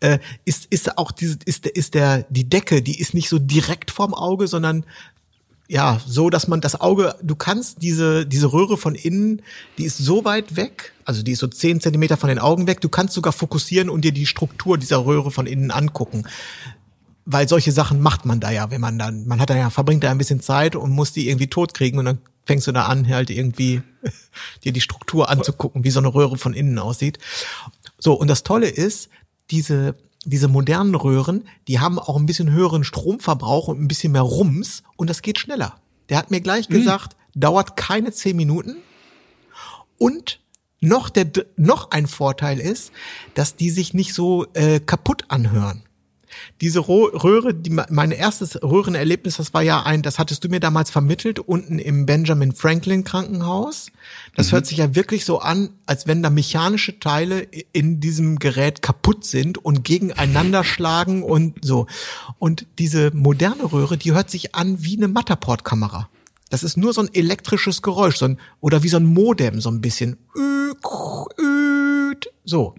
äh, 0.00 0.18
ist 0.44 0.66
ist 0.70 0.98
auch 0.98 1.12
diese 1.12 1.38
ist 1.44 1.66
ist 1.66 1.94
der 1.94 2.24
die 2.30 2.48
Decke, 2.48 2.82
die 2.82 3.00
ist 3.00 3.14
nicht 3.14 3.28
so 3.28 3.38
direkt 3.38 3.90
vorm 3.90 4.14
Auge, 4.14 4.48
sondern 4.48 4.84
ja, 5.72 6.00
so, 6.06 6.28
dass 6.28 6.48
man 6.48 6.60
das 6.60 6.78
Auge, 6.82 7.14
du 7.22 7.34
kannst 7.34 7.80
diese, 7.80 8.26
diese 8.26 8.52
Röhre 8.52 8.76
von 8.76 8.94
innen, 8.94 9.40
die 9.78 9.84
ist 9.84 9.96
so 9.96 10.22
weit 10.26 10.54
weg, 10.54 10.92
also 11.06 11.22
die 11.22 11.32
ist 11.32 11.38
so 11.38 11.46
zehn 11.46 11.80
Zentimeter 11.80 12.18
von 12.18 12.28
den 12.28 12.38
Augen 12.38 12.66
weg, 12.66 12.82
du 12.82 12.90
kannst 12.90 13.14
sogar 13.14 13.32
fokussieren 13.32 13.88
und 13.88 14.04
dir 14.04 14.12
die 14.12 14.26
Struktur 14.26 14.76
dieser 14.76 15.06
Röhre 15.06 15.30
von 15.30 15.46
innen 15.46 15.70
angucken. 15.70 16.24
Weil 17.24 17.48
solche 17.48 17.72
Sachen 17.72 18.02
macht 18.02 18.26
man 18.26 18.38
da 18.38 18.50
ja, 18.50 18.70
wenn 18.70 18.82
man 18.82 18.98
dann, 18.98 19.26
man 19.26 19.40
hat 19.40 19.48
da 19.48 19.56
ja, 19.56 19.70
verbringt 19.70 20.04
da 20.04 20.10
ein 20.10 20.18
bisschen 20.18 20.42
Zeit 20.42 20.76
und 20.76 20.90
muss 20.90 21.14
die 21.14 21.28
irgendwie 21.28 21.46
tot 21.46 21.72
kriegen 21.72 21.98
und 21.98 22.04
dann 22.04 22.18
fängst 22.44 22.66
du 22.66 22.72
da 22.72 22.84
an, 22.84 23.08
halt 23.08 23.30
irgendwie 23.30 23.80
dir 24.64 24.72
die 24.72 24.80
Struktur 24.82 25.30
anzugucken, 25.30 25.84
wie 25.84 25.90
so 25.90 26.00
eine 26.00 26.12
Röhre 26.12 26.36
von 26.36 26.52
innen 26.52 26.78
aussieht. 26.78 27.18
So, 27.98 28.12
und 28.12 28.28
das 28.28 28.42
Tolle 28.42 28.68
ist, 28.68 29.08
diese 29.52 29.94
diese 30.24 30.48
modernen 30.48 30.94
Röhren, 30.94 31.44
die 31.66 31.80
haben 31.80 31.98
auch 31.98 32.16
ein 32.16 32.26
bisschen 32.26 32.50
höheren 32.50 32.84
Stromverbrauch 32.84 33.68
und 33.68 33.80
ein 33.80 33.88
bisschen 33.88 34.12
mehr 34.12 34.22
Rums 34.22 34.82
und 34.96 35.10
das 35.10 35.22
geht 35.22 35.38
schneller. 35.38 35.80
Der 36.08 36.16
hat 36.18 36.30
mir 36.30 36.40
gleich 36.40 36.68
mhm. 36.68 36.74
gesagt, 36.74 37.16
dauert 37.34 37.76
keine 37.76 38.12
zehn 38.12 38.36
Minuten 38.36 38.76
und 39.98 40.40
noch 40.80 41.10
der 41.10 41.26
noch 41.56 41.90
ein 41.90 42.06
Vorteil 42.06 42.60
ist, 42.60 42.92
dass 43.34 43.56
die 43.56 43.70
sich 43.70 43.94
nicht 43.94 44.14
so 44.14 44.46
äh, 44.54 44.80
kaputt 44.80 45.24
anhören. 45.28 45.82
Diese 46.60 46.80
Röhre, 46.80 47.54
die, 47.54 47.70
mein 47.70 48.10
erstes 48.10 48.62
Röhrenerlebnis, 48.62 49.36
das 49.36 49.54
war 49.54 49.62
ja 49.62 49.82
ein, 49.82 50.02
das 50.02 50.18
hattest 50.18 50.44
du 50.44 50.48
mir 50.48 50.60
damals 50.60 50.90
vermittelt, 50.90 51.38
unten 51.38 51.78
im 51.78 52.06
Benjamin 52.06 52.52
Franklin 52.52 53.04
Krankenhaus. 53.04 53.90
Das 54.36 54.48
mhm. 54.48 54.52
hört 54.52 54.66
sich 54.66 54.78
ja 54.78 54.94
wirklich 54.94 55.24
so 55.24 55.38
an, 55.40 55.70
als 55.86 56.06
wenn 56.06 56.22
da 56.22 56.30
mechanische 56.30 56.98
Teile 56.98 57.46
in 57.72 58.00
diesem 58.00 58.38
Gerät 58.38 58.82
kaputt 58.82 59.24
sind 59.24 59.58
und 59.58 59.84
gegeneinander 59.84 60.64
schlagen 60.64 61.22
und 61.22 61.58
so. 61.62 61.86
Und 62.38 62.66
diese 62.78 63.10
moderne 63.14 63.72
Röhre, 63.72 63.96
die 63.96 64.12
hört 64.12 64.30
sich 64.30 64.54
an 64.54 64.82
wie 64.82 64.96
eine 64.96 65.08
Matterport-Kamera. 65.08 66.08
Das 66.50 66.62
ist 66.62 66.76
nur 66.76 66.92
so 66.92 67.00
ein 67.00 67.08
elektrisches 67.14 67.80
Geräusch, 67.80 68.16
so 68.16 68.26
ein, 68.26 68.38
oder 68.60 68.82
wie 68.82 68.88
so 68.88 68.98
ein 68.98 69.06
Modem, 69.06 69.60
so 69.60 69.70
ein 69.70 69.80
bisschen. 69.80 70.18
So. 72.44 72.74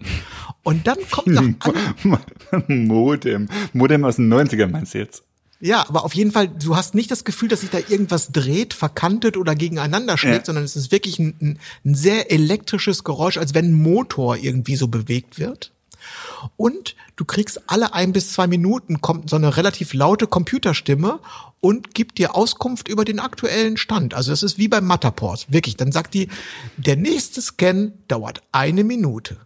Und 0.62 0.86
dann 0.86 0.98
kommt 1.10 1.26
noch 1.28 2.18
Modem. 2.68 3.48
Modem 3.72 4.04
aus 4.04 4.16
den 4.16 4.32
90ern 4.32 4.68
meinst 4.68 4.94
du 4.94 4.98
jetzt? 4.98 5.24
Ja, 5.60 5.88
aber 5.88 6.04
auf 6.04 6.14
jeden 6.14 6.30
Fall, 6.30 6.48
du 6.48 6.76
hast 6.76 6.94
nicht 6.94 7.10
das 7.10 7.24
Gefühl, 7.24 7.48
dass 7.48 7.60
sich 7.60 7.70
da 7.70 7.78
irgendwas 7.78 8.32
dreht, 8.32 8.74
verkantet 8.74 9.36
oder 9.36 9.54
gegeneinander 9.54 10.18
schlägt, 10.18 10.40
ja. 10.40 10.44
sondern 10.46 10.64
es 10.64 10.76
ist 10.76 10.92
wirklich 10.92 11.18
ein, 11.18 11.58
ein, 11.84 11.94
sehr 11.94 12.30
elektrisches 12.30 13.04
Geräusch, 13.04 13.38
als 13.38 13.54
wenn 13.54 13.70
ein 13.70 13.82
Motor 13.82 14.36
irgendwie 14.36 14.76
so 14.76 14.88
bewegt 14.88 15.38
wird. 15.38 15.72
Und 16.56 16.96
du 17.16 17.24
kriegst 17.24 17.62
alle 17.70 17.94
ein 17.94 18.12
bis 18.12 18.32
zwei 18.32 18.46
Minuten 18.46 19.00
kommt 19.00 19.30
so 19.30 19.36
eine 19.36 19.56
relativ 19.56 19.94
laute 19.94 20.26
Computerstimme 20.26 21.20
und 21.60 21.94
gibt 21.94 22.18
dir 22.18 22.34
Auskunft 22.34 22.88
über 22.88 23.06
den 23.06 23.18
aktuellen 23.18 23.78
Stand. 23.78 24.12
Also 24.12 24.32
es 24.32 24.42
ist 24.42 24.58
wie 24.58 24.68
beim 24.68 24.84
Matterport. 24.86 25.46
Wirklich. 25.50 25.76
Dann 25.78 25.92
sagt 25.92 26.12
die, 26.12 26.28
der 26.76 26.96
nächste 26.96 27.40
Scan 27.40 27.92
dauert 28.06 28.42
eine 28.52 28.84
Minute. 28.84 29.38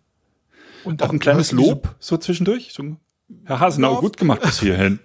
Und 0.88 1.02
auch 1.02 1.10
ein 1.10 1.18
kleines 1.18 1.52
Lob 1.52 1.94
so 1.98 2.16
zwischendurch. 2.16 2.72
So, 2.72 2.96
Herr 3.44 3.60
Hasenau, 3.60 4.00
gut 4.00 4.16
gemacht 4.16 4.40
bis 4.40 4.60
hierhin. 4.60 5.00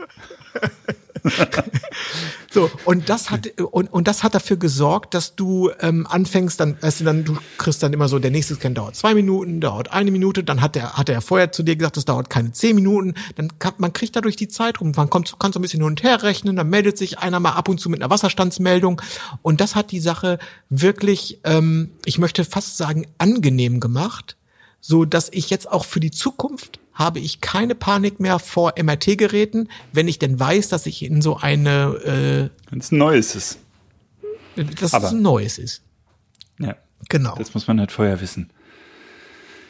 so, 2.51 2.71
und 2.85 3.09
das 3.09 3.29
hat, 3.31 3.47
und, 3.59 3.91
und 3.91 4.07
das 4.07 4.23
hat 4.23 4.33
dafür 4.33 4.55
gesorgt, 4.55 5.13
dass 5.13 5.35
du 5.35 5.71
ähm, 5.81 6.07
anfängst, 6.09 6.57
dann, 6.57 6.81
weißt 6.81 7.01
du, 7.01 7.03
dann, 7.03 7.25
du 7.25 7.37
kriegst 7.57 7.83
dann 7.83 7.91
immer 7.91 8.07
so, 8.07 8.19
der 8.19 8.31
nächste 8.31 8.55
Scan 8.55 8.73
dauert 8.73 8.95
zwei 8.95 9.13
Minuten, 9.13 9.59
dauert 9.59 9.91
eine 9.91 10.11
Minute, 10.11 10.45
dann 10.45 10.61
hat 10.61 10.75
der, 10.75 10.93
hat 10.93 11.09
er 11.09 11.19
vorher 11.19 11.51
zu 11.51 11.63
dir 11.63 11.75
gesagt, 11.75 11.97
das 11.97 12.05
dauert 12.05 12.29
keine 12.29 12.53
zehn 12.53 12.75
Minuten, 12.75 13.13
dann 13.35 13.59
kann, 13.59 13.73
man 13.77 13.91
kriegt 13.91 14.15
dadurch 14.15 14.37
die 14.37 14.47
Zeit 14.47 14.79
rum, 14.79 14.93
man 14.95 15.09
kommt, 15.09 15.37
kann 15.37 15.51
so 15.51 15.59
ein 15.59 15.61
bisschen 15.61 15.81
hin 15.81 15.87
und 15.87 16.01
her 16.01 16.23
rechnen, 16.23 16.55
dann 16.55 16.69
meldet 16.69 16.97
sich 16.97 17.19
einer 17.19 17.41
mal 17.41 17.51
ab 17.51 17.67
und 17.67 17.79
zu 17.79 17.89
mit 17.89 18.01
einer 18.01 18.09
Wasserstandsmeldung 18.09 19.01
und 19.41 19.59
das 19.59 19.75
hat 19.75 19.91
die 19.91 19.99
Sache 19.99 20.39
wirklich, 20.69 21.39
ähm, 21.43 21.91
ich 22.05 22.19
möchte 22.19 22.45
fast 22.45 22.77
sagen, 22.77 23.05
angenehm 23.17 23.81
gemacht, 23.81 24.37
so 24.85 25.05
dass 25.05 25.29
ich 25.31 25.49
jetzt 25.49 25.71
auch 25.71 25.85
für 25.85 26.01
die 26.01 26.11
Zukunft 26.11 26.79
habe 26.93 27.19
ich 27.19 27.39
keine 27.39 27.73
Panik 27.73 28.19
mehr 28.19 28.37
vor 28.37 28.73
MRT-Geräten, 28.77 29.69
wenn 29.93 30.09
ich 30.09 30.19
denn 30.19 30.37
weiß, 30.39 30.67
dass 30.67 30.85
ich 30.85 31.03
in 31.03 31.21
so 31.21 31.37
eine 31.37 32.51
äh, 32.69 32.75
ein 32.75 32.83
neues 32.91 33.33
ist. 33.33 33.59
Dass 34.57 34.93
Aber, 34.93 35.07
es 35.07 35.13
ein 35.13 35.21
neues 35.21 35.57
ist. 35.57 35.81
Ja. 36.59 36.75
Genau. 37.09 37.33
Das 37.37 37.53
muss 37.53 37.65
man 37.65 37.79
halt 37.79 37.93
vorher 37.93 38.19
wissen. 38.19 38.51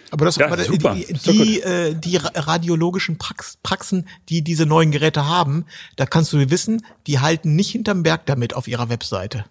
Aber 0.10 0.26
das, 0.26 0.36
ja, 0.36 0.48
aber 0.48 0.62
super. 0.64 0.96
die, 0.96 1.14
die, 1.14 1.62
äh, 1.62 1.96
die 1.96 2.18
radiologischen 2.18 3.18
Prax 3.20 3.58
Praxen, 3.62 4.08
die 4.30 4.42
diese 4.42 4.66
neuen 4.66 4.92
Geräte 4.92 5.28
haben, 5.28 5.66
da 5.96 6.08
kannst 6.08 6.34
du 6.34 6.50
wissen, 6.50 6.86
die 7.06 7.20
halten 7.20 7.56
nicht 7.56 7.72
hinterm 7.72 8.04
Berg 8.04 8.26
damit 8.26 8.56
auf 8.56 8.68
ihrer 8.68 8.90
Webseite. 8.90 9.46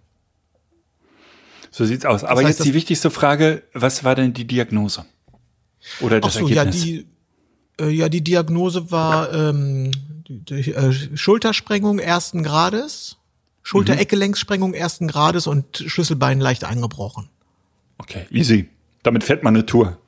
So 1.71 1.85
sieht's 1.85 2.05
aus. 2.05 2.25
Aber 2.25 2.43
das 2.43 2.51
heißt, 2.51 2.59
jetzt 2.59 2.67
die 2.67 2.75
wichtigste 2.75 3.11
Frage, 3.11 3.63
was 3.73 4.03
war 4.05 4.17
denn 4.17 4.35
die 4.35 4.45
Diagnose? 4.45 5.05
Oder 6.01 6.21
das 6.21 6.37
Ach 6.37 6.41
so, 6.41 6.49
Ergebnis? 6.49 6.85
Ja, 6.85 6.85
die, 6.85 7.07
äh, 7.81 7.89
ja, 7.91 8.09
die 8.09 8.23
Diagnose 8.23 8.91
war 8.91 9.33
ähm, 9.33 9.91
die, 10.29 10.41
die, 10.41 10.73
äh, 10.73 10.93
Schultersprengung 11.17 11.99
ersten 11.99 12.43
Grades, 12.43 13.17
Schulter-Eckgelenkssprengung 13.63 14.75
ersten 14.75 15.09
Grades 15.09 15.47
und 15.47 15.85
Schlüsselbein 15.87 16.41
leicht 16.41 16.65
eingebrochen. 16.65 17.29
Okay, 17.99 18.27
easy. 18.31 18.69
Damit 19.03 19.25
fährt 19.25 19.43
man 19.43 19.55
eine 19.55 19.67
Tour. 19.67 19.99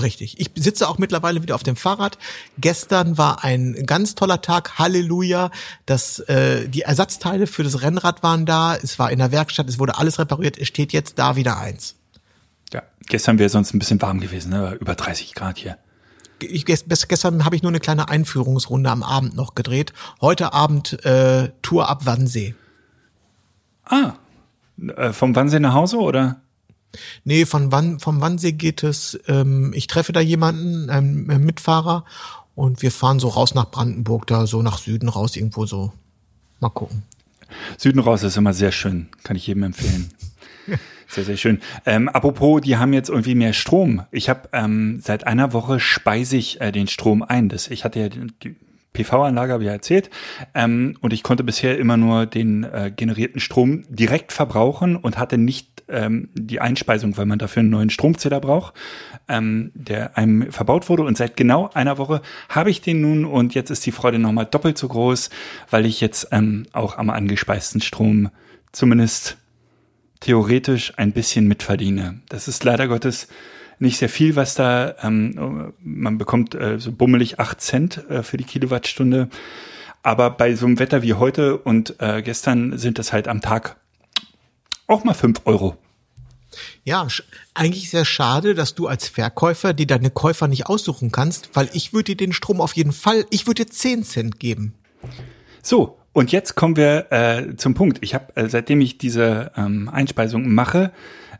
Richtig. 0.00 0.38
Ich 0.38 0.50
sitze 0.56 0.88
auch 0.88 0.98
mittlerweile 0.98 1.42
wieder 1.42 1.54
auf 1.54 1.62
dem 1.62 1.76
Fahrrad. 1.76 2.18
Gestern 2.58 3.16
war 3.16 3.44
ein 3.44 3.86
ganz 3.86 4.14
toller 4.14 4.42
Tag. 4.42 4.78
Halleluja. 4.78 5.50
Das, 5.86 6.18
äh, 6.20 6.68
die 6.68 6.82
Ersatzteile 6.82 7.46
für 7.46 7.62
das 7.62 7.80
Rennrad 7.82 8.22
waren 8.22 8.44
da. 8.44 8.76
Es 8.76 8.98
war 8.98 9.10
in 9.10 9.18
der 9.18 9.32
Werkstatt. 9.32 9.68
Es 9.68 9.78
wurde 9.78 9.96
alles 9.96 10.18
repariert. 10.18 10.58
Es 10.58 10.68
steht 10.68 10.92
jetzt 10.92 11.18
da 11.18 11.36
wieder 11.36 11.58
eins. 11.58 11.94
Gestern 13.06 13.38
wäre 13.38 13.48
sonst 13.48 13.74
ein 13.74 13.78
bisschen 13.78 14.00
warm 14.02 14.20
gewesen, 14.20 14.50
ne? 14.50 14.76
über 14.80 14.94
30 14.94 15.34
Grad 15.34 15.58
hier. 15.58 15.78
Ich, 16.40 16.66
gestern 16.66 17.44
habe 17.44 17.56
ich 17.56 17.62
nur 17.62 17.70
eine 17.70 17.80
kleine 17.80 18.08
Einführungsrunde 18.08 18.90
am 18.90 19.02
Abend 19.02 19.34
noch 19.36 19.54
gedreht. 19.54 19.92
Heute 20.20 20.52
Abend 20.52 21.04
äh, 21.04 21.50
Tour 21.62 21.88
ab 21.88 22.04
Wannsee. 22.04 22.54
Ah, 23.84 24.14
äh, 24.96 25.12
vom 25.12 25.34
Wannsee 25.34 25.60
nach 25.60 25.72
Hause 25.72 25.98
oder? 25.98 26.40
Nee, 27.24 27.46
von 27.46 27.72
Wann, 27.72 28.00
vom 28.00 28.20
Wannsee 28.20 28.52
geht 28.52 28.82
es, 28.82 29.18
ähm, 29.28 29.72
ich 29.74 29.86
treffe 29.86 30.12
da 30.12 30.20
jemanden, 30.20 30.88
ähm, 30.90 31.44
Mitfahrer, 31.44 32.04
und 32.54 32.80
wir 32.80 32.90
fahren 32.90 33.20
so 33.20 33.28
raus 33.28 33.54
nach 33.54 33.70
Brandenburg, 33.70 34.26
da 34.26 34.46
so 34.46 34.62
nach 34.62 34.78
Süden 34.78 35.08
raus, 35.08 35.36
irgendwo 35.36 35.66
so 35.66 35.92
Mal 36.58 36.70
gucken. 36.70 37.02
Süden 37.76 38.00
raus 38.00 38.22
ist 38.22 38.36
immer 38.36 38.54
sehr 38.54 38.72
schön, 38.72 39.08
kann 39.22 39.36
ich 39.36 39.46
jedem 39.46 39.64
empfehlen. 39.64 40.10
Sehr, 41.08 41.24
sehr 41.24 41.36
schön. 41.36 41.60
Ähm, 41.84 42.08
apropos, 42.08 42.60
die 42.60 42.76
haben 42.76 42.92
jetzt 42.92 43.08
irgendwie 43.08 43.34
mehr 43.34 43.52
Strom. 43.52 44.02
Ich 44.10 44.28
habe 44.28 44.48
ähm, 44.52 44.98
seit 45.00 45.26
einer 45.26 45.52
Woche 45.52 45.78
speise 45.78 46.36
ich 46.36 46.60
äh, 46.60 46.72
den 46.72 46.88
Strom 46.88 47.22
ein. 47.22 47.48
Das, 47.48 47.68
ich 47.68 47.84
hatte 47.84 48.00
ja 48.00 48.08
die, 48.08 48.56
PV-Anlage, 48.96 49.52
habe 49.52 49.62
ich 49.62 49.66
ja 49.66 49.72
erzählt, 49.72 50.10
ähm, 50.54 50.96
und 51.00 51.12
ich 51.12 51.22
konnte 51.22 51.44
bisher 51.44 51.78
immer 51.78 51.96
nur 51.96 52.26
den 52.26 52.64
äh, 52.64 52.90
generierten 52.94 53.40
Strom 53.40 53.84
direkt 53.88 54.32
verbrauchen 54.32 54.96
und 54.96 55.18
hatte 55.18 55.38
nicht 55.38 55.82
ähm, 55.88 56.30
die 56.34 56.60
Einspeisung, 56.60 57.16
weil 57.16 57.26
man 57.26 57.38
dafür 57.38 57.60
einen 57.60 57.70
neuen 57.70 57.90
Stromzähler 57.90 58.40
braucht, 58.40 58.74
ähm, 59.28 59.70
der 59.74 60.16
einem 60.16 60.50
verbaut 60.50 60.88
wurde. 60.88 61.04
Und 61.04 61.16
seit 61.16 61.36
genau 61.36 61.70
einer 61.74 61.98
Woche 61.98 62.22
habe 62.48 62.70
ich 62.70 62.80
den 62.80 63.00
nun 63.00 63.24
und 63.24 63.54
jetzt 63.54 63.70
ist 63.70 63.84
die 63.86 63.92
Freude 63.92 64.18
nochmal 64.18 64.46
doppelt 64.46 64.78
so 64.78 64.88
groß, 64.88 65.30
weil 65.70 65.86
ich 65.86 66.00
jetzt 66.00 66.28
ähm, 66.32 66.66
auch 66.72 66.98
am 66.98 67.10
angespeisten 67.10 67.80
Strom 67.80 68.30
zumindest 68.72 69.36
theoretisch 70.20 70.92
ein 70.96 71.12
bisschen 71.12 71.46
mitverdiene. 71.46 72.20
Das 72.28 72.48
ist 72.48 72.64
leider 72.64 72.88
Gottes 72.88 73.28
nicht 73.78 73.98
sehr 73.98 74.08
viel, 74.08 74.36
was 74.36 74.54
da, 74.54 74.94
ähm, 75.02 75.74
man 75.80 76.18
bekommt 76.18 76.54
äh, 76.54 76.78
so 76.78 76.92
bummelig 76.92 77.38
acht 77.38 77.60
Cent 77.60 78.08
äh, 78.08 78.22
für 78.22 78.36
die 78.36 78.44
Kilowattstunde. 78.44 79.28
Aber 80.02 80.30
bei 80.30 80.54
so 80.54 80.66
einem 80.66 80.78
Wetter 80.78 81.02
wie 81.02 81.14
heute 81.14 81.58
und 81.58 81.96
äh, 81.98 82.22
gestern 82.22 82.78
sind 82.78 82.98
das 82.98 83.12
halt 83.12 83.28
am 83.28 83.40
Tag 83.40 83.76
auch 84.86 85.04
mal 85.04 85.14
fünf 85.14 85.40
Euro. 85.44 85.76
Ja, 86.84 87.06
eigentlich 87.54 87.90
sehr 87.90 88.04
schade, 88.04 88.54
dass 88.54 88.74
du 88.74 88.86
als 88.86 89.08
Verkäufer 89.08 89.74
dir 89.74 89.86
deine 89.86 90.10
Käufer 90.10 90.48
nicht 90.48 90.66
aussuchen 90.66 91.12
kannst, 91.12 91.50
weil 91.54 91.68
ich 91.72 91.92
würde 91.92 92.14
dir 92.14 92.16
den 92.16 92.32
Strom 92.32 92.60
auf 92.60 92.74
jeden 92.74 92.92
Fall, 92.92 93.26
ich 93.30 93.46
würde 93.46 93.64
dir 93.64 93.70
zehn 93.70 94.04
Cent 94.04 94.38
geben. 94.38 94.74
So, 95.62 95.98
und 96.16 96.32
jetzt 96.32 96.54
kommen 96.54 96.76
wir 96.76 97.12
äh, 97.12 97.56
zum 97.56 97.74
Punkt. 97.74 97.98
Ich 98.00 98.14
habe, 98.14 98.34
äh, 98.36 98.48
seitdem 98.48 98.80
ich 98.80 98.96
diese 98.96 99.52
ähm, 99.54 99.90
Einspeisung 99.90 100.48
mache, 100.48 100.90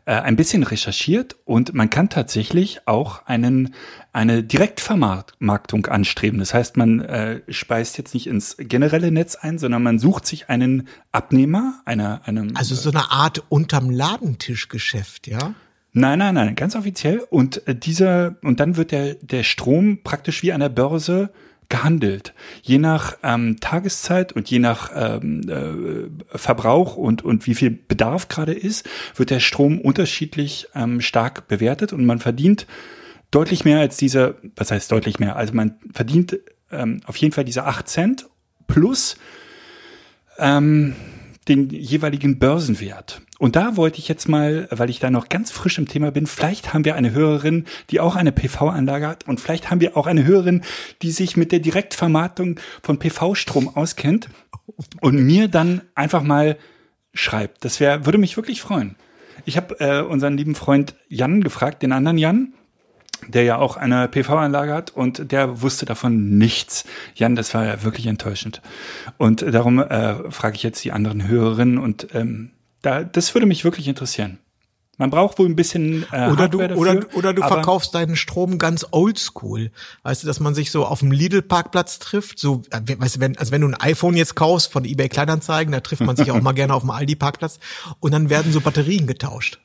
äh, 0.05 0.11
ein 0.11 0.35
bisschen 0.35 0.61
recherchiert 0.61 1.35
und 1.45 1.73
man 1.73 1.89
kann 1.89 2.09
tatsächlich 2.09 2.81
auch 2.85 3.25
einen, 3.25 3.73
eine 4.13 4.43
Direktvermarktung 4.43 5.87
anstreben. 5.87 6.37
Das 6.37 6.53
heißt, 6.53 6.77
man 6.77 6.99
äh, 6.99 7.41
speist 7.49 7.97
jetzt 7.97 8.13
nicht 8.13 8.27
ins 8.27 8.55
generelle 8.59 9.11
Netz 9.11 9.35
ein, 9.35 9.57
sondern 9.57 9.81
man 9.81 9.97
sucht 9.97 10.27
sich 10.27 10.47
einen 10.47 10.87
Abnehmer, 11.11 11.81
einer, 11.85 12.21
einem. 12.25 12.55
Also 12.55 12.75
so 12.75 12.91
eine 12.91 13.09
Art 13.09 13.41
unterm 13.49 13.89
Ladentischgeschäft, 13.89 15.25
ja? 15.25 15.55
Nein, 15.93 16.19
nein, 16.19 16.35
nein, 16.35 16.55
ganz 16.55 16.75
offiziell. 16.75 17.25
Und 17.31 17.67
äh, 17.67 17.73
dieser, 17.73 18.35
und 18.43 18.59
dann 18.59 18.77
wird 18.77 18.91
der, 18.91 19.15
der 19.15 19.41
Strom 19.41 20.03
praktisch 20.03 20.43
wie 20.43 20.53
an 20.53 20.59
der 20.59 20.69
Börse 20.69 21.31
gehandelt. 21.69 22.33
Je 22.61 22.77
nach 22.77 23.17
ähm, 23.23 23.59
Tageszeit 23.59 24.33
und 24.33 24.49
je 24.49 24.59
nach 24.59 24.91
ähm, 24.95 25.41
äh, 25.49 26.37
Verbrauch 26.37 26.95
und, 26.95 27.23
und 27.23 27.45
wie 27.47 27.55
viel 27.55 27.71
Bedarf 27.71 28.27
gerade 28.29 28.53
ist, 28.53 28.87
wird 29.15 29.29
der 29.29 29.39
Strom 29.39 29.79
unterschiedlich 29.79 30.67
ähm, 30.75 31.01
stark 31.01 31.47
bewertet 31.47 31.93
und 31.93 32.05
man 32.05 32.19
verdient 32.19 32.67
deutlich 33.31 33.65
mehr 33.65 33.79
als 33.79 33.97
diese, 33.97 34.35
was 34.55 34.71
heißt 34.71 34.91
deutlich 34.91 35.19
mehr? 35.19 35.35
Also 35.35 35.53
man 35.53 35.75
verdient 35.93 36.39
ähm, 36.71 37.01
auf 37.05 37.17
jeden 37.17 37.33
Fall 37.33 37.45
diese 37.45 37.65
8 37.65 37.87
Cent 37.87 38.27
plus 38.67 39.17
ähm, 40.37 40.95
den 41.47 41.69
jeweiligen 41.69 42.39
Börsenwert. 42.39 43.21
Und 43.39 43.55
da 43.55 43.77
wollte 43.77 43.99
ich 43.99 44.07
jetzt 44.07 44.27
mal, 44.27 44.67
weil 44.71 44.89
ich 44.89 44.99
da 44.99 45.09
noch 45.09 45.29
ganz 45.29 45.51
frisch 45.51 45.77
im 45.77 45.87
Thema 45.87 46.11
bin, 46.11 46.25
vielleicht 46.25 46.73
haben 46.73 46.85
wir 46.85 46.95
eine 46.95 47.11
Hörerin, 47.11 47.65
die 47.89 47.99
auch 47.99 48.15
eine 48.15 48.31
PV-Anlage 48.31 49.07
hat 49.07 49.27
und 49.27 49.39
vielleicht 49.39 49.69
haben 49.69 49.81
wir 49.81 49.95
auch 49.95 50.07
eine 50.07 50.25
Hörerin, 50.25 50.63
die 51.01 51.11
sich 51.11 51.37
mit 51.37 51.51
der 51.51 51.59
Direktvermarktung 51.59 52.59
von 52.81 52.99
PV-Strom 52.99 53.75
auskennt 53.75 54.29
und 55.01 55.23
mir 55.23 55.47
dann 55.47 55.81
einfach 55.95 56.23
mal 56.23 56.57
schreibt. 57.13 57.63
Das 57.63 57.79
wäre, 57.79 58.05
würde 58.05 58.17
mich 58.17 58.37
wirklich 58.37 58.61
freuen. 58.61 58.95
Ich 59.45 59.55
habe 59.57 59.79
äh, 59.79 60.01
unseren 60.01 60.37
lieben 60.37 60.55
Freund 60.55 60.95
Jan 61.07 61.41
gefragt, 61.41 61.83
den 61.83 61.91
anderen 61.91 62.17
Jan, 62.17 62.53
der 63.27 63.43
ja 63.43 63.57
auch 63.57 63.77
eine 63.77 64.07
PV-Anlage 64.07 64.73
hat 64.73 64.91
und 64.91 65.31
der 65.31 65.61
wusste 65.61 65.85
davon 65.85 66.37
nichts. 66.37 66.85
Jan, 67.15 67.35
das 67.35 67.53
war 67.53 67.65
ja 67.65 67.83
wirklich 67.83 68.07
enttäuschend. 68.07 68.61
Und 69.17 69.41
darum 69.41 69.79
äh, 69.79 70.31
frage 70.31 70.55
ich 70.55 70.63
jetzt 70.63 70.83
die 70.83 70.91
anderen 70.91 71.27
Hörerinnen 71.27 71.77
und 71.77 72.07
ähm, 72.13 72.51
da, 72.81 73.03
das 73.03 73.33
würde 73.33 73.47
mich 73.47 73.63
wirklich 73.63 73.87
interessieren. 73.87 74.39
Man 74.99 75.11
braucht 75.11 75.37
wohl 75.37 75.47
ein 75.47 75.55
bisschen 75.55 76.05
äh, 76.11 76.29
oder 76.31 76.47
du 76.49 76.57
dafür, 76.57 76.77
oder 76.77 77.05
oder 77.13 77.33
du 77.33 77.43
verkaufst 77.43 77.93
deinen 77.93 78.15
Strom 78.15 78.57
ganz 78.57 78.85
oldschool, 78.89 79.71
weißt 80.01 80.23
du, 80.23 80.27
dass 80.27 80.39
man 80.39 80.55
sich 80.55 80.71
so 80.71 80.85
auf 80.85 80.99
dem 80.99 81.11
Lidl 81.11 81.43
Parkplatz 81.43 81.99
trifft, 81.99 82.39
so 82.39 82.63
äh, 82.71 82.81
weißt 82.97 83.17
du, 83.17 83.19
wenn 83.19 83.37
also 83.37 83.51
wenn 83.51 83.61
du 83.61 83.67
ein 83.67 83.75
iPhone 83.75 84.15
jetzt 84.15 84.35
kaufst 84.35 84.71
von 84.71 84.85
eBay 84.85 85.07
Kleinanzeigen, 85.07 85.71
da 85.71 85.81
trifft 85.81 86.01
man 86.01 86.15
sich 86.15 86.31
auch 86.31 86.41
mal 86.41 86.53
gerne 86.53 86.73
auf 86.73 86.81
dem 86.81 86.89
Aldi 86.89 87.15
Parkplatz 87.15 87.59
und 87.99 88.11
dann 88.11 88.31
werden 88.31 88.51
so 88.51 88.59
Batterien 88.59 89.05
getauscht. 89.05 89.59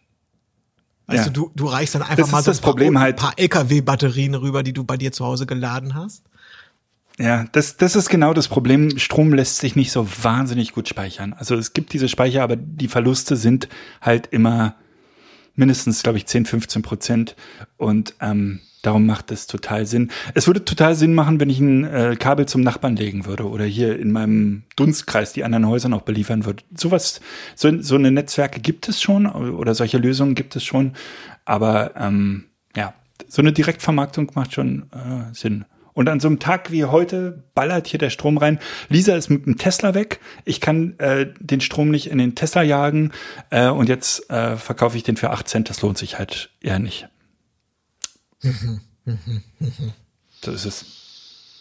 Weißt 1.06 1.26
ja. 1.26 1.32
du, 1.32 1.48
du, 1.48 1.52
du 1.54 1.66
reichst 1.66 1.94
dann 1.94 2.02
einfach 2.02 2.16
das 2.16 2.30
mal 2.30 2.42
so 2.42 2.50
ein 2.50 2.56
paar, 2.58 2.70
Problem 2.70 2.98
halt. 2.98 3.16
paar 3.16 3.38
LKW-Batterien 3.38 4.34
rüber, 4.34 4.62
die 4.62 4.72
du 4.72 4.84
bei 4.84 4.96
dir 4.96 5.12
zu 5.12 5.24
Hause 5.24 5.46
geladen 5.46 5.94
hast. 5.94 6.22
Ja, 7.18 7.44
das, 7.52 7.76
das 7.76 7.94
ist 7.96 8.08
genau 8.08 8.32
das 8.32 8.48
Problem. 8.48 8.98
Strom 8.98 9.34
lässt 9.34 9.58
sich 9.58 9.76
nicht 9.76 9.92
so 9.92 10.08
wahnsinnig 10.22 10.72
gut 10.72 10.88
speichern. 10.88 11.34
Also 11.34 11.56
es 11.56 11.72
gibt 11.72 11.92
diese 11.92 12.08
Speicher, 12.08 12.42
aber 12.42 12.56
die 12.56 12.88
Verluste 12.88 13.36
sind 13.36 13.68
halt 14.00 14.28
immer 14.28 14.76
mindestens, 15.54 16.02
glaube 16.02 16.18
ich, 16.18 16.26
10, 16.26 16.46
15 16.46 16.82
Prozent. 16.82 17.36
Und 17.76 18.14
ähm, 18.20 18.60
darum 18.82 19.06
macht 19.06 19.30
es 19.30 19.46
total 19.46 19.86
Sinn. 19.86 20.10
Es 20.34 20.46
würde 20.46 20.64
total 20.64 20.94
Sinn 20.94 21.14
machen, 21.14 21.40
wenn 21.40 21.50
ich 21.50 21.60
ein 21.60 21.84
äh, 21.84 22.16
Kabel 22.18 22.46
zum 22.46 22.60
Nachbarn 22.60 22.96
legen 22.96 23.26
würde 23.26 23.48
oder 23.48 23.64
hier 23.64 23.98
in 23.98 24.12
meinem 24.12 24.64
Dunstkreis 24.76 25.32
die 25.32 25.44
anderen 25.44 25.68
Häuser 25.68 25.88
noch 25.88 26.02
beliefern 26.02 26.44
würde. 26.44 26.64
Sowas, 26.76 27.20
so, 27.54 27.80
so 27.80 27.94
eine 27.94 28.10
Netzwerke 28.10 28.60
gibt 28.60 28.88
es 28.88 29.00
schon 29.00 29.26
oder 29.26 29.74
solche 29.74 29.98
Lösungen 29.98 30.34
gibt 30.34 30.56
es 30.56 30.64
schon. 30.64 30.92
Aber 31.44 31.92
ähm, 31.96 32.44
ja, 32.76 32.94
so 33.28 33.40
eine 33.40 33.52
Direktvermarktung 33.52 34.30
macht 34.34 34.52
schon 34.52 34.90
äh, 34.92 35.32
Sinn. 35.32 35.64
Und 35.94 36.08
an 36.08 36.20
so 36.20 36.28
einem 36.28 36.38
Tag 36.38 36.70
wie 36.70 36.84
heute 36.84 37.44
ballert 37.54 37.86
hier 37.86 37.98
der 37.98 38.10
Strom 38.10 38.38
rein. 38.38 38.58
Lisa 38.88 39.14
ist 39.14 39.28
mit 39.28 39.44
dem 39.44 39.58
Tesla 39.58 39.94
weg. 39.94 40.20
Ich 40.44 40.60
kann 40.60 40.98
äh, 40.98 41.26
den 41.38 41.60
Strom 41.60 41.90
nicht 41.90 42.10
in 42.10 42.18
den 42.18 42.34
Tesla 42.34 42.62
jagen. 42.62 43.12
Äh, 43.50 43.68
und 43.68 43.88
jetzt 43.88 44.30
äh, 44.30 44.56
verkaufe 44.56 44.96
ich 44.96 45.02
den 45.02 45.16
für 45.16 45.30
8 45.30 45.46
Cent. 45.46 45.70
Das 45.70 45.82
lohnt 45.82 45.98
sich 45.98 46.18
halt 46.18 46.50
eher 46.60 46.78
nicht. 46.78 47.08
So 50.42 50.50
ist 50.52 50.64
es. 50.66 50.84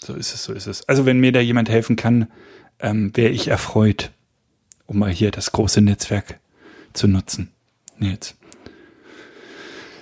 So 0.04 0.14
ist 0.16 0.34
es, 0.34 0.44
so 0.44 0.54
ist 0.54 0.68
es. 0.68 0.88
Also 0.90 1.06
wenn 1.06 1.20
mir 1.20 1.32
da 1.32 1.40
jemand 1.40 1.70
helfen 1.70 1.96
kann, 1.96 2.28
ähm, 2.80 3.16
wäre 3.16 3.32
ich 3.32 3.48
erfreut, 3.48 4.12
um 4.88 5.00
mal 5.00 5.12
hier 5.12 5.32
das 5.32 5.52
große 5.52 5.82
Netzwerk 5.82 6.40
zu 6.94 7.08
nutzen. 7.08 7.52
Nils. 8.00 8.36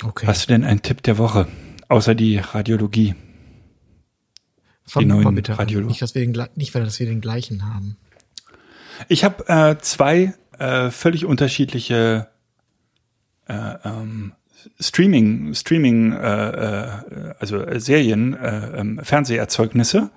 Okay. 0.04 0.26
Hast 0.28 0.44
du 0.44 0.48
denn 0.54 0.64
einen 0.64 0.82
Tipp 0.82 1.04
der 1.04 1.18
Woche? 1.18 1.48
Außer 1.90 2.16
die 2.16 2.38
Radiologie. 2.38 3.16
Fang 4.86 5.02
die 5.02 5.08
neuen 5.08 5.36
bitte 5.36 5.60
Radiolo. 5.60 5.88
Nicht, 5.88 6.02
dass 6.02 6.16
wir 6.16 6.26
den, 6.26 6.48
nicht, 6.56 6.74
dass 6.74 7.00
wir 7.00 7.06
den 7.06 7.20
gleichen 7.20 7.66
haben. 7.66 7.98
Ich 9.08 9.24
habe 9.24 9.48
äh, 9.48 9.78
zwei 9.82 10.34
äh, 10.58 10.90
völlig 10.92 11.26
unterschiedliche 11.26 12.30
äh, 13.48 13.76
ähm, 13.84 14.34
Streaming, 14.80 15.54
Streaming, 15.54 16.14
äh, 16.14 16.50
äh, 16.50 16.90
also 17.40 17.64
Serien, 17.80 18.34
äh, 18.34 18.80
ähm, 18.80 19.00
Fernseherzeugnisse. 19.04 20.10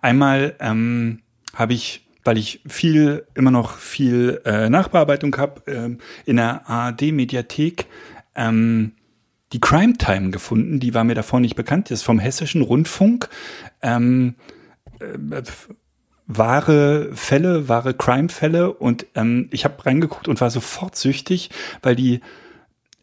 Einmal 0.00 0.54
ähm, 0.60 1.20
habe 1.54 1.74
ich, 1.74 2.06
weil 2.24 2.38
ich 2.38 2.60
viel, 2.66 3.26
immer 3.34 3.50
noch 3.50 3.76
viel 3.78 4.40
äh, 4.44 4.68
Nachbearbeitung 4.68 5.36
habe, 5.36 5.62
äh, 5.66 5.96
in 6.28 6.36
der 6.36 6.68
ARD-Mediathek 6.68 7.86
ähm, 8.34 8.92
die 9.52 9.60
Crime 9.60 9.96
Time 9.96 10.30
gefunden. 10.30 10.80
Die 10.80 10.94
war 10.94 11.04
mir 11.04 11.14
davor 11.14 11.40
nicht 11.40 11.56
bekannt. 11.56 11.90
Das 11.90 12.00
ist 12.00 12.04
vom 12.04 12.18
Hessischen 12.18 12.62
Rundfunk. 12.62 13.28
Ähm, 13.82 14.34
äh, 15.00 15.42
wahre 16.26 17.14
Fälle, 17.14 17.68
wahre 17.68 17.94
Crime-Fälle 17.94 18.72
und 18.72 19.06
ähm, 19.14 19.48
ich 19.52 19.64
habe 19.64 19.84
reingeguckt 19.86 20.28
und 20.28 20.40
war 20.40 20.50
sofort 20.50 20.96
süchtig, 20.96 21.50
weil 21.82 21.94
die 21.94 22.20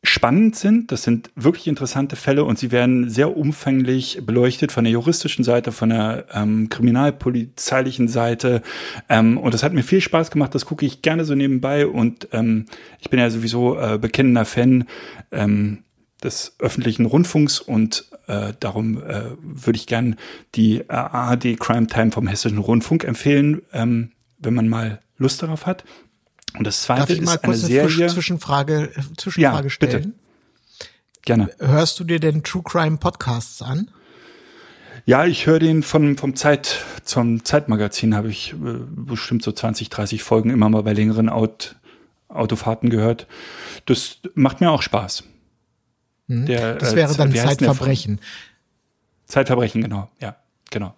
spannend 0.03 0.57
sind. 0.57 0.91
Das 0.91 1.03
sind 1.03 1.31
wirklich 1.35 1.67
interessante 1.67 2.17
Fälle 2.17 2.43
und 2.43 2.59
sie 2.59 2.71
werden 2.71 3.09
sehr 3.09 3.35
umfänglich 3.35 4.19
beleuchtet 4.25 4.73
von 4.73 4.83
der 4.83 4.91
juristischen 4.91 5.45
Seite, 5.45 5.71
von 5.71 5.89
der 5.89 6.25
ähm, 6.33 6.67
kriminalpolizeilichen 6.69 8.09
Seite. 8.09 8.61
Ähm, 9.07 9.37
und 9.37 9.53
das 9.53 9.63
hat 9.63 9.73
mir 9.73 9.83
viel 9.83 10.01
Spaß 10.01 10.29
gemacht. 10.29 10.53
Das 10.53 10.65
gucke 10.65 10.85
ich 10.85 11.01
gerne 11.01 11.23
so 11.23 11.35
nebenbei 11.35 11.87
und 11.87 12.27
ähm, 12.33 12.65
ich 12.99 13.09
bin 13.09 13.19
ja 13.19 13.29
sowieso 13.29 13.79
äh, 13.79 13.97
bekennender 13.97 14.45
Fan. 14.45 14.85
Ähm, 15.31 15.79
des 16.23 16.55
öffentlichen 16.59 17.05
Rundfunks 17.05 17.59
und 17.59 18.09
äh, 18.27 18.53
darum 18.59 19.03
äh, 19.03 19.23
würde 19.41 19.75
ich 19.75 19.87
gern 19.87 20.15
die 20.55 20.89
ARD 20.89 21.59
Crime 21.59 21.87
Time 21.87 22.11
vom 22.11 22.27
Hessischen 22.27 22.59
Rundfunk 22.59 23.03
empfehlen, 23.03 23.61
ähm, 23.73 24.11
wenn 24.39 24.53
man 24.53 24.69
mal 24.69 25.01
Lust 25.17 25.43
darauf 25.43 25.65
hat. 25.65 25.83
Und 26.57 26.65
das 26.65 26.83
zweite 26.83 27.01
Darf 27.01 27.09
ich 27.09 27.21
mal 27.21 27.35
ist 27.35 27.43
kurz 27.43 27.59
eine 27.59 27.67
Serie. 27.67 28.07
Zwischenfrage, 28.07 28.91
Zwischenfrage 29.17 29.67
ja, 29.67 29.69
stellen? 29.69 30.01
Bitte. 30.01 30.13
Gerne. 31.23 31.49
Hörst 31.59 31.99
du 31.99 32.03
dir 32.03 32.19
denn 32.19 32.43
True 32.43 32.63
Crime 32.63 32.97
Podcasts 32.97 33.61
an? 33.61 33.89
Ja, 35.05 35.25
ich 35.25 35.47
höre 35.47 35.59
den 35.59 35.83
von, 35.83 36.17
vom 36.17 36.35
Zeit, 36.35 36.83
zum 37.03 37.43
Zeitmagazin 37.43 38.15
habe 38.15 38.29
ich 38.29 38.53
äh, 38.53 38.55
bestimmt 38.89 39.43
so 39.43 39.51
20, 39.51 39.89
30 39.89 40.23
Folgen 40.23 40.49
immer 40.49 40.69
mal 40.69 40.83
bei 40.83 40.93
längeren 40.93 41.29
Out, 41.29 41.75
Autofahrten 42.29 42.89
gehört. 42.89 43.27
Das 43.85 44.19
macht 44.35 44.61
mir 44.61 44.71
auch 44.71 44.81
Spaß. 44.81 45.23
Mhm. 46.27 46.45
Der, 46.45 46.75
das 46.75 46.95
wäre 46.95 47.13
äh, 47.13 47.17
dann 47.17 47.33
Zeitverbrechen. 47.33 48.19
Zeitverbrechen, 49.25 49.81
genau, 49.81 50.09
ja, 50.19 50.35
genau. 50.69 50.93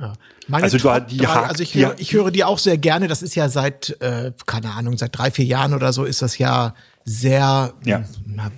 Ja. 0.00 0.12
Also, 0.50 0.78
du, 0.78 1.00
die 1.08 1.18
drei, 1.18 1.42
also 1.42 1.62
ich, 1.62 1.74
höre, 1.74 1.94
ich 1.98 2.12
höre 2.12 2.30
die 2.30 2.44
auch 2.44 2.58
sehr 2.58 2.78
gerne. 2.78 3.08
Das 3.08 3.22
ist 3.22 3.34
ja 3.34 3.48
seit, 3.48 4.00
äh, 4.00 4.32
keine 4.46 4.72
Ahnung, 4.72 4.96
seit 4.96 5.16
drei, 5.16 5.30
vier 5.30 5.44
Jahren 5.44 5.74
oder 5.74 5.92
so 5.92 6.04
ist 6.04 6.22
das 6.22 6.38
ja 6.38 6.74
sehr, 7.04 7.74
ja. 7.84 8.04
Na, 8.24 8.50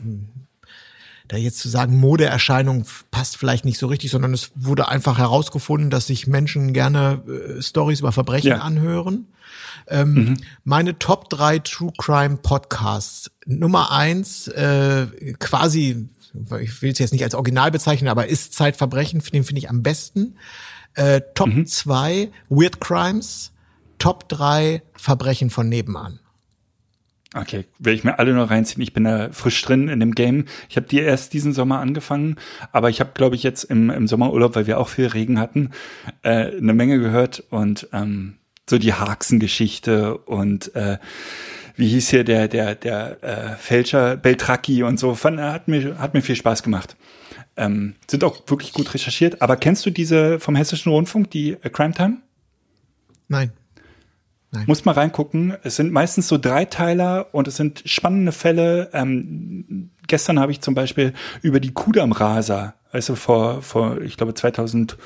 da 1.31 1.37
jetzt 1.37 1.61
zu 1.61 1.69
sagen, 1.69 1.97
Modeerscheinung 1.97 2.85
passt 3.13 3.37
vielleicht 3.37 3.65
nicht 3.65 3.79
so 3.79 3.87
richtig, 3.87 4.11
sondern 4.11 4.35
es 4.35 4.51
wurde 4.57 4.89
einfach 4.89 5.19
herausgefunden, 5.19 5.89
dass 5.89 6.09
sich 6.09 6.27
Menschen 6.27 6.73
gerne 6.73 7.23
äh, 7.29 7.63
Stories 7.63 8.01
über 8.01 8.11
Verbrechen 8.11 8.51
ja. 8.51 8.59
anhören. 8.59 9.29
Ähm, 9.87 10.15
mhm. 10.15 10.37
Meine 10.65 10.99
Top 10.99 11.31
drei 11.31 11.61
True 11.61 11.93
Crime 11.97 12.37
Podcasts. 12.37 13.31
Nummer 13.47 13.93
eins, 13.93 14.49
äh, 14.49 15.07
quasi, 15.39 16.09
ich 16.61 16.83
will 16.83 16.91
es 16.93 16.99
jetzt 16.99 17.13
nicht 17.13 17.25
als 17.25 17.35
Original 17.35 17.71
bezeichnen, 17.71 18.09
aber 18.09 18.27
ist 18.27 18.55
Zeitverbrechen, 18.55 19.23
den 19.33 19.45
finde 19.45 19.61
ich 19.61 19.71
am 19.71 19.83
besten. 19.83 20.37
Äh, 20.95 21.21
Top 21.35 21.49
mhm. 21.49 21.67
zwei 21.67 22.31
Weird 22.49 22.81
Crimes. 22.81 23.53
Top 23.99 24.29
drei 24.29 24.83
Verbrechen 24.95 25.51
von 25.51 25.69
nebenan. 25.69 26.21
Okay, 27.33 27.67
werde 27.79 27.97
ich 27.97 28.03
mir 28.03 28.19
alle 28.19 28.33
noch 28.33 28.51
reinziehen. 28.51 28.83
Ich 28.83 28.93
bin 28.93 29.05
da 29.05 29.31
frisch 29.31 29.63
drin 29.63 29.89
in 29.89 30.01
dem 30.01 30.17
Game. 30.17 30.47
Ich 30.69 30.77
habe 30.77 30.89
die 30.89 30.99
erst 30.99 31.33
diesen 31.33 31.53
Sommer 31.53 31.79
angefangen, 31.79 32.37
aber 32.73 32.91
ich 32.91 32.99
habe, 32.99 33.13
glaube 33.15 33.37
ich, 33.37 33.45
jetzt 33.45 33.65
im, 33.65 33.89
im 33.89 34.09
Sommerurlaub, 34.09 34.57
weil 34.57 34.67
wir 34.67 34.81
auch 34.81 34.89
viel 34.89 35.07
Regen 35.07 35.39
hatten, 35.39 35.71
äh, 36.23 36.57
eine 36.57 36.75
Menge 36.75 36.99
gehört 36.99 37.45
und 37.51 37.89
ähm, 37.93 38.39
so 38.69 38.79
die 38.79 38.95
Haxen-Geschichte 38.95 40.19
und 40.19 40.75
äh, 40.75 40.99
wie 41.77 41.89
hieß 41.89 42.09
hier 42.11 42.25
der 42.25 42.49
der 42.49 42.75
der 42.75 43.23
äh, 43.23 43.57
Fälscher 43.57 44.17
Beltracchi 44.17 44.83
und 44.83 44.99
so. 44.99 45.15
Fand, 45.15 45.41
hat 45.41 45.69
mir 45.69 45.99
hat 45.99 46.15
mir 46.15 46.23
viel 46.23 46.37
Spaß 46.37 46.65
gemacht. 46.65 46.97
Ähm, 47.57 47.95
sind 48.09 48.25
auch 48.25 48.43
wirklich 48.47 48.73
gut 48.73 48.93
recherchiert. 48.95 49.43
Aber 49.43 49.57
kennst 49.57 49.85
du 49.85 49.91
diese 49.91 50.41
vom 50.41 50.57
Hessischen 50.57 50.93
Rundfunk 50.93 51.31
die 51.31 51.53
äh, 51.63 51.71
Crime 51.71 51.93
Time? 51.93 52.19
Nein. 53.29 53.53
Nein. 54.53 54.65
Muss 54.67 54.85
mal 54.85 54.93
reingucken. 54.93 55.55
Es 55.63 55.77
sind 55.77 55.93
meistens 55.93 56.27
so 56.27 56.37
Dreiteiler 56.37 57.29
und 57.33 57.47
es 57.47 57.57
sind 57.57 57.83
spannende 57.87 58.33
Fälle. 58.33 58.91
Ähm, 58.93 59.91
gestern 60.09 60.41
habe 60.41 60.51
ich 60.51 60.61
zum 60.61 60.75
Beispiel 60.75 61.13
über 61.41 61.61
die 61.61 61.73
Kudam-Raser, 61.73 62.75
also 62.91 63.15
vor, 63.15 63.63
vor, 63.63 64.01
ich 64.01 64.17
glaube 64.17 64.35
2008 64.35 64.99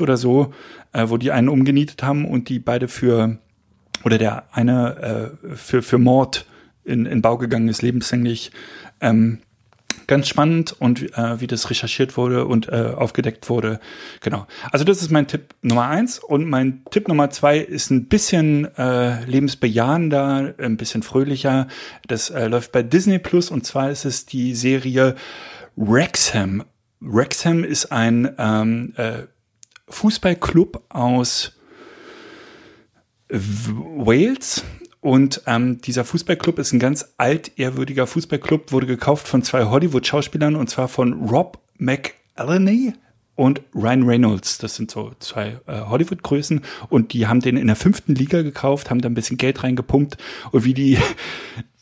oder 0.00 0.16
so, 0.16 0.54
äh, 0.92 1.08
wo 1.08 1.16
die 1.16 1.32
einen 1.32 1.48
umgenietet 1.48 2.04
haben 2.04 2.24
und 2.24 2.48
die 2.48 2.60
beide 2.60 2.86
für, 2.86 3.38
oder 4.04 4.18
der 4.18 4.44
eine 4.52 5.32
äh, 5.42 5.56
für, 5.56 5.82
für 5.82 5.98
Mord 5.98 6.46
in, 6.84 7.06
in 7.06 7.22
Bau 7.22 7.38
gegangen 7.38 7.68
ist, 7.68 7.82
lebenslänglich 7.82 8.52
ähm, 9.00 9.38
ganz 10.10 10.26
spannend 10.26 10.72
und 10.72 11.16
äh, 11.16 11.40
wie 11.40 11.46
das 11.46 11.70
recherchiert 11.70 12.16
wurde 12.16 12.44
und 12.44 12.68
äh, 12.68 12.92
aufgedeckt 12.96 13.48
wurde. 13.48 13.78
Genau. 14.20 14.44
Also 14.72 14.84
das 14.84 15.02
ist 15.02 15.12
mein 15.12 15.28
Tipp 15.28 15.54
Nummer 15.62 15.86
eins. 15.86 16.18
Und 16.18 16.48
mein 16.48 16.82
Tipp 16.90 17.06
Nummer 17.06 17.30
zwei 17.30 17.58
ist 17.58 17.90
ein 17.90 18.08
bisschen 18.08 18.64
äh, 18.76 19.24
lebensbejahender, 19.24 20.54
ein 20.58 20.76
bisschen 20.76 21.04
fröhlicher. 21.04 21.68
Das 22.08 22.28
äh, 22.28 22.48
läuft 22.48 22.72
bei 22.72 22.82
Disney 22.82 23.20
Plus 23.20 23.52
und 23.52 23.64
zwar 23.64 23.88
ist 23.90 24.04
es 24.04 24.26
die 24.26 24.56
Serie 24.56 25.14
Wrexham. 25.76 26.64
Wrexham 26.98 27.62
ist 27.62 27.92
ein 27.92 28.34
ähm, 28.36 28.92
äh, 28.96 29.22
Fußballclub 29.88 30.82
aus 30.88 31.52
Wales 33.28 34.64
und 35.00 35.42
ähm, 35.46 35.80
dieser 35.80 36.04
Fußballclub 36.04 36.58
ist 36.58 36.72
ein 36.72 36.78
ganz 36.78 37.14
altehrwürdiger 37.16 38.06
Fußballclub, 38.06 38.72
wurde 38.72 38.86
gekauft 38.86 39.28
von 39.28 39.42
zwei 39.42 39.64
Hollywood-Schauspielern 39.64 40.56
und 40.56 40.68
zwar 40.68 40.88
von 40.88 41.28
Rob 41.28 41.58
McElhenney 41.78 42.92
und 43.34 43.62
Ryan 43.74 44.02
Reynolds. 44.02 44.58
Das 44.58 44.74
sind 44.74 44.90
so 44.90 45.12
zwei 45.18 45.58
äh, 45.66 45.80
Hollywood-Größen 45.86 46.60
und 46.90 47.14
die 47.14 47.26
haben 47.26 47.40
den 47.40 47.56
in 47.56 47.68
der 47.68 47.76
fünften 47.76 48.14
Liga 48.14 48.42
gekauft, 48.42 48.90
haben 48.90 49.00
da 49.00 49.08
ein 49.08 49.14
bisschen 49.14 49.38
Geld 49.38 49.62
reingepumpt 49.62 50.18
und 50.52 50.64
wie 50.64 50.74
die 50.74 50.98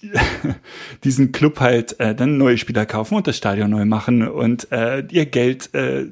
diesen 1.04 1.32
Club 1.32 1.60
halt 1.60 1.98
äh, 1.98 2.14
dann 2.14 2.38
neue 2.38 2.56
Spieler 2.56 2.86
kaufen 2.86 3.16
und 3.16 3.26
das 3.26 3.36
Stadion 3.36 3.70
neu 3.70 3.84
machen 3.84 4.26
und 4.26 4.70
äh, 4.70 5.04
ihr 5.10 5.26
Geld 5.26 5.74
äh, 5.74 6.06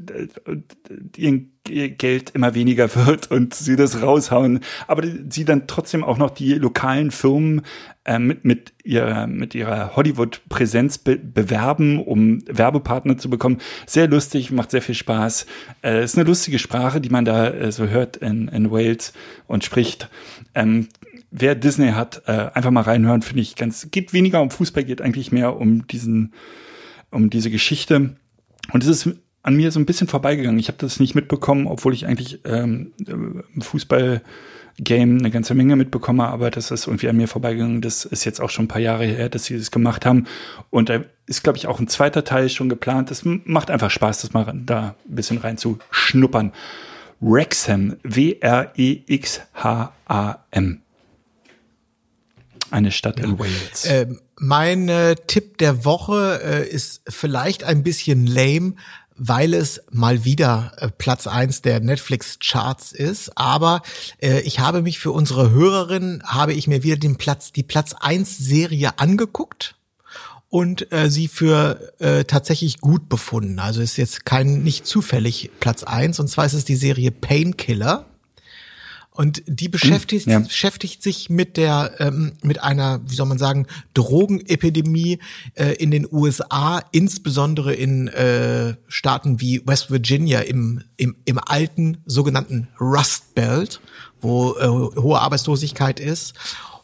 ihr, 1.16 1.40
ihr 1.68 1.88
Geld 1.90 2.30
immer 2.30 2.54
weniger 2.54 2.94
wird 3.06 3.30
und 3.30 3.54
sie 3.54 3.76
das 3.76 4.02
raushauen, 4.02 4.60
aber 4.88 5.04
sie 5.28 5.44
dann 5.44 5.66
trotzdem 5.68 6.02
auch 6.02 6.18
noch 6.18 6.30
die 6.30 6.54
lokalen 6.54 7.12
Firmen 7.12 7.62
äh, 8.04 8.18
mit 8.18 8.44
mit 8.44 8.72
ihrer 8.82 9.28
mit 9.28 9.54
ihrer 9.54 9.94
Hollywood 9.94 10.40
Präsenz 10.48 10.98
be 10.98 11.16
bewerben, 11.16 12.02
um 12.02 12.42
Werbepartner 12.46 13.18
zu 13.18 13.30
bekommen. 13.30 13.58
Sehr 13.86 14.08
lustig, 14.08 14.50
macht 14.50 14.72
sehr 14.72 14.82
viel 14.82 14.96
Spaß. 14.96 15.46
Äh, 15.84 16.02
ist 16.02 16.18
eine 16.18 16.26
lustige 16.26 16.58
Sprache, 16.58 17.00
die 17.00 17.10
man 17.10 17.24
da 17.24 17.50
äh, 17.50 17.70
so 17.70 17.86
hört 17.86 18.16
in, 18.16 18.48
in 18.48 18.72
Wales 18.72 19.12
und 19.46 19.64
spricht. 19.64 20.08
Ähm, 20.54 20.88
wer 21.30 21.54
Disney 21.54 21.92
hat, 21.92 22.22
äh, 22.26 22.50
einfach 22.54 22.70
mal 22.70 22.82
reinhören, 22.82 23.22
finde 23.22 23.42
ich 23.42 23.56
ganz, 23.56 23.88
geht 23.90 24.12
weniger 24.12 24.40
um 24.40 24.50
Fußball, 24.50 24.84
geht 24.84 25.02
eigentlich 25.02 25.32
mehr 25.32 25.56
um 25.56 25.86
diesen, 25.86 26.32
um 27.10 27.30
diese 27.30 27.50
Geschichte. 27.50 28.16
Und 28.72 28.82
es 28.82 28.88
ist 28.88 29.16
an 29.42 29.56
mir 29.56 29.70
so 29.70 29.78
ein 29.78 29.86
bisschen 29.86 30.08
vorbeigegangen. 30.08 30.58
Ich 30.58 30.68
habe 30.68 30.78
das 30.78 30.98
nicht 30.98 31.14
mitbekommen, 31.14 31.66
obwohl 31.68 31.94
ich 31.94 32.06
eigentlich 32.06 32.40
ähm, 32.44 32.92
im 33.06 33.44
Fußball-Game 33.60 35.18
eine 35.18 35.30
ganze 35.30 35.54
Menge 35.54 35.76
mitbekomme, 35.76 36.26
aber 36.26 36.50
das 36.50 36.72
ist 36.72 36.88
irgendwie 36.88 37.08
an 37.08 37.16
mir 37.16 37.28
vorbeigegangen. 37.28 37.80
Das 37.80 38.04
ist 38.04 38.24
jetzt 38.24 38.40
auch 38.40 38.50
schon 38.50 38.64
ein 38.64 38.68
paar 38.68 38.82
Jahre 38.82 39.04
her, 39.04 39.28
dass 39.28 39.44
sie 39.44 39.56
das 39.56 39.70
gemacht 39.70 40.04
haben. 40.04 40.26
Und 40.70 40.88
da 40.88 41.04
ist, 41.26 41.44
glaube 41.44 41.58
ich, 41.58 41.68
auch 41.68 41.78
ein 41.78 41.86
zweiter 41.86 42.24
Teil 42.24 42.48
schon 42.48 42.68
geplant. 42.68 43.12
Das 43.12 43.24
macht 43.24 43.70
einfach 43.70 43.90
Spaß, 43.90 44.22
das 44.22 44.32
mal 44.32 44.52
da 44.64 44.96
ein 45.08 45.14
bisschen 45.14 45.38
rein 45.38 45.58
zu 45.58 45.78
schnuppern. 45.90 46.52
Wrexham, 47.20 47.96
W-R-E-X-H-A-M 48.02 48.42
eine 52.70 52.92
Stadt 52.92 53.20
in 53.20 53.38
Wales. 53.38 53.84
Äh, 53.84 54.06
mein 54.38 54.88
äh, 54.88 55.16
Tipp 55.26 55.58
der 55.58 55.84
Woche 55.84 56.40
äh, 56.42 56.68
ist 56.68 57.02
vielleicht 57.08 57.64
ein 57.64 57.82
bisschen 57.82 58.26
lame, 58.26 58.74
weil 59.16 59.54
es 59.54 59.80
mal 59.90 60.24
wieder 60.24 60.72
äh, 60.78 60.88
Platz 60.88 61.26
eins 61.26 61.62
der 61.62 61.80
Netflix 61.80 62.38
Charts 62.38 62.92
ist. 62.92 63.36
Aber 63.36 63.82
äh, 64.20 64.40
ich 64.40 64.58
habe 64.58 64.82
mich 64.82 64.98
für 64.98 65.12
unsere 65.12 65.50
Hörerin, 65.50 66.22
habe 66.24 66.52
ich 66.52 66.66
mir 66.66 66.82
wieder 66.82 66.96
den 66.96 67.16
Platz, 67.16 67.52
die 67.52 67.62
Platz 67.62 67.94
eins 67.98 68.36
Serie 68.36 68.98
angeguckt 68.98 69.76
und 70.48 70.92
äh, 70.92 71.10
sie 71.10 71.28
für 71.28 71.92
äh, 71.98 72.24
tatsächlich 72.24 72.80
gut 72.80 73.08
befunden. 73.08 73.58
Also 73.58 73.80
ist 73.80 73.96
jetzt 73.96 74.24
kein, 74.24 74.62
nicht 74.62 74.86
zufällig 74.86 75.50
Platz 75.60 75.82
eins. 75.82 76.20
Und 76.20 76.28
zwar 76.28 76.46
ist 76.46 76.54
es 76.54 76.64
die 76.64 76.76
Serie 76.76 77.10
Painkiller. 77.10 78.06
Und 79.16 79.42
die 79.46 79.68
beschäftigt, 79.68 80.26
ja. 80.26 80.40
beschäftigt 80.40 81.02
sich 81.02 81.30
mit 81.30 81.56
der, 81.56 81.94
ähm, 82.00 82.32
mit 82.42 82.62
einer, 82.62 83.00
wie 83.06 83.14
soll 83.14 83.26
man 83.26 83.38
sagen, 83.38 83.66
Drogenepidemie 83.94 85.20
äh, 85.54 85.72
in 85.76 85.90
den 85.90 86.06
USA, 86.10 86.82
insbesondere 86.92 87.72
in 87.72 88.08
äh, 88.08 88.76
Staaten 88.88 89.40
wie 89.40 89.66
West 89.66 89.90
Virginia 89.90 90.40
im, 90.40 90.82
im, 90.98 91.16
im 91.24 91.38
alten 91.38 91.98
sogenannten 92.04 92.68
Rust 92.78 93.34
Belt, 93.34 93.80
wo 94.20 94.54
äh, 94.54 94.66
hohe 95.00 95.18
Arbeitslosigkeit 95.18 95.98
ist. 95.98 96.34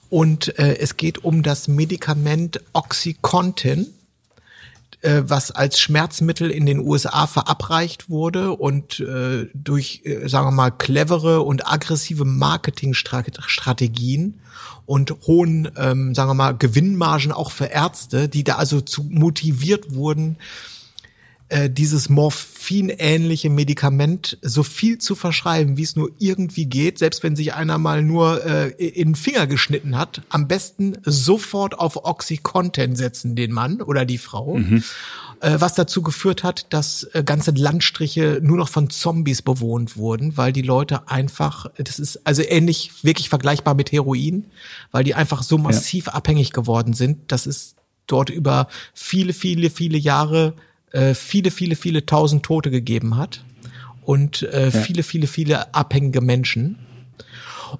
Und 0.08 0.58
äh, 0.58 0.76
es 0.78 0.96
geht 0.96 1.24
um 1.24 1.42
das 1.42 1.68
Medikament 1.68 2.60
Oxycontin 2.72 3.92
äh, 5.02 5.22
was 5.26 5.50
als 5.50 5.78
Schmerzmittel 5.80 6.50
in 6.50 6.66
den 6.66 6.80
USA 6.80 7.26
verabreicht 7.26 8.08
wurde 8.08 8.52
und 8.52 9.00
äh, 9.00 9.48
durch, 9.54 10.02
äh, 10.04 10.28
sagen 10.28 10.46
wir 10.46 10.52
mal, 10.52 10.70
clevere 10.70 11.42
und 11.42 11.70
aggressive 11.70 12.24
Marketingstrategien 12.24 14.40
und 14.86 15.14
hohen, 15.26 15.70
ähm, 15.76 16.14
sagen 16.14 16.30
wir 16.30 16.34
mal, 16.34 16.56
Gewinnmargen 16.56 17.32
auch 17.32 17.50
für 17.50 17.66
Ärzte, 17.66 18.28
die 18.28 18.44
da 18.44 18.54
also 18.56 18.80
zu 18.80 19.02
motiviert 19.04 19.94
wurden, 19.94 20.38
äh, 21.52 21.68
dieses 21.68 22.08
morphinähnliche 22.08 23.50
Medikament 23.50 24.38
so 24.40 24.62
viel 24.62 24.96
zu 24.96 25.14
verschreiben, 25.14 25.76
wie 25.76 25.82
es 25.82 25.96
nur 25.96 26.10
irgendwie 26.18 26.64
geht, 26.64 26.98
selbst 26.98 27.22
wenn 27.22 27.36
sich 27.36 27.52
einer 27.52 27.76
mal 27.76 28.02
nur 28.02 28.42
äh, 28.44 28.70
in 28.70 29.10
den 29.10 29.14
Finger 29.14 29.46
geschnitten 29.46 29.98
hat, 29.98 30.22
am 30.30 30.48
besten 30.48 30.96
sofort 31.04 31.78
auf 31.78 32.04
Oxycontin 32.04 32.96
setzen 32.96 33.36
den 33.36 33.52
Mann 33.52 33.82
oder 33.82 34.06
die 34.06 34.16
Frau. 34.16 34.56
Mhm. 34.56 34.82
Äh, 35.40 35.60
was 35.60 35.74
dazu 35.74 36.00
geführt 36.00 36.42
hat, 36.42 36.72
dass 36.72 37.04
äh, 37.12 37.22
ganze 37.22 37.50
Landstriche 37.50 38.40
nur 38.42 38.56
noch 38.56 38.70
von 38.70 38.88
Zombies 38.88 39.42
bewohnt 39.42 39.98
wurden, 39.98 40.38
weil 40.38 40.54
die 40.54 40.62
Leute 40.62 41.08
einfach, 41.08 41.66
das 41.76 41.98
ist 41.98 42.26
also 42.26 42.42
ähnlich, 42.42 42.92
wirklich 43.02 43.28
vergleichbar 43.28 43.74
mit 43.74 43.92
Heroin, 43.92 44.46
weil 44.90 45.04
die 45.04 45.14
einfach 45.14 45.42
so 45.42 45.58
massiv 45.58 46.06
ja. 46.06 46.12
abhängig 46.14 46.52
geworden 46.52 46.94
sind. 46.94 47.30
Das 47.30 47.46
ist 47.46 47.76
dort 48.06 48.30
über 48.30 48.68
viele, 48.94 49.34
viele, 49.34 49.68
viele 49.68 49.98
Jahre 49.98 50.54
äh, 50.92 51.14
viele, 51.14 51.50
viele, 51.50 51.76
viele 51.76 52.06
tausend 52.06 52.44
Tote 52.44 52.70
gegeben 52.70 53.16
hat. 53.16 53.44
und 54.04 54.42
äh, 54.42 54.70
viele, 54.70 55.02
viele, 55.02 55.26
viele 55.26 55.74
abhängige 55.74 56.20
Menschen. 56.20 56.78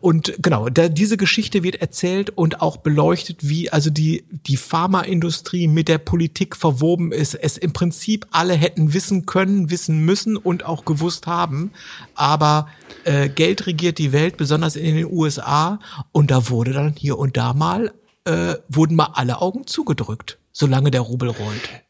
Und 0.01 0.35
genau, 0.39 0.69
da, 0.69 0.89
diese 0.89 1.17
Geschichte 1.17 1.63
wird 1.63 1.77
erzählt 1.77 2.31
und 2.31 2.63
auch 2.63 2.79
beleuchtet, 2.79 3.39
wie 3.43 3.71
also 3.71 3.91
die, 3.91 4.25
die 4.31 4.57
Pharmaindustrie 4.57 5.69
mit 5.69 5.89
der 5.89 5.99
Politik 5.99 6.57
verwoben 6.57 7.13
ist. 7.13 7.35
Es 7.35 7.59
im 7.59 7.73
Prinzip 7.73 8.27
alle 8.31 8.55
hätten 8.55 8.95
wissen 8.95 9.27
können, 9.27 9.71
wissen 9.71 9.99
müssen 10.05 10.37
und 10.37 10.65
auch 10.65 10.85
gewusst 10.85 11.27
haben. 11.27 11.73
Aber 12.15 12.69
äh, 13.05 13.29
Geld 13.29 13.67
regiert 13.67 13.99
die 13.99 14.13
Welt, 14.13 14.37
besonders 14.37 14.77
in 14.77 14.95
den 14.95 15.13
USA. 15.13 15.79
Und 16.13 16.31
da 16.31 16.49
wurde 16.49 16.73
dann 16.73 16.95
hier 16.97 17.19
und 17.19 17.37
da 17.37 17.53
mal, 17.53 17.93
äh, 18.25 18.55
wurden 18.69 18.97
mal 18.97 19.11
alle 19.15 19.43
Augen 19.43 19.67
zugedrückt, 19.67 20.39
solange 20.53 20.91
der 20.91 21.03
Rubel 21.03 21.29
rollt. 21.29 21.82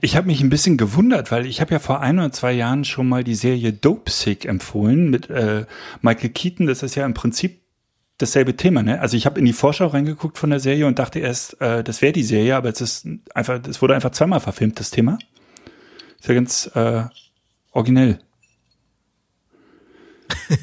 Ich 0.00 0.16
habe 0.16 0.26
mich 0.26 0.40
ein 0.40 0.50
bisschen 0.50 0.76
gewundert, 0.76 1.30
weil 1.30 1.46
ich 1.46 1.60
habe 1.60 1.72
ja 1.72 1.78
vor 1.78 2.00
ein 2.00 2.18
oder 2.18 2.32
zwei 2.32 2.52
Jahren 2.52 2.84
schon 2.84 3.08
mal 3.08 3.24
die 3.24 3.34
Serie 3.34 3.72
Dope 3.72 4.10
Sick 4.10 4.44
empfohlen 4.44 5.08
mit 5.08 5.30
äh, 5.30 5.66
Michael 6.02 6.30
Keaton. 6.30 6.66
Das 6.66 6.82
ist 6.82 6.94
ja 6.94 7.06
im 7.06 7.14
Prinzip 7.14 7.62
dasselbe 8.18 8.56
Thema, 8.56 8.82
ne? 8.82 9.00
Also 9.00 9.16
ich 9.16 9.24
habe 9.26 9.38
in 9.38 9.46
die 9.46 9.52
Vorschau 9.52 9.86
reingeguckt 9.86 10.36
von 10.36 10.50
der 10.50 10.60
Serie 10.60 10.86
und 10.86 10.98
dachte 10.98 11.20
erst, 11.20 11.60
äh, 11.60 11.82
das 11.84 12.02
wäre 12.02 12.12
die 12.12 12.24
Serie, 12.24 12.56
aber 12.56 12.68
es 12.68 12.80
ist 12.80 13.06
einfach, 13.34 13.60
es 13.66 13.80
wurde 13.80 13.94
einfach 13.94 14.10
zweimal 14.10 14.40
verfilmt, 14.40 14.78
das 14.80 14.90
Thema. 14.90 15.18
Ist 16.20 16.28
ja 16.28 16.34
ganz 16.34 16.68
äh, 16.74 17.04
originell. 17.72 18.18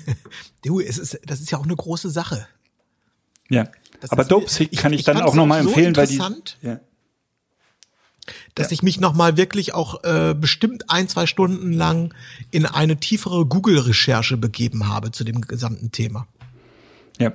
du, 0.64 0.80
es 0.82 0.98
ist, 0.98 1.20
das 1.26 1.40
ist 1.40 1.52
ja 1.52 1.58
auch 1.58 1.64
eine 1.66 1.76
große 1.76 2.10
Sache. 2.10 2.48
Ja. 3.50 3.70
Das 4.02 4.12
aber 4.12 4.24
ist- 4.24 4.32
Dope 4.32 4.50
Sick 4.50 4.78
kann 4.78 4.94
ich, 4.94 5.00
ich 5.00 5.06
dann 5.06 5.22
auch 5.22 5.34
nochmal 5.34 5.64
so 5.64 5.70
empfehlen, 5.70 5.96
weil 5.96 6.08
die. 6.08 6.22
Ja. 6.62 6.80
Dass 8.56 8.72
ich 8.72 8.84
mich 8.84 9.00
nochmal 9.00 9.38
wirklich 9.38 9.74
auch 9.74 10.04
äh, 10.04 10.34
bestimmt 10.34 10.90
ein, 10.90 11.08
zwei 11.08 11.26
Stunden 11.26 11.72
lang 11.74 12.14
in 12.52 12.66
eine 12.66 12.98
tiefere 12.98 13.46
Google-Recherche 13.46 14.38
begeben 14.38 14.88
habe 14.88 15.12
zu 15.12 15.24
dem 15.24 15.42
gesamten 15.42 15.92
Thema. 15.92 16.28
Ja. 17.20 17.34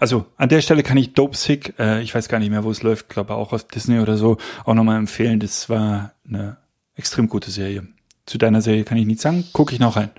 Also 0.00 0.26
an 0.36 0.48
der 0.48 0.62
Stelle 0.62 0.82
kann 0.82 0.96
ich 0.96 1.12
Dope 1.12 1.36
Sick, 1.36 1.74
äh, 1.78 2.02
ich 2.02 2.14
weiß 2.14 2.28
gar 2.28 2.38
nicht 2.38 2.50
mehr, 2.50 2.64
wo 2.64 2.70
es 2.70 2.82
läuft, 2.82 3.08
glaube 3.08 3.34
auch 3.34 3.52
aus 3.52 3.68
Disney 3.68 4.00
oder 4.00 4.16
so, 4.16 4.36
auch 4.64 4.74
nochmal 4.74 4.98
empfehlen. 4.98 5.40
Das 5.40 5.68
war 5.68 6.12
eine 6.26 6.56
extrem 6.96 7.28
gute 7.28 7.50
Serie. 7.50 7.86
Zu 8.26 8.38
deiner 8.38 8.62
Serie 8.62 8.84
kann 8.84 8.98
ich 8.98 9.06
nichts 9.06 9.22
sagen. 9.22 9.44
Gucke 9.52 9.72
ich 9.72 9.80
noch 9.80 9.96
rein. 9.96 10.10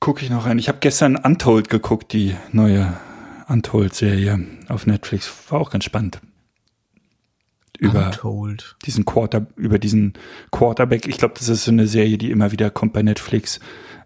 Gucke 0.00 0.24
ich 0.24 0.30
noch 0.30 0.44
rein. 0.44 0.58
Ich 0.58 0.68
habe 0.68 0.78
gestern 0.80 1.16
Untold 1.16 1.70
geguckt, 1.70 2.12
die 2.12 2.36
neue 2.52 2.94
Untold-Serie 3.48 4.38
auf 4.68 4.86
Netflix. 4.86 5.32
War 5.48 5.60
auch 5.60 5.70
ganz 5.70 5.84
spannend. 5.84 6.20
Über 7.78 8.06
Untold. 8.06 8.76
diesen 8.84 9.04
Quarter, 9.04 9.46
über 9.56 9.78
diesen 9.78 10.14
Quarterback. 10.52 11.06
Ich 11.08 11.18
glaube, 11.18 11.34
das 11.36 11.48
ist 11.48 11.64
so 11.64 11.72
eine 11.72 11.88
Serie, 11.88 12.18
die 12.18 12.30
immer 12.30 12.52
wieder 12.52 12.70
kommt 12.70 12.92
bei 12.92 13.02
Netflix. 13.02 13.60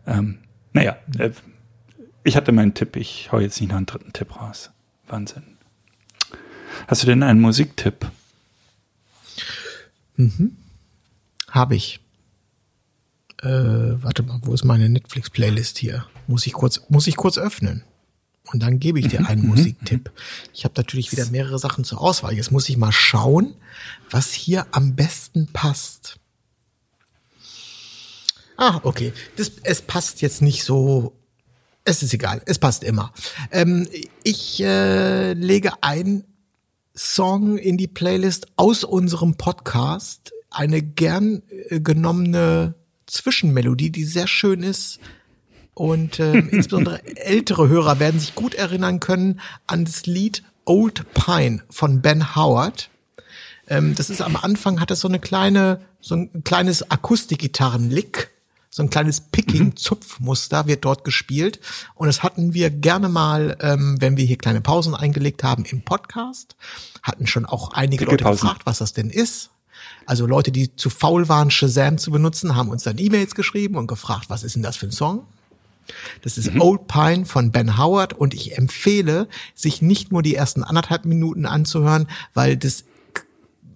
Ähm, 0.07 0.39
naja, 0.73 0.97
äh, 1.19 1.31
ich 2.25 2.37
hatte 2.37 2.53
meinen 2.53 2.75
Tipp. 2.75 2.97
Ich 2.97 3.31
hau 3.31 3.41
jetzt 3.41 3.61
nicht 3.61 3.71
noch 3.71 3.77
einen 3.77 3.87
dritten 3.87 4.13
Tipp 4.13 4.41
raus. 4.41 4.71
Wahnsinn. 5.07 5.43
Hast 6.87 7.03
du 7.03 7.07
denn 7.07 7.23
einen 7.23 7.41
Musiktipp? 7.41 8.11
Habe 11.51 11.77
ich. 11.77 12.01
Äh, 13.43 13.49
warte 14.03 14.23
mal, 14.23 14.41
wo 14.43 14.53
ist 14.53 14.65
meine 14.65 14.89
Netflix-Playlist 14.89 15.79
hier? 15.79 16.07
Muss 16.27 16.47
ich 16.47 16.53
kurz, 16.53 16.83
muss 16.89 17.07
ich 17.07 17.17
kurz 17.17 17.39
öffnen. 17.39 17.85
Und 18.53 18.61
dann 18.61 18.79
gebe 18.79 18.99
ich 18.99 19.09
dir 19.09 19.27
einen 19.27 19.47
Musiktipp. 19.47 20.11
Ich 20.55 20.65
habe 20.65 20.75
natürlich 20.77 21.13
wieder 21.13 21.27
mehrere 21.27 21.59
Sachen 21.59 21.85
zur 21.85 22.01
Auswahl. 22.01 22.35
Jetzt 22.35 22.51
muss 22.51 22.69
ich 22.69 22.77
mal 22.77 22.93
schauen, 22.93 23.55
was 24.11 24.33
hier 24.33 24.67
am 24.71 24.95
besten 24.95 25.49
passt. 25.53 26.19
Ah, 28.57 28.81
okay. 28.83 29.13
Das, 29.37 29.53
es 29.63 29.83
passt 29.83 30.23
jetzt 30.23 30.43
nicht 30.43 30.65
so. 30.65 31.13
Es 31.85 32.03
ist 32.03 32.13
egal. 32.13 32.43
Es 32.47 32.59
passt 32.59 32.85
immer. 32.85 33.13
Ähm, 33.51 33.87
ich 34.25 34.61
äh, 34.61 35.35
lege 35.35 35.83
ein 35.83 36.25
Song 36.95 37.57
in 37.57 37.77
die 37.77 37.87
Playlist 37.87 38.49
aus 38.57 38.83
unserem 38.83 39.37
Podcast. 39.37 40.33
Eine 40.51 40.83
gern 40.83 41.43
äh, 41.69 41.81
genommene 41.81 42.75
Zwischenmelodie, 43.07 43.91
die 43.91 44.05
sehr 44.05 44.27
schön 44.27 44.63
ist. 44.63 44.99
Und 45.79 46.19
ähm, 46.19 46.49
insbesondere 46.53 47.01
ältere 47.17 47.69
Hörer 47.69 48.01
werden 48.01 48.19
sich 48.19 48.35
gut 48.35 48.55
erinnern 48.55 48.99
können 48.99 49.41
an 49.69 49.85
das 49.85 50.07
Lied 50.07 50.43
Old 50.65 51.05
Pine 51.15 51.63
von 51.71 52.03
Ben 52.03 52.35
Howard. 52.35 52.91
Ähm, 53.69 53.95
das 53.95 54.11
ist 54.11 54.21
am 54.21 54.35
Anfang 54.35 54.81
hat 54.81 54.91
es 54.91 54.99
so 54.99 55.09
eine 55.09 55.21
kleine, 55.21 55.81
so 56.01 56.17
ein 56.17 56.43
kleines 56.43 56.91
Akustikgitarrenlick, 56.91 58.31
so 58.71 58.83
ein 58.83 58.91
kleines 58.91 59.21
Picking-Zupfmuster 59.21 60.67
wird 60.67 60.85
dort 60.85 61.05
gespielt. 61.05 61.61
Und 61.95 62.09
das 62.09 62.25
hatten 62.25 62.55
wir 62.55 62.71
gerne 62.71 63.09
mal, 63.09 63.57
ähm, 63.61 63.99
wenn 64.01 64.17
wir 64.17 64.25
hier 64.25 64.37
kleine 64.37 64.61
Pausen 64.61 64.97
eingelegt 64.97 65.45
haben 65.45 65.65
im 65.65 65.83
Podcast. 65.83 66.57
Hatten 67.05 67.29
schon 67.29 67.47
auch 67.47 67.71
einige 67.71 68.05
Leute 68.05 68.25
gefragt, 68.25 68.63
was 68.65 68.79
das 68.79 68.95
denn 68.95 69.11
ist. 69.11 69.51
Also 70.07 70.27
Leute, 70.27 70.51
die 70.51 70.75
zu 70.75 70.91
faul 70.91 71.29
waren, 71.29 71.53
Shazam 71.53 71.99
zu 71.99 72.11
benutzen, 72.11 72.57
haben 72.57 72.71
uns 72.71 72.83
dann 72.83 72.99
E-Mails 72.99 73.37
geschrieben 73.37 73.77
und 73.77 73.87
gefragt, 73.87 74.29
was 74.29 74.43
ist 74.43 74.57
denn 74.57 74.65
das 74.65 74.77
für 74.77 74.87
ein 74.87 74.93
Song? 74.93 75.25
Das 76.23 76.39
ist 76.39 76.55
Old 76.59 76.87
Pine 76.87 77.25
von 77.25 77.51
Ben 77.53 77.79
Howard 77.79 78.13
und 78.13 78.35
ich 78.35 78.57
empfehle, 78.57 79.29
sich 79.55 79.83
nicht 79.83 80.13
nur 80.13 80.23
die 80.23 80.35
ersten 80.35 80.63
anderthalb 80.63 81.05
Minuten 81.05 81.47
anzuhören, 81.47 82.09
weil 82.35 82.57
das 82.57 82.85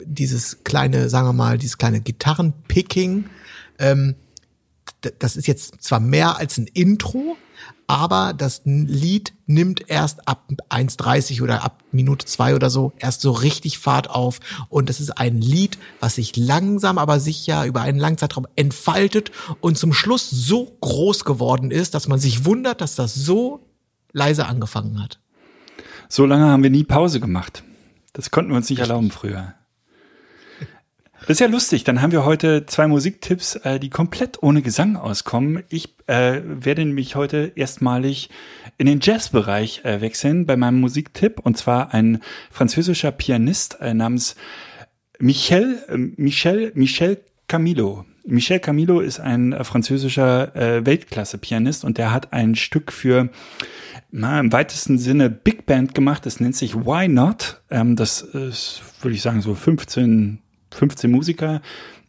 dieses 0.05 0.65
kleine, 0.65 1.09
sagen 1.09 1.29
wir 1.29 1.33
mal, 1.33 1.59
dieses 1.59 1.79
kleine 1.79 2.01
Gitarrenpicking, 2.01 3.27
ähm, 3.79 4.15
das 5.19 5.37
ist 5.37 5.47
jetzt 5.47 5.83
zwar 5.83 6.01
mehr 6.01 6.37
als 6.39 6.59
ein 6.59 6.67
Intro, 6.67 7.37
aber 7.87 8.33
das 8.33 8.62
Lied 8.64 9.35
nimmt 9.47 9.89
erst 9.89 10.26
ab 10.28 10.49
1,30 10.70 11.43
oder 11.43 11.62
ab 11.64 11.83
Minute 11.93 12.26
zwei 12.26 12.55
oder 12.55 12.70
so 12.70 12.93
erst 12.99 13.20
so 13.20 13.33
richtig 13.33 13.78
Fahrt 13.78 14.09
auf. 14.09 14.41
Und 14.68 14.89
das 14.89 15.01
ist 15.01 15.11
ein 15.11 15.41
Lied, 15.41 15.78
was 16.01 16.14
sich 16.14 16.37
langsam, 16.37 16.99
aber 16.99 17.20
sicher 17.20 17.66
über 17.66 17.83
einen 17.83 17.99
langen 17.99 18.18
Zeitraum 18.18 18.47
entfaltet 18.57 19.30
und 19.61 19.76
zum 19.76 19.93
Schluss 19.93 20.30
so 20.30 20.76
groß 20.80 21.24
geworden 21.24 21.70
ist, 21.70 21.95
dass 21.95 22.09
man 22.09 22.18
sich 22.18 22.45
wundert, 22.45 22.80
dass 22.80 22.95
das 22.95 23.14
so 23.14 23.61
leise 24.12 24.47
angefangen 24.47 25.03
hat. 25.03 25.18
So 26.09 26.26
lange 26.26 26.47
haben 26.47 26.62
wir 26.62 26.70
nie 26.70 26.85
Pause 26.85 27.20
gemacht. 27.20 27.62
Das 28.12 28.30
konnten 28.30 28.51
wir 28.51 28.57
uns 28.57 28.68
nicht 28.68 28.80
erlauben 28.80 29.11
früher. 29.11 29.55
Das 31.23 31.37
ist 31.37 31.41
ja 31.41 31.47
lustig. 31.47 31.85
Dann 31.85 32.03
haben 32.03 32.11
wir 32.11 32.25
heute 32.25 32.66
zwei 32.66 32.89
Musiktipps, 32.89 33.55
äh, 33.57 33.79
die 33.79 33.91
komplett 33.91 34.43
ohne 34.43 34.61
Gesang 34.61 34.97
auskommen. 34.97 35.62
Ich 35.68 35.95
äh, 36.09 36.41
werde 36.45 36.85
nämlich 36.85 37.14
heute 37.14 37.53
erstmalig 37.55 38.29
in 38.77 38.87
den 38.87 38.99
Jazzbereich 39.01 39.85
äh, 39.85 40.01
wechseln 40.01 40.47
bei 40.47 40.57
meinem 40.57 40.81
Musiktipp. 40.81 41.39
Und 41.39 41.57
zwar 41.57 41.95
ein 41.95 42.20
französischer 42.51 43.12
Pianist 43.12 43.79
äh, 43.81 43.95
namens 43.95 44.35
Michel, 45.20 45.79
äh, 45.89 45.97
Michel, 45.97 46.73
Michel 46.75 47.20
Camilo. 47.47 48.05
Michel 48.25 48.59
Camilo 48.59 48.99
ist 48.99 49.20
ein 49.20 49.53
äh, 49.53 49.62
französischer 49.62 50.57
äh, 50.57 50.85
Weltklasse-Pianist 50.85 51.85
und 51.85 51.99
der 51.99 52.12
hat 52.12 52.33
ein 52.33 52.57
Stück 52.57 52.93
für 52.93 53.31
na, 54.11 54.41
im 54.41 54.53
weitesten 54.53 54.99
Sinne 54.99 55.31
Big 55.31 55.66
Band 55.66 55.95
gemacht. 55.95 56.27
Das 56.27 56.41
nennt 56.41 56.57
sich 56.57 56.75
Why 56.75 57.07
Not. 57.07 57.62
Ähm, 57.70 57.95
das 57.95 58.23
ist, 58.23 58.83
würde 59.01 59.14
ich 59.14 59.23
sagen, 59.23 59.41
so 59.41 59.55
15, 59.55 60.41
15 60.73 61.11
Musiker, 61.11 61.62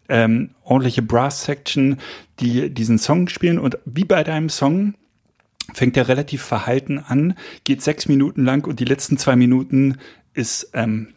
ähm, 0.09 0.51
ordentliche 0.63 1.01
Brass-Section, 1.01 1.97
die 2.39 2.69
diesen 2.69 2.97
Song 2.97 3.27
spielen. 3.29 3.59
Und 3.59 3.77
wie 3.85 4.05
bei 4.05 4.23
deinem 4.23 4.49
Song 4.49 4.95
fängt 5.73 5.97
er 5.97 6.07
relativ 6.07 6.41
verhalten 6.41 6.99
an, 6.99 7.35
geht 7.63 7.81
sechs 7.81 8.07
Minuten 8.07 8.43
lang 8.43 8.67
und 8.67 8.79
die 8.79 8.85
letzten 8.85 9.17
zwei 9.17 9.35
Minuten 9.35 9.97
ist 10.33 10.71
ähm, 10.73 11.13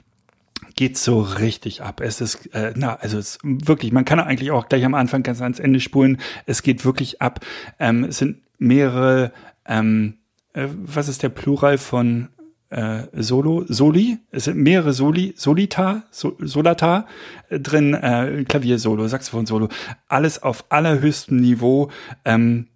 geht 0.74 0.98
so 0.98 1.20
richtig 1.20 1.82
ab. 1.82 2.00
Es 2.00 2.20
ist, 2.20 2.54
äh, 2.54 2.72
na, 2.76 2.94
also 2.96 3.18
es 3.18 3.36
ist 3.36 3.40
wirklich, 3.42 3.92
man 3.92 4.04
kann 4.04 4.20
eigentlich 4.20 4.50
auch 4.50 4.68
gleich 4.68 4.84
am 4.84 4.94
Anfang 4.94 5.22
ganz 5.22 5.40
ans 5.40 5.58
Ende 5.58 5.80
spulen. 5.80 6.18
Es 6.44 6.62
geht 6.62 6.84
wirklich 6.84 7.22
ab. 7.22 7.40
Ähm, 7.78 8.04
es 8.04 8.18
sind 8.18 8.42
mehrere, 8.58 9.32
ähm, 9.66 10.14
äh, 10.52 10.66
was 10.68 11.08
ist 11.08 11.22
der 11.22 11.30
Plural 11.30 11.78
von 11.78 12.28
äh, 12.76 13.08
Solo? 13.14 13.64
Soli? 13.66 14.18
Es 14.30 14.44
sind 14.44 14.58
mehrere 14.58 14.92
Soli, 14.92 15.32
Solita, 15.36 16.04
so, 16.10 16.36
Solata 16.40 17.06
äh, 17.48 17.58
drin, 17.58 17.94
äh, 17.94 18.44
Klavier-Solo, 18.46 19.08
Saxophon-Solo. 19.08 19.68
Alles 20.08 20.42
auf 20.42 20.66
allerhöchstem 20.68 21.38
Niveau. 21.38 21.90
Ähm, 22.24 22.68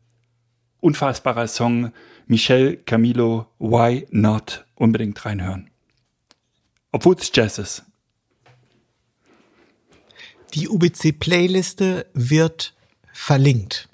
unfassbarer 0.80 1.46
Song. 1.46 1.92
Michel 2.26 2.76
Camilo, 2.76 3.46
Why 3.59 4.07
Not? 4.11 4.64
Unbedingt 4.74 5.22
reinhören. 5.24 5.68
Obwohl 6.92 7.16
es 7.16 7.30
Jazz 7.34 7.59
ist. 7.59 7.84
Die 10.55 10.68
UBC-Playliste 10.68 12.07
wird 12.14 12.74
verlinkt. 13.12 13.89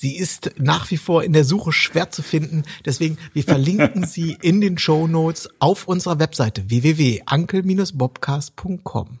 Sie 0.00 0.16
ist 0.16 0.52
nach 0.58 0.92
wie 0.92 0.96
vor 0.96 1.24
in 1.24 1.32
der 1.32 1.42
Suche 1.42 1.72
schwer 1.72 2.12
zu 2.12 2.22
finden. 2.22 2.62
Deswegen, 2.84 3.18
wir 3.32 3.42
verlinken 3.42 4.06
sie 4.06 4.38
in 4.42 4.60
den 4.60 4.78
Show 4.78 5.08
Notes 5.08 5.48
auf 5.58 5.88
unserer 5.88 6.20
Webseite 6.20 6.70
www.ankel-bobcast.com. 6.70 9.18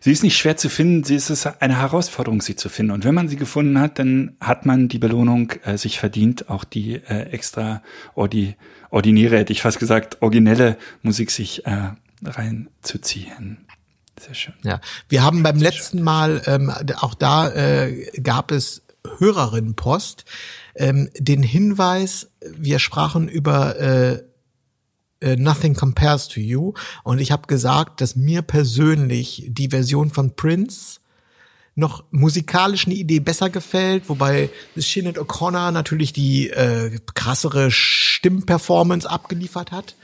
Sie 0.00 0.12
ist 0.12 0.22
nicht 0.22 0.36
schwer 0.36 0.58
zu 0.58 0.68
finden, 0.68 1.04
sie 1.04 1.14
ist 1.14 1.30
es 1.30 1.46
eine 1.46 1.78
Herausforderung, 1.78 2.42
sie 2.42 2.54
zu 2.54 2.68
finden. 2.68 2.92
Und 2.92 3.04
wenn 3.04 3.14
man 3.14 3.30
sie 3.30 3.36
gefunden 3.36 3.80
hat, 3.80 3.98
dann 3.98 4.36
hat 4.42 4.66
man 4.66 4.88
die 4.88 4.98
Belohnung 4.98 5.52
äh, 5.64 5.78
sich 5.78 5.98
verdient, 5.98 6.50
auch 6.50 6.64
die 6.64 6.96
äh, 6.96 7.30
extra 7.30 7.82
ordi, 8.14 8.56
ordinäre, 8.90 9.38
hätte 9.38 9.54
ich 9.54 9.62
fast 9.62 9.78
gesagt, 9.78 10.20
originelle 10.20 10.76
Musik 11.00 11.30
sich 11.30 11.64
äh, 11.64 11.92
reinzuziehen. 12.22 13.64
Sehr 14.20 14.34
schön. 14.34 14.52
Ja, 14.62 14.82
wir 15.08 15.22
haben 15.22 15.42
beim 15.42 15.58
letzten. 15.58 16.02
Mal, 16.02 16.42
ähm, 16.46 16.70
auch 16.98 17.14
da 17.14 17.48
äh, 17.48 18.20
gab 18.20 18.50
es 18.50 18.82
Hörerinnenpost, 19.18 20.24
ähm, 20.74 21.10
den 21.18 21.42
Hinweis, 21.42 22.30
wir 22.40 22.78
sprachen 22.78 23.28
über 23.28 23.78
äh, 23.78 24.22
äh, 25.20 25.36
Nothing 25.36 25.74
Compares 25.74 26.28
to 26.28 26.40
You. 26.40 26.74
Und 27.02 27.18
ich 27.18 27.32
habe 27.32 27.46
gesagt, 27.46 28.00
dass 28.00 28.16
mir 28.16 28.42
persönlich 28.42 29.44
die 29.48 29.68
Version 29.68 30.10
von 30.10 30.36
Prince 30.36 31.00
noch 31.74 32.04
musikalisch 32.10 32.86
eine 32.86 32.94
Idee 32.94 33.20
besser 33.20 33.50
gefällt, 33.50 34.08
wobei 34.08 34.48
Shinnet 34.78 35.18
O'Connor 35.18 35.72
natürlich 35.72 36.12
die 36.12 36.48
äh, 36.48 36.98
krassere 37.14 37.70
Stimmperformance 37.70 39.08
abgeliefert 39.08 39.72
hat. 39.72 39.94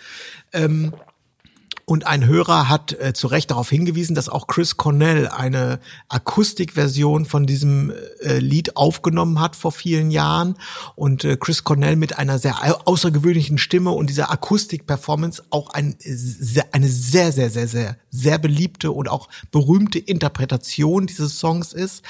Ähm, 0.52 0.92
und 1.84 2.06
ein 2.06 2.26
Hörer 2.26 2.68
hat 2.68 2.92
äh, 2.92 3.12
zu 3.12 3.26
Recht 3.26 3.50
darauf 3.50 3.68
hingewiesen, 3.68 4.14
dass 4.14 4.28
auch 4.28 4.46
Chris 4.46 4.76
Cornell 4.76 5.28
eine 5.28 5.80
Akustikversion 6.08 7.24
von 7.26 7.44
diesem 7.44 7.92
äh, 8.20 8.38
Lied 8.38 8.76
aufgenommen 8.76 9.40
hat 9.40 9.56
vor 9.56 9.72
vielen 9.72 10.10
Jahren. 10.10 10.56
Und 10.94 11.24
äh, 11.24 11.36
Chris 11.36 11.64
Cornell 11.64 11.96
mit 11.96 12.18
einer 12.18 12.38
sehr 12.38 12.56
außergewöhnlichen 12.86 13.58
Stimme 13.58 13.90
und 13.90 14.10
dieser 14.10 14.30
Akustik-Performance 14.30 15.42
auch 15.50 15.70
ein, 15.70 15.96
sehr, 15.98 16.66
eine 16.72 16.88
sehr, 16.88 17.32
sehr, 17.32 17.50
sehr, 17.50 17.66
sehr, 17.66 17.96
sehr 18.10 18.38
beliebte 18.38 18.92
und 18.92 19.08
auch 19.08 19.28
berühmte 19.50 19.98
Interpretation 19.98 21.06
dieses 21.06 21.38
Songs 21.38 21.72
ist. 21.72 22.02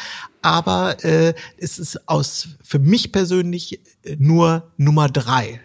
Aber 0.42 1.02
äh, 1.04 1.34
es 1.56 1.78
ist 1.78 2.08
aus 2.08 2.48
für 2.62 2.78
mich 2.78 3.10
persönlich 3.10 3.80
äh, 4.04 4.16
nur 4.18 4.70
Nummer 4.76 5.08
drei 5.08 5.60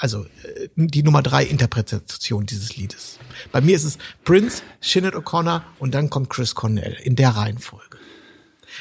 also 0.00 0.24
äh, 0.24 0.68
die 0.76 1.02
Nummer 1.02 1.22
drei 1.22 1.44
Interpretation 1.44 2.46
dieses 2.46 2.76
Liedes. 2.76 3.18
Bei 3.52 3.60
mir 3.60 3.76
ist 3.76 3.84
es 3.84 3.98
Prince, 4.24 4.62
Shinnet 4.80 5.14
O'Connor 5.14 5.62
und 5.78 5.94
dann 5.94 6.10
kommt 6.10 6.30
Chris 6.30 6.54
Cornell 6.54 6.96
in 7.02 7.16
der 7.16 7.30
Reihenfolge. 7.30 7.98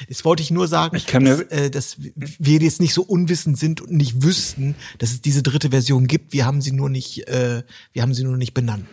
Das 0.07 0.23
wollte 0.23 0.41
ich 0.41 0.49
nur 0.49 0.67
sagen, 0.67 0.95
ich 0.95 1.07
kann 1.07 1.25
dass, 1.25 1.41
äh, 1.41 1.69
dass 1.69 1.97
wir 1.99 2.59
jetzt 2.59 2.79
nicht 2.79 2.93
so 2.93 3.01
unwissend 3.01 3.57
sind 3.57 3.81
und 3.81 3.91
nicht 3.91 4.23
wüssten, 4.23 4.75
dass 4.97 5.11
es 5.11 5.21
diese 5.21 5.43
dritte 5.43 5.71
Version 5.71 6.07
gibt. 6.07 6.31
Wir 6.31 6.45
haben 6.45 6.61
sie 6.61 6.71
nur 6.71 6.89
nicht, 6.89 7.27
äh, 7.27 7.63
wir 7.91 8.01
haben 8.01 8.13
sie 8.13 8.23
nur 8.23 8.37
nicht 8.37 8.53
benannt. 8.53 8.87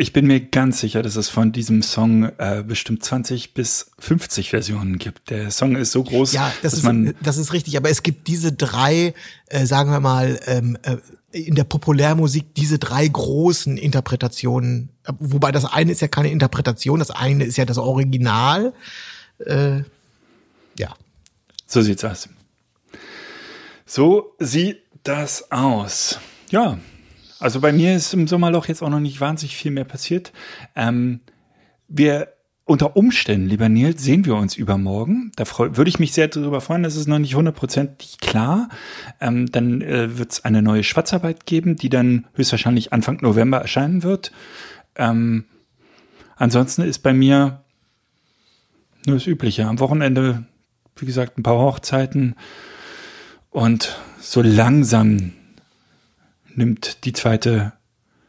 Ich 0.00 0.12
bin 0.12 0.28
mir 0.28 0.38
ganz 0.38 0.78
sicher, 0.78 1.02
dass 1.02 1.16
es 1.16 1.28
von 1.28 1.50
diesem 1.50 1.82
Song 1.82 2.30
äh, 2.38 2.62
bestimmt 2.64 3.04
20 3.04 3.52
bis 3.52 3.90
50 3.98 4.50
Versionen 4.50 4.96
gibt. 4.98 5.28
Der 5.28 5.50
Song 5.50 5.74
ist 5.74 5.90
so 5.90 6.04
groß, 6.04 6.34
ja, 6.34 6.52
das 6.62 6.70
dass 6.70 6.80
ist, 6.80 6.84
man 6.84 7.16
das 7.20 7.36
ist 7.36 7.52
richtig. 7.52 7.76
Aber 7.76 7.90
es 7.90 8.04
gibt 8.04 8.28
diese 8.28 8.52
drei, 8.52 9.12
äh, 9.46 9.66
sagen 9.66 9.90
wir 9.90 9.98
mal, 9.98 10.38
ähm, 10.46 10.78
äh, 10.82 10.98
in 11.32 11.56
der 11.56 11.64
Populärmusik 11.64 12.54
diese 12.54 12.78
drei 12.78 13.08
großen 13.08 13.76
Interpretationen. 13.76 14.90
Wobei 15.18 15.50
das 15.50 15.64
eine 15.64 15.90
ist 15.90 16.00
ja 16.00 16.06
keine 16.06 16.30
Interpretation, 16.30 17.00
das 17.00 17.10
eine 17.10 17.42
ist 17.42 17.58
ja 17.58 17.64
das 17.64 17.78
Original. 17.78 18.74
Äh, 19.44 19.78
ja. 20.78 20.94
So 21.66 21.82
sieht's 21.82 22.04
aus. 22.04 22.28
So 23.84 24.32
sieht 24.38 24.78
das 25.02 25.50
aus. 25.50 26.20
Ja, 26.50 26.78
also 27.40 27.60
bei 27.60 27.72
mir 27.72 27.94
ist 27.94 28.12
im 28.14 28.26
Sommerloch 28.26 28.66
jetzt 28.66 28.82
auch 28.82 28.90
noch 28.90 29.00
nicht 29.00 29.20
wahnsinnig 29.20 29.56
viel 29.56 29.70
mehr 29.70 29.84
passiert. 29.84 30.32
Ähm, 30.74 31.20
wir 31.88 32.28
unter 32.68 32.96
Umständen, 32.96 33.48
lieber 33.48 33.70
Nils, 33.70 34.02
sehen 34.02 34.26
wir 34.26 34.34
uns 34.34 34.54
übermorgen. 34.54 35.32
Da 35.36 35.44
würde 35.58 35.88
ich 35.88 35.98
mich 35.98 36.12
sehr 36.12 36.28
darüber 36.28 36.60
freuen. 36.60 36.82
Das 36.82 36.96
ist 36.96 37.08
noch 37.08 37.18
nicht 37.18 37.34
hundertprozentig 37.34 38.18
klar. 38.18 38.68
Ähm, 39.22 39.50
dann 39.50 39.80
äh, 39.80 40.18
wird 40.18 40.32
es 40.32 40.44
eine 40.44 40.60
neue 40.60 40.84
Schwarzarbeit 40.84 41.46
geben, 41.46 41.76
die 41.76 41.88
dann 41.88 42.26
höchstwahrscheinlich 42.34 42.92
Anfang 42.92 43.20
November 43.22 43.58
erscheinen 43.58 44.02
wird. 44.02 44.32
Ähm, 44.96 45.46
ansonsten 46.36 46.82
ist 46.82 46.98
bei 46.98 47.14
mir 47.14 47.64
nur 49.06 49.16
das 49.16 49.26
Übliche. 49.26 49.64
Am 49.66 49.80
Wochenende, 49.80 50.44
wie 50.96 51.06
gesagt, 51.06 51.38
ein 51.38 51.42
paar 51.42 51.58
Hochzeiten 51.58 52.34
und 53.48 53.98
so 54.20 54.42
langsam 54.42 55.32
nimmt 56.58 57.04
die 57.04 57.12
zweite 57.12 57.72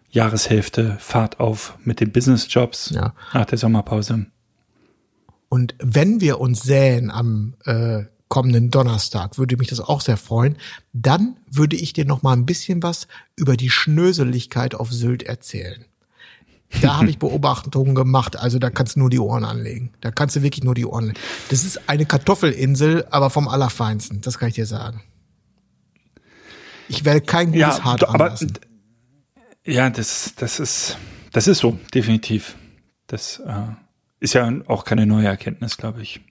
Jahreshälfte 0.09 0.97
Fahrt 0.99 1.39
auf 1.39 1.77
mit 1.83 1.99
den 1.99 2.11
Businessjobs 2.11 2.91
ja. 2.91 3.13
nach 3.33 3.45
der 3.45 3.57
Sommerpause. 3.57 4.27
Und 5.49 5.75
wenn 5.79 6.21
wir 6.21 6.39
uns 6.39 6.63
säen 6.63 7.11
am 7.11 7.55
äh, 7.65 8.03
kommenden 8.29 8.69
Donnerstag, 8.69 9.37
würde 9.37 9.57
mich 9.57 9.67
das 9.67 9.81
auch 9.81 10.01
sehr 10.01 10.17
freuen. 10.17 10.55
Dann 10.93 11.35
würde 11.51 11.75
ich 11.75 11.93
dir 11.93 12.05
noch 12.05 12.21
mal 12.21 12.33
ein 12.33 12.45
bisschen 12.45 12.81
was 12.81 13.07
über 13.35 13.57
die 13.57 13.71
Schnöseligkeit 13.71 14.75
auf 14.75 14.91
Sylt 14.91 15.23
erzählen. 15.23 15.85
Da 16.81 16.97
habe 16.97 17.09
ich 17.09 17.17
Beobachtungen 17.19 17.95
gemacht, 17.95 18.37
also 18.37 18.59
da 18.59 18.69
kannst 18.69 18.95
du 18.95 18.99
nur 18.99 19.09
die 19.09 19.19
Ohren 19.19 19.43
anlegen. 19.43 19.91
Da 20.01 20.11
kannst 20.11 20.35
du 20.35 20.43
wirklich 20.43 20.63
nur 20.63 20.75
die 20.75 20.85
Ohren 20.85 21.05
anlegen. 21.05 21.19
Das 21.49 21.63
ist 21.63 21.89
eine 21.89 22.05
Kartoffelinsel, 22.05 23.05
aber 23.09 23.31
vom 23.31 23.47
Allerfeinsten, 23.47 24.21
das 24.21 24.37
kann 24.37 24.49
ich 24.49 24.55
dir 24.55 24.67
sagen. 24.67 25.01
Ich 26.89 27.05
werde 27.05 27.21
kein 27.21 27.47
gutes 27.47 27.59
ja, 27.61 27.83
Hart 27.83 28.03
aber, 28.07 28.35
Ja, 29.63 29.89
das, 29.89 30.33
das 30.35 30.59
ist, 30.59 30.97
das 31.31 31.47
ist 31.47 31.59
so, 31.59 31.77
definitiv. 31.93 32.55
Das 33.07 33.39
äh, 33.45 33.73
ist 34.19 34.33
ja 34.33 34.51
auch 34.67 34.83
keine 34.83 35.05
neue 35.05 35.27
Erkenntnis, 35.27 35.77
glaube 35.77 36.01
ich. 36.01 36.21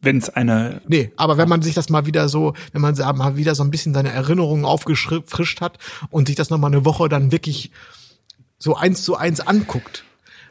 Wenn 0.00 0.16
es 0.16 0.30
eine. 0.30 0.80
Nee, 0.88 1.12
aber 1.16 1.36
wenn 1.36 1.48
man 1.48 1.60
sich 1.60 1.74
das 1.74 1.90
mal 1.90 2.06
wieder 2.06 2.30
so, 2.30 2.54
wenn 2.72 2.80
man 2.80 2.94
mal 2.94 3.36
wieder 3.36 3.54
so 3.54 3.62
ein 3.62 3.70
bisschen 3.70 3.92
seine 3.92 4.10
Erinnerungen 4.10 4.64
aufgefrischt 4.64 5.60
hat 5.60 5.78
und 6.08 6.28
sich 6.28 6.36
das 6.36 6.48
nochmal 6.48 6.72
eine 6.72 6.86
Woche 6.86 7.10
dann 7.10 7.32
wirklich 7.32 7.70
so 8.58 8.76
eins 8.76 9.02
zu 9.02 9.16
eins 9.16 9.40
anguckt, 9.40 10.04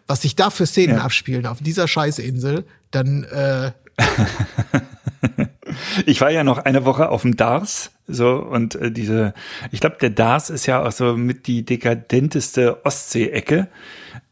was 0.05 0.21
sich 0.21 0.35
da 0.35 0.51
für 0.51 0.67
Szenen 0.67 0.97
ja. 0.97 1.03
abspielen 1.03 1.47
auf 1.47 1.61
dieser 1.61 1.87
Scheißinsel, 1.87 2.65
dann 2.91 3.23
äh, 3.23 3.71
ich 6.05 6.21
war 6.21 6.31
ja 6.31 6.43
noch 6.43 6.57
eine 6.59 6.85
Woche 6.85 7.09
auf 7.09 7.23
dem 7.23 7.37
Dars, 7.37 7.91
so 8.07 8.35
und 8.35 8.75
äh, 8.75 8.91
diese, 8.91 9.33
ich 9.71 9.79
glaube, 9.79 9.97
der 10.01 10.09
Dars 10.09 10.49
ist 10.49 10.65
ja 10.65 10.85
auch 10.85 10.91
so 10.91 11.15
mit 11.15 11.47
die 11.47 11.63
dekadenteste 11.63 12.85
Ostsee-Ecke 12.85 13.67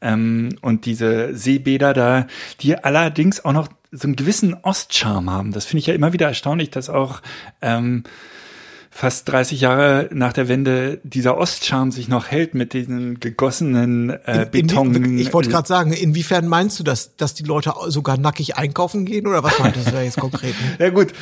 ähm, 0.02 0.50
und 0.62 0.86
diese 0.86 1.36
Seebäder 1.36 1.94
da, 1.94 2.28
die 2.62 2.76
allerdings 2.76 3.44
auch 3.44 3.54
noch 3.54 3.70
so 3.92 4.08
einen 4.08 4.16
gewissen 4.16 4.54
Ostcharme 4.54 5.32
haben. 5.32 5.52
Das 5.54 5.66
finde 5.66 5.80
ich 5.80 5.88
ja 5.88 5.94
immer 5.94 6.14
wieder 6.14 6.28
erstaunlich, 6.28 6.70
dass 6.72 6.90
auch 6.90 7.22
ähm, 7.62 8.04
fast 8.98 9.30
30 9.30 9.62
Jahre 9.62 10.10
nach 10.12 10.34
der 10.34 10.48
Wende 10.48 11.00
dieser 11.04 11.38
Ostcharme 11.38 11.92
sich 11.92 12.08
noch 12.08 12.30
hält 12.30 12.56
mit 12.56 12.74
diesen 12.74 13.20
gegossenen 13.20 14.10
äh, 14.26 14.48
Beton. 14.50 14.96
In, 14.96 15.20
ich 15.20 15.32
wollte 15.34 15.52
gerade 15.52 15.68
sagen, 15.68 15.94
inwiefern 15.94 16.48
meinst 16.48 16.80
du 16.80 16.84
das, 16.84 17.16
dass 17.16 17.36
die 17.36 17.44
Leute 17.44 17.74
sogar 17.90 18.18
nackig 18.18 18.58
einkaufen 18.58 19.06
gehen 19.06 19.28
oder 19.28 19.44
was 19.44 19.60
meintest 19.60 19.90
du 19.90 19.92
da 19.92 20.02
jetzt 20.02 20.20
konkret? 20.20 20.56
ja 20.80 20.90
gut, 20.90 21.14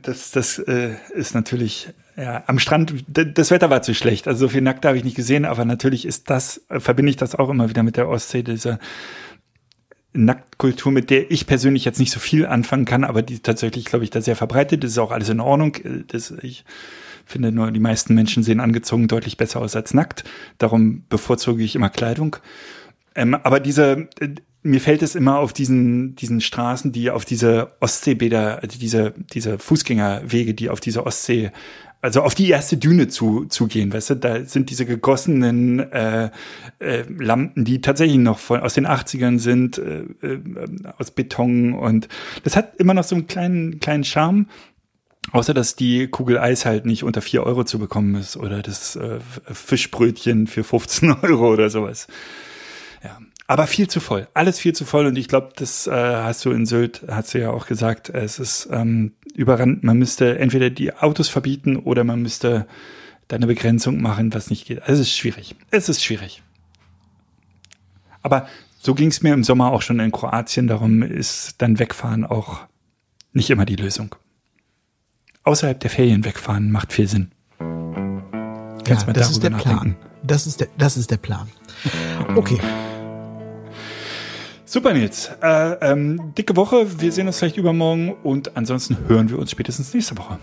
das, 0.00 0.30
das 0.30 0.58
äh, 0.60 0.94
ist 1.14 1.34
natürlich 1.34 1.90
ja, 2.16 2.42
am 2.46 2.58
Strand, 2.58 2.94
das 3.06 3.50
Wetter 3.50 3.68
war 3.68 3.82
zu 3.82 3.94
schlecht, 3.94 4.26
also 4.26 4.46
so 4.46 4.48
viel 4.48 4.62
nackt 4.62 4.86
habe 4.86 4.96
ich 4.96 5.04
nicht 5.04 5.16
gesehen, 5.16 5.44
aber 5.44 5.66
natürlich 5.66 6.06
ist 6.06 6.30
das, 6.30 6.62
verbinde 6.70 7.10
ich 7.10 7.16
das 7.16 7.34
auch 7.34 7.50
immer 7.50 7.68
wieder 7.68 7.82
mit 7.82 7.98
der 7.98 8.08
Ostsee, 8.08 8.42
dieser 8.42 8.78
Nacktkultur, 10.12 10.90
mit 10.90 11.10
der 11.10 11.30
ich 11.30 11.46
persönlich 11.46 11.84
jetzt 11.84 12.00
nicht 12.00 12.10
so 12.10 12.20
viel 12.20 12.46
anfangen 12.46 12.84
kann, 12.84 13.04
aber 13.04 13.22
die 13.22 13.40
tatsächlich, 13.40 13.84
glaube 13.84 14.04
ich, 14.04 14.10
da 14.10 14.20
sehr 14.20 14.36
verbreitet 14.36 14.84
ist, 14.84 14.92
ist 14.92 14.98
auch 14.98 15.10
alles 15.10 15.28
in 15.28 15.40
Ordnung. 15.40 15.76
Das, 16.08 16.32
ich 16.42 16.64
finde 17.26 17.52
nur, 17.52 17.70
die 17.70 17.80
meisten 17.80 18.14
Menschen 18.14 18.42
sehen 18.42 18.60
angezogen 18.60 19.06
deutlich 19.06 19.36
besser 19.36 19.60
aus 19.60 19.76
als 19.76 19.92
nackt. 19.92 20.24
Darum 20.56 21.04
bevorzuge 21.08 21.62
ich 21.62 21.74
immer 21.74 21.90
Kleidung. 21.90 22.36
Ähm, 23.14 23.34
aber 23.34 23.60
diese, 23.60 24.08
mir 24.62 24.80
fällt 24.80 25.02
es 25.02 25.14
immer 25.14 25.38
auf 25.38 25.52
diesen, 25.52 26.16
diesen 26.16 26.40
Straßen, 26.40 26.90
die 26.92 27.10
auf 27.10 27.24
diese 27.24 27.72
Ostseebäder, 27.80 28.62
also 28.62 28.78
diese, 28.78 29.14
diese 29.32 29.58
Fußgängerwege, 29.58 30.54
die 30.54 30.70
auf 30.70 30.80
diese 30.80 31.06
Ostsee 31.06 31.50
also 32.00 32.22
auf 32.22 32.34
die 32.34 32.48
erste 32.48 32.76
Düne 32.76 33.08
zu, 33.08 33.46
zu 33.46 33.66
gehen, 33.66 33.92
weißt 33.92 34.10
du, 34.10 34.14
da 34.14 34.44
sind 34.44 34.70
diese 34.70 34.86
gegossenen 34.86 35.80
äh, 35.92 36.30
äh, 36.78 37.04
Lampen, 37.08 37.64
die 37.64 37.80
tatsächlich 37.80 38.18
noch 38.18 38.38
von, 38.38 38.60
aus 38.60 38.74
den 38.74 38.86
80ern 38.86 39.38
sind, 39.38 39.78
äh, 39.78 40.04
äh, 40.22 40.40
aus 40.96 41.10
Beton 41.10 41.74
und 41.74 42.08
das 42.44 42.56
hat 42.56 42.76
immer 42.76 42.94
noch 42.94 43.04
so 43.04 43.16
einen 43.16 43.26
kleinen, 43.26 43.80
kleinen 43.80 44.04
Charme. 44.04 44.46
Außer 45.30 45.52
dass 45.52 45.76
die 45.76 46.08
Kugel 46.08 46.38
Eis 46.38 46.64
halt 46.64 46.86
nicht 46.86 47.04
unter 47.04 47.20
vier 47.20 47.42
Euro 47.42 47.64
zu 47.64 47.78
bekommen 47.78 48.14
ist 48.14 48.38
oder 48.38 48.62
das 48.62 48.96
äh, 48.96 49.18
Fischbrötchen 49.52 50.46
für 50.46 50.64
15 50.64 51.12
Euro 51.22 51.52
oder 51.52 51.68
sowas. 51.68 52.06
Ja, 53.04 53.18
aber 53.46 53.66
viel 53.66 53.88
zu 53.88 54.00
voll. 54.00 54.26
Alles 54.32 54.58
viel 54.58 54.74
zu 54.74 54.84
voll. 54.84 55.06
Und 55.06 55.16
ich 55.18 55.28
glaube, 55.28 55.50
das 55.56 55.86
äh, 55.86 55.90
hast 55.90 56.44
du 56.44 56.50
in 56.50 56.64
Sylt, 56.64 57.02
hast 57.08 57.34
du 57.34 57.40
ja 57.40 57.50
auch 57.50 57.66
gesagt, 57.66 58.08
es 58.08 58.38
ist 58.38 58.68
ähm, 58.72 59.12
überrannt. 59.38 59.84
Man 59.84 59.98
müsste 59.98 60.38
entweder 60.38 60.68
die 60.68 60.92
Autos 60.92 61.28
verbieten 61.28 61.76
oder 61.76 62.04
man 62.04 62.20
müsste 62.20 62.66
da 63.28 63.36
eine 63.36 63.46
Begrenzung 63.46 64.00
machen, 64.02 64.34
was 64.34 64.50
nicht 64.50 64.66
geht. 64.66 64.82
Also 64.82 65.00
es 65.00 65.08
ist 65.08 65.16
schwierig. 65.16 65.54
Es 65.70 65.88
ist 65.88 66.04
schwierig. 66.04 66.42
Aber 68.22 68.48
So 68.80 68.94
ging 68.94 69.08
es 69.08 69.22
mir 69.22 69.34
im 69.34 69.42
Sommer 69.44 69.72
auch 69.72 69.82
schon 69.82 69.98
in 69.98 70.12
Kroatien. 70.12 70.68
Darum 70.68 71.02
ist 71.02 71.56
dann 71.58 71.78
Wegfahren 71.78 72.24
auch 72.24 72.60
nicht 73.32 73.50
immer 73.50 73.66
die 73.66 73.76
Lösung. 73.76 74.14
Außerhalb 75.42 75.80
der 75.80 75.90
Ferien 75.90 76.24
wegfahren 76.24 76.70
macht 76.70 76.92
viel 76.92 77.08
Sinn. 77.08 77.32
Kannst 77.58 79.06
ja, 79.06 79.12
das 79.12 79.30
ist 79.30 79.42
der 79.42 79.50
Plan. 79.50 79.96
Das 80.22 80.46
ist 80.46 80.60
der, 80.60 80.68
das 80.78 80.96
ist 80.96 81.10
der 81.10 81.16
Plan. 81.16 81.48
Okay. 82.36 82.58
Super, 84.70 84.92
Nils. 84.92 85.30
Äh, 85.42 85.76
ähm, 85.80 86.34
dicke 86.36 86.54
Woche. 86.54 87.00
Wir 87.00 87.10
sehen 87.10 87.26
uns 87.26 87.38
vielleicht 87.38 87.56
übermorgen 87.56 88.14
und 88.22 88.54
ansonsten 88.54 88.98
hören 89.08 89.30
wir 89.30 89.38
uns 89.38 89.50
spätestens 89.50 89.94
nächste 89.94 90.18
Woche. 90.18 90.36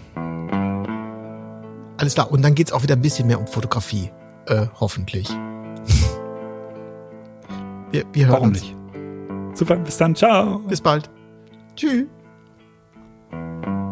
Alles 1.97 2.15
klar. 2.15 2.31
Und 2.31 2.43
dann 2.43 2.55
geht's 2.55 2.71
auch 2.71 2.81
wieder 2.81 2.95
ein 2.95 3.03
bisschen 3.03 3.27
mehr 3.27 3.39
um 3.39 3.45
Fotografie. 3.45 4.09
Äh, 4.47 4.65
hoffentlich. 4.79 5.29
wir, 7.91 8.03
wir 8.13 8.25
hören 8.25 8.33
Warum 8.33 8.47
uns. 8.47 8.61
nicht? 8.61 8.75
Super, 9.53 9.75
bis 9.75 9.97
dann. 9.97 10.15
Ciao. 10.15 10.57
Bis 10.57 10.81
bald. 10.81 11.07
Tschüss. 11.75 12.05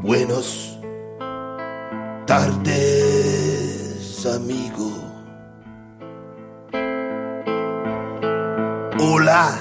Buenos 0.01 0.79
tardes, 2.25 4.25
amigo. 4.25 4.93
Hola, 8.97 9.59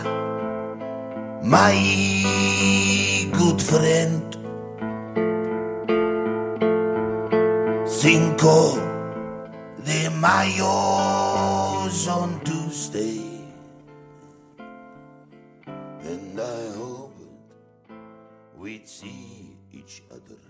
my 1.42 1.74
good 3.32 3.60
friend. 3.60 4.22
Cinco 7.86 8.78
de 9.84 10.08
Mayo 10.10 10.68
on 12.08 12.40
Tuesday. 12.44 13.20
And 16.04 16.40
I 16.40 16.76
hope 16.76 17.14
we'd 18.56 18.88
see 18.88 19.56
each 19.72 20.02
other. 20.10 20.41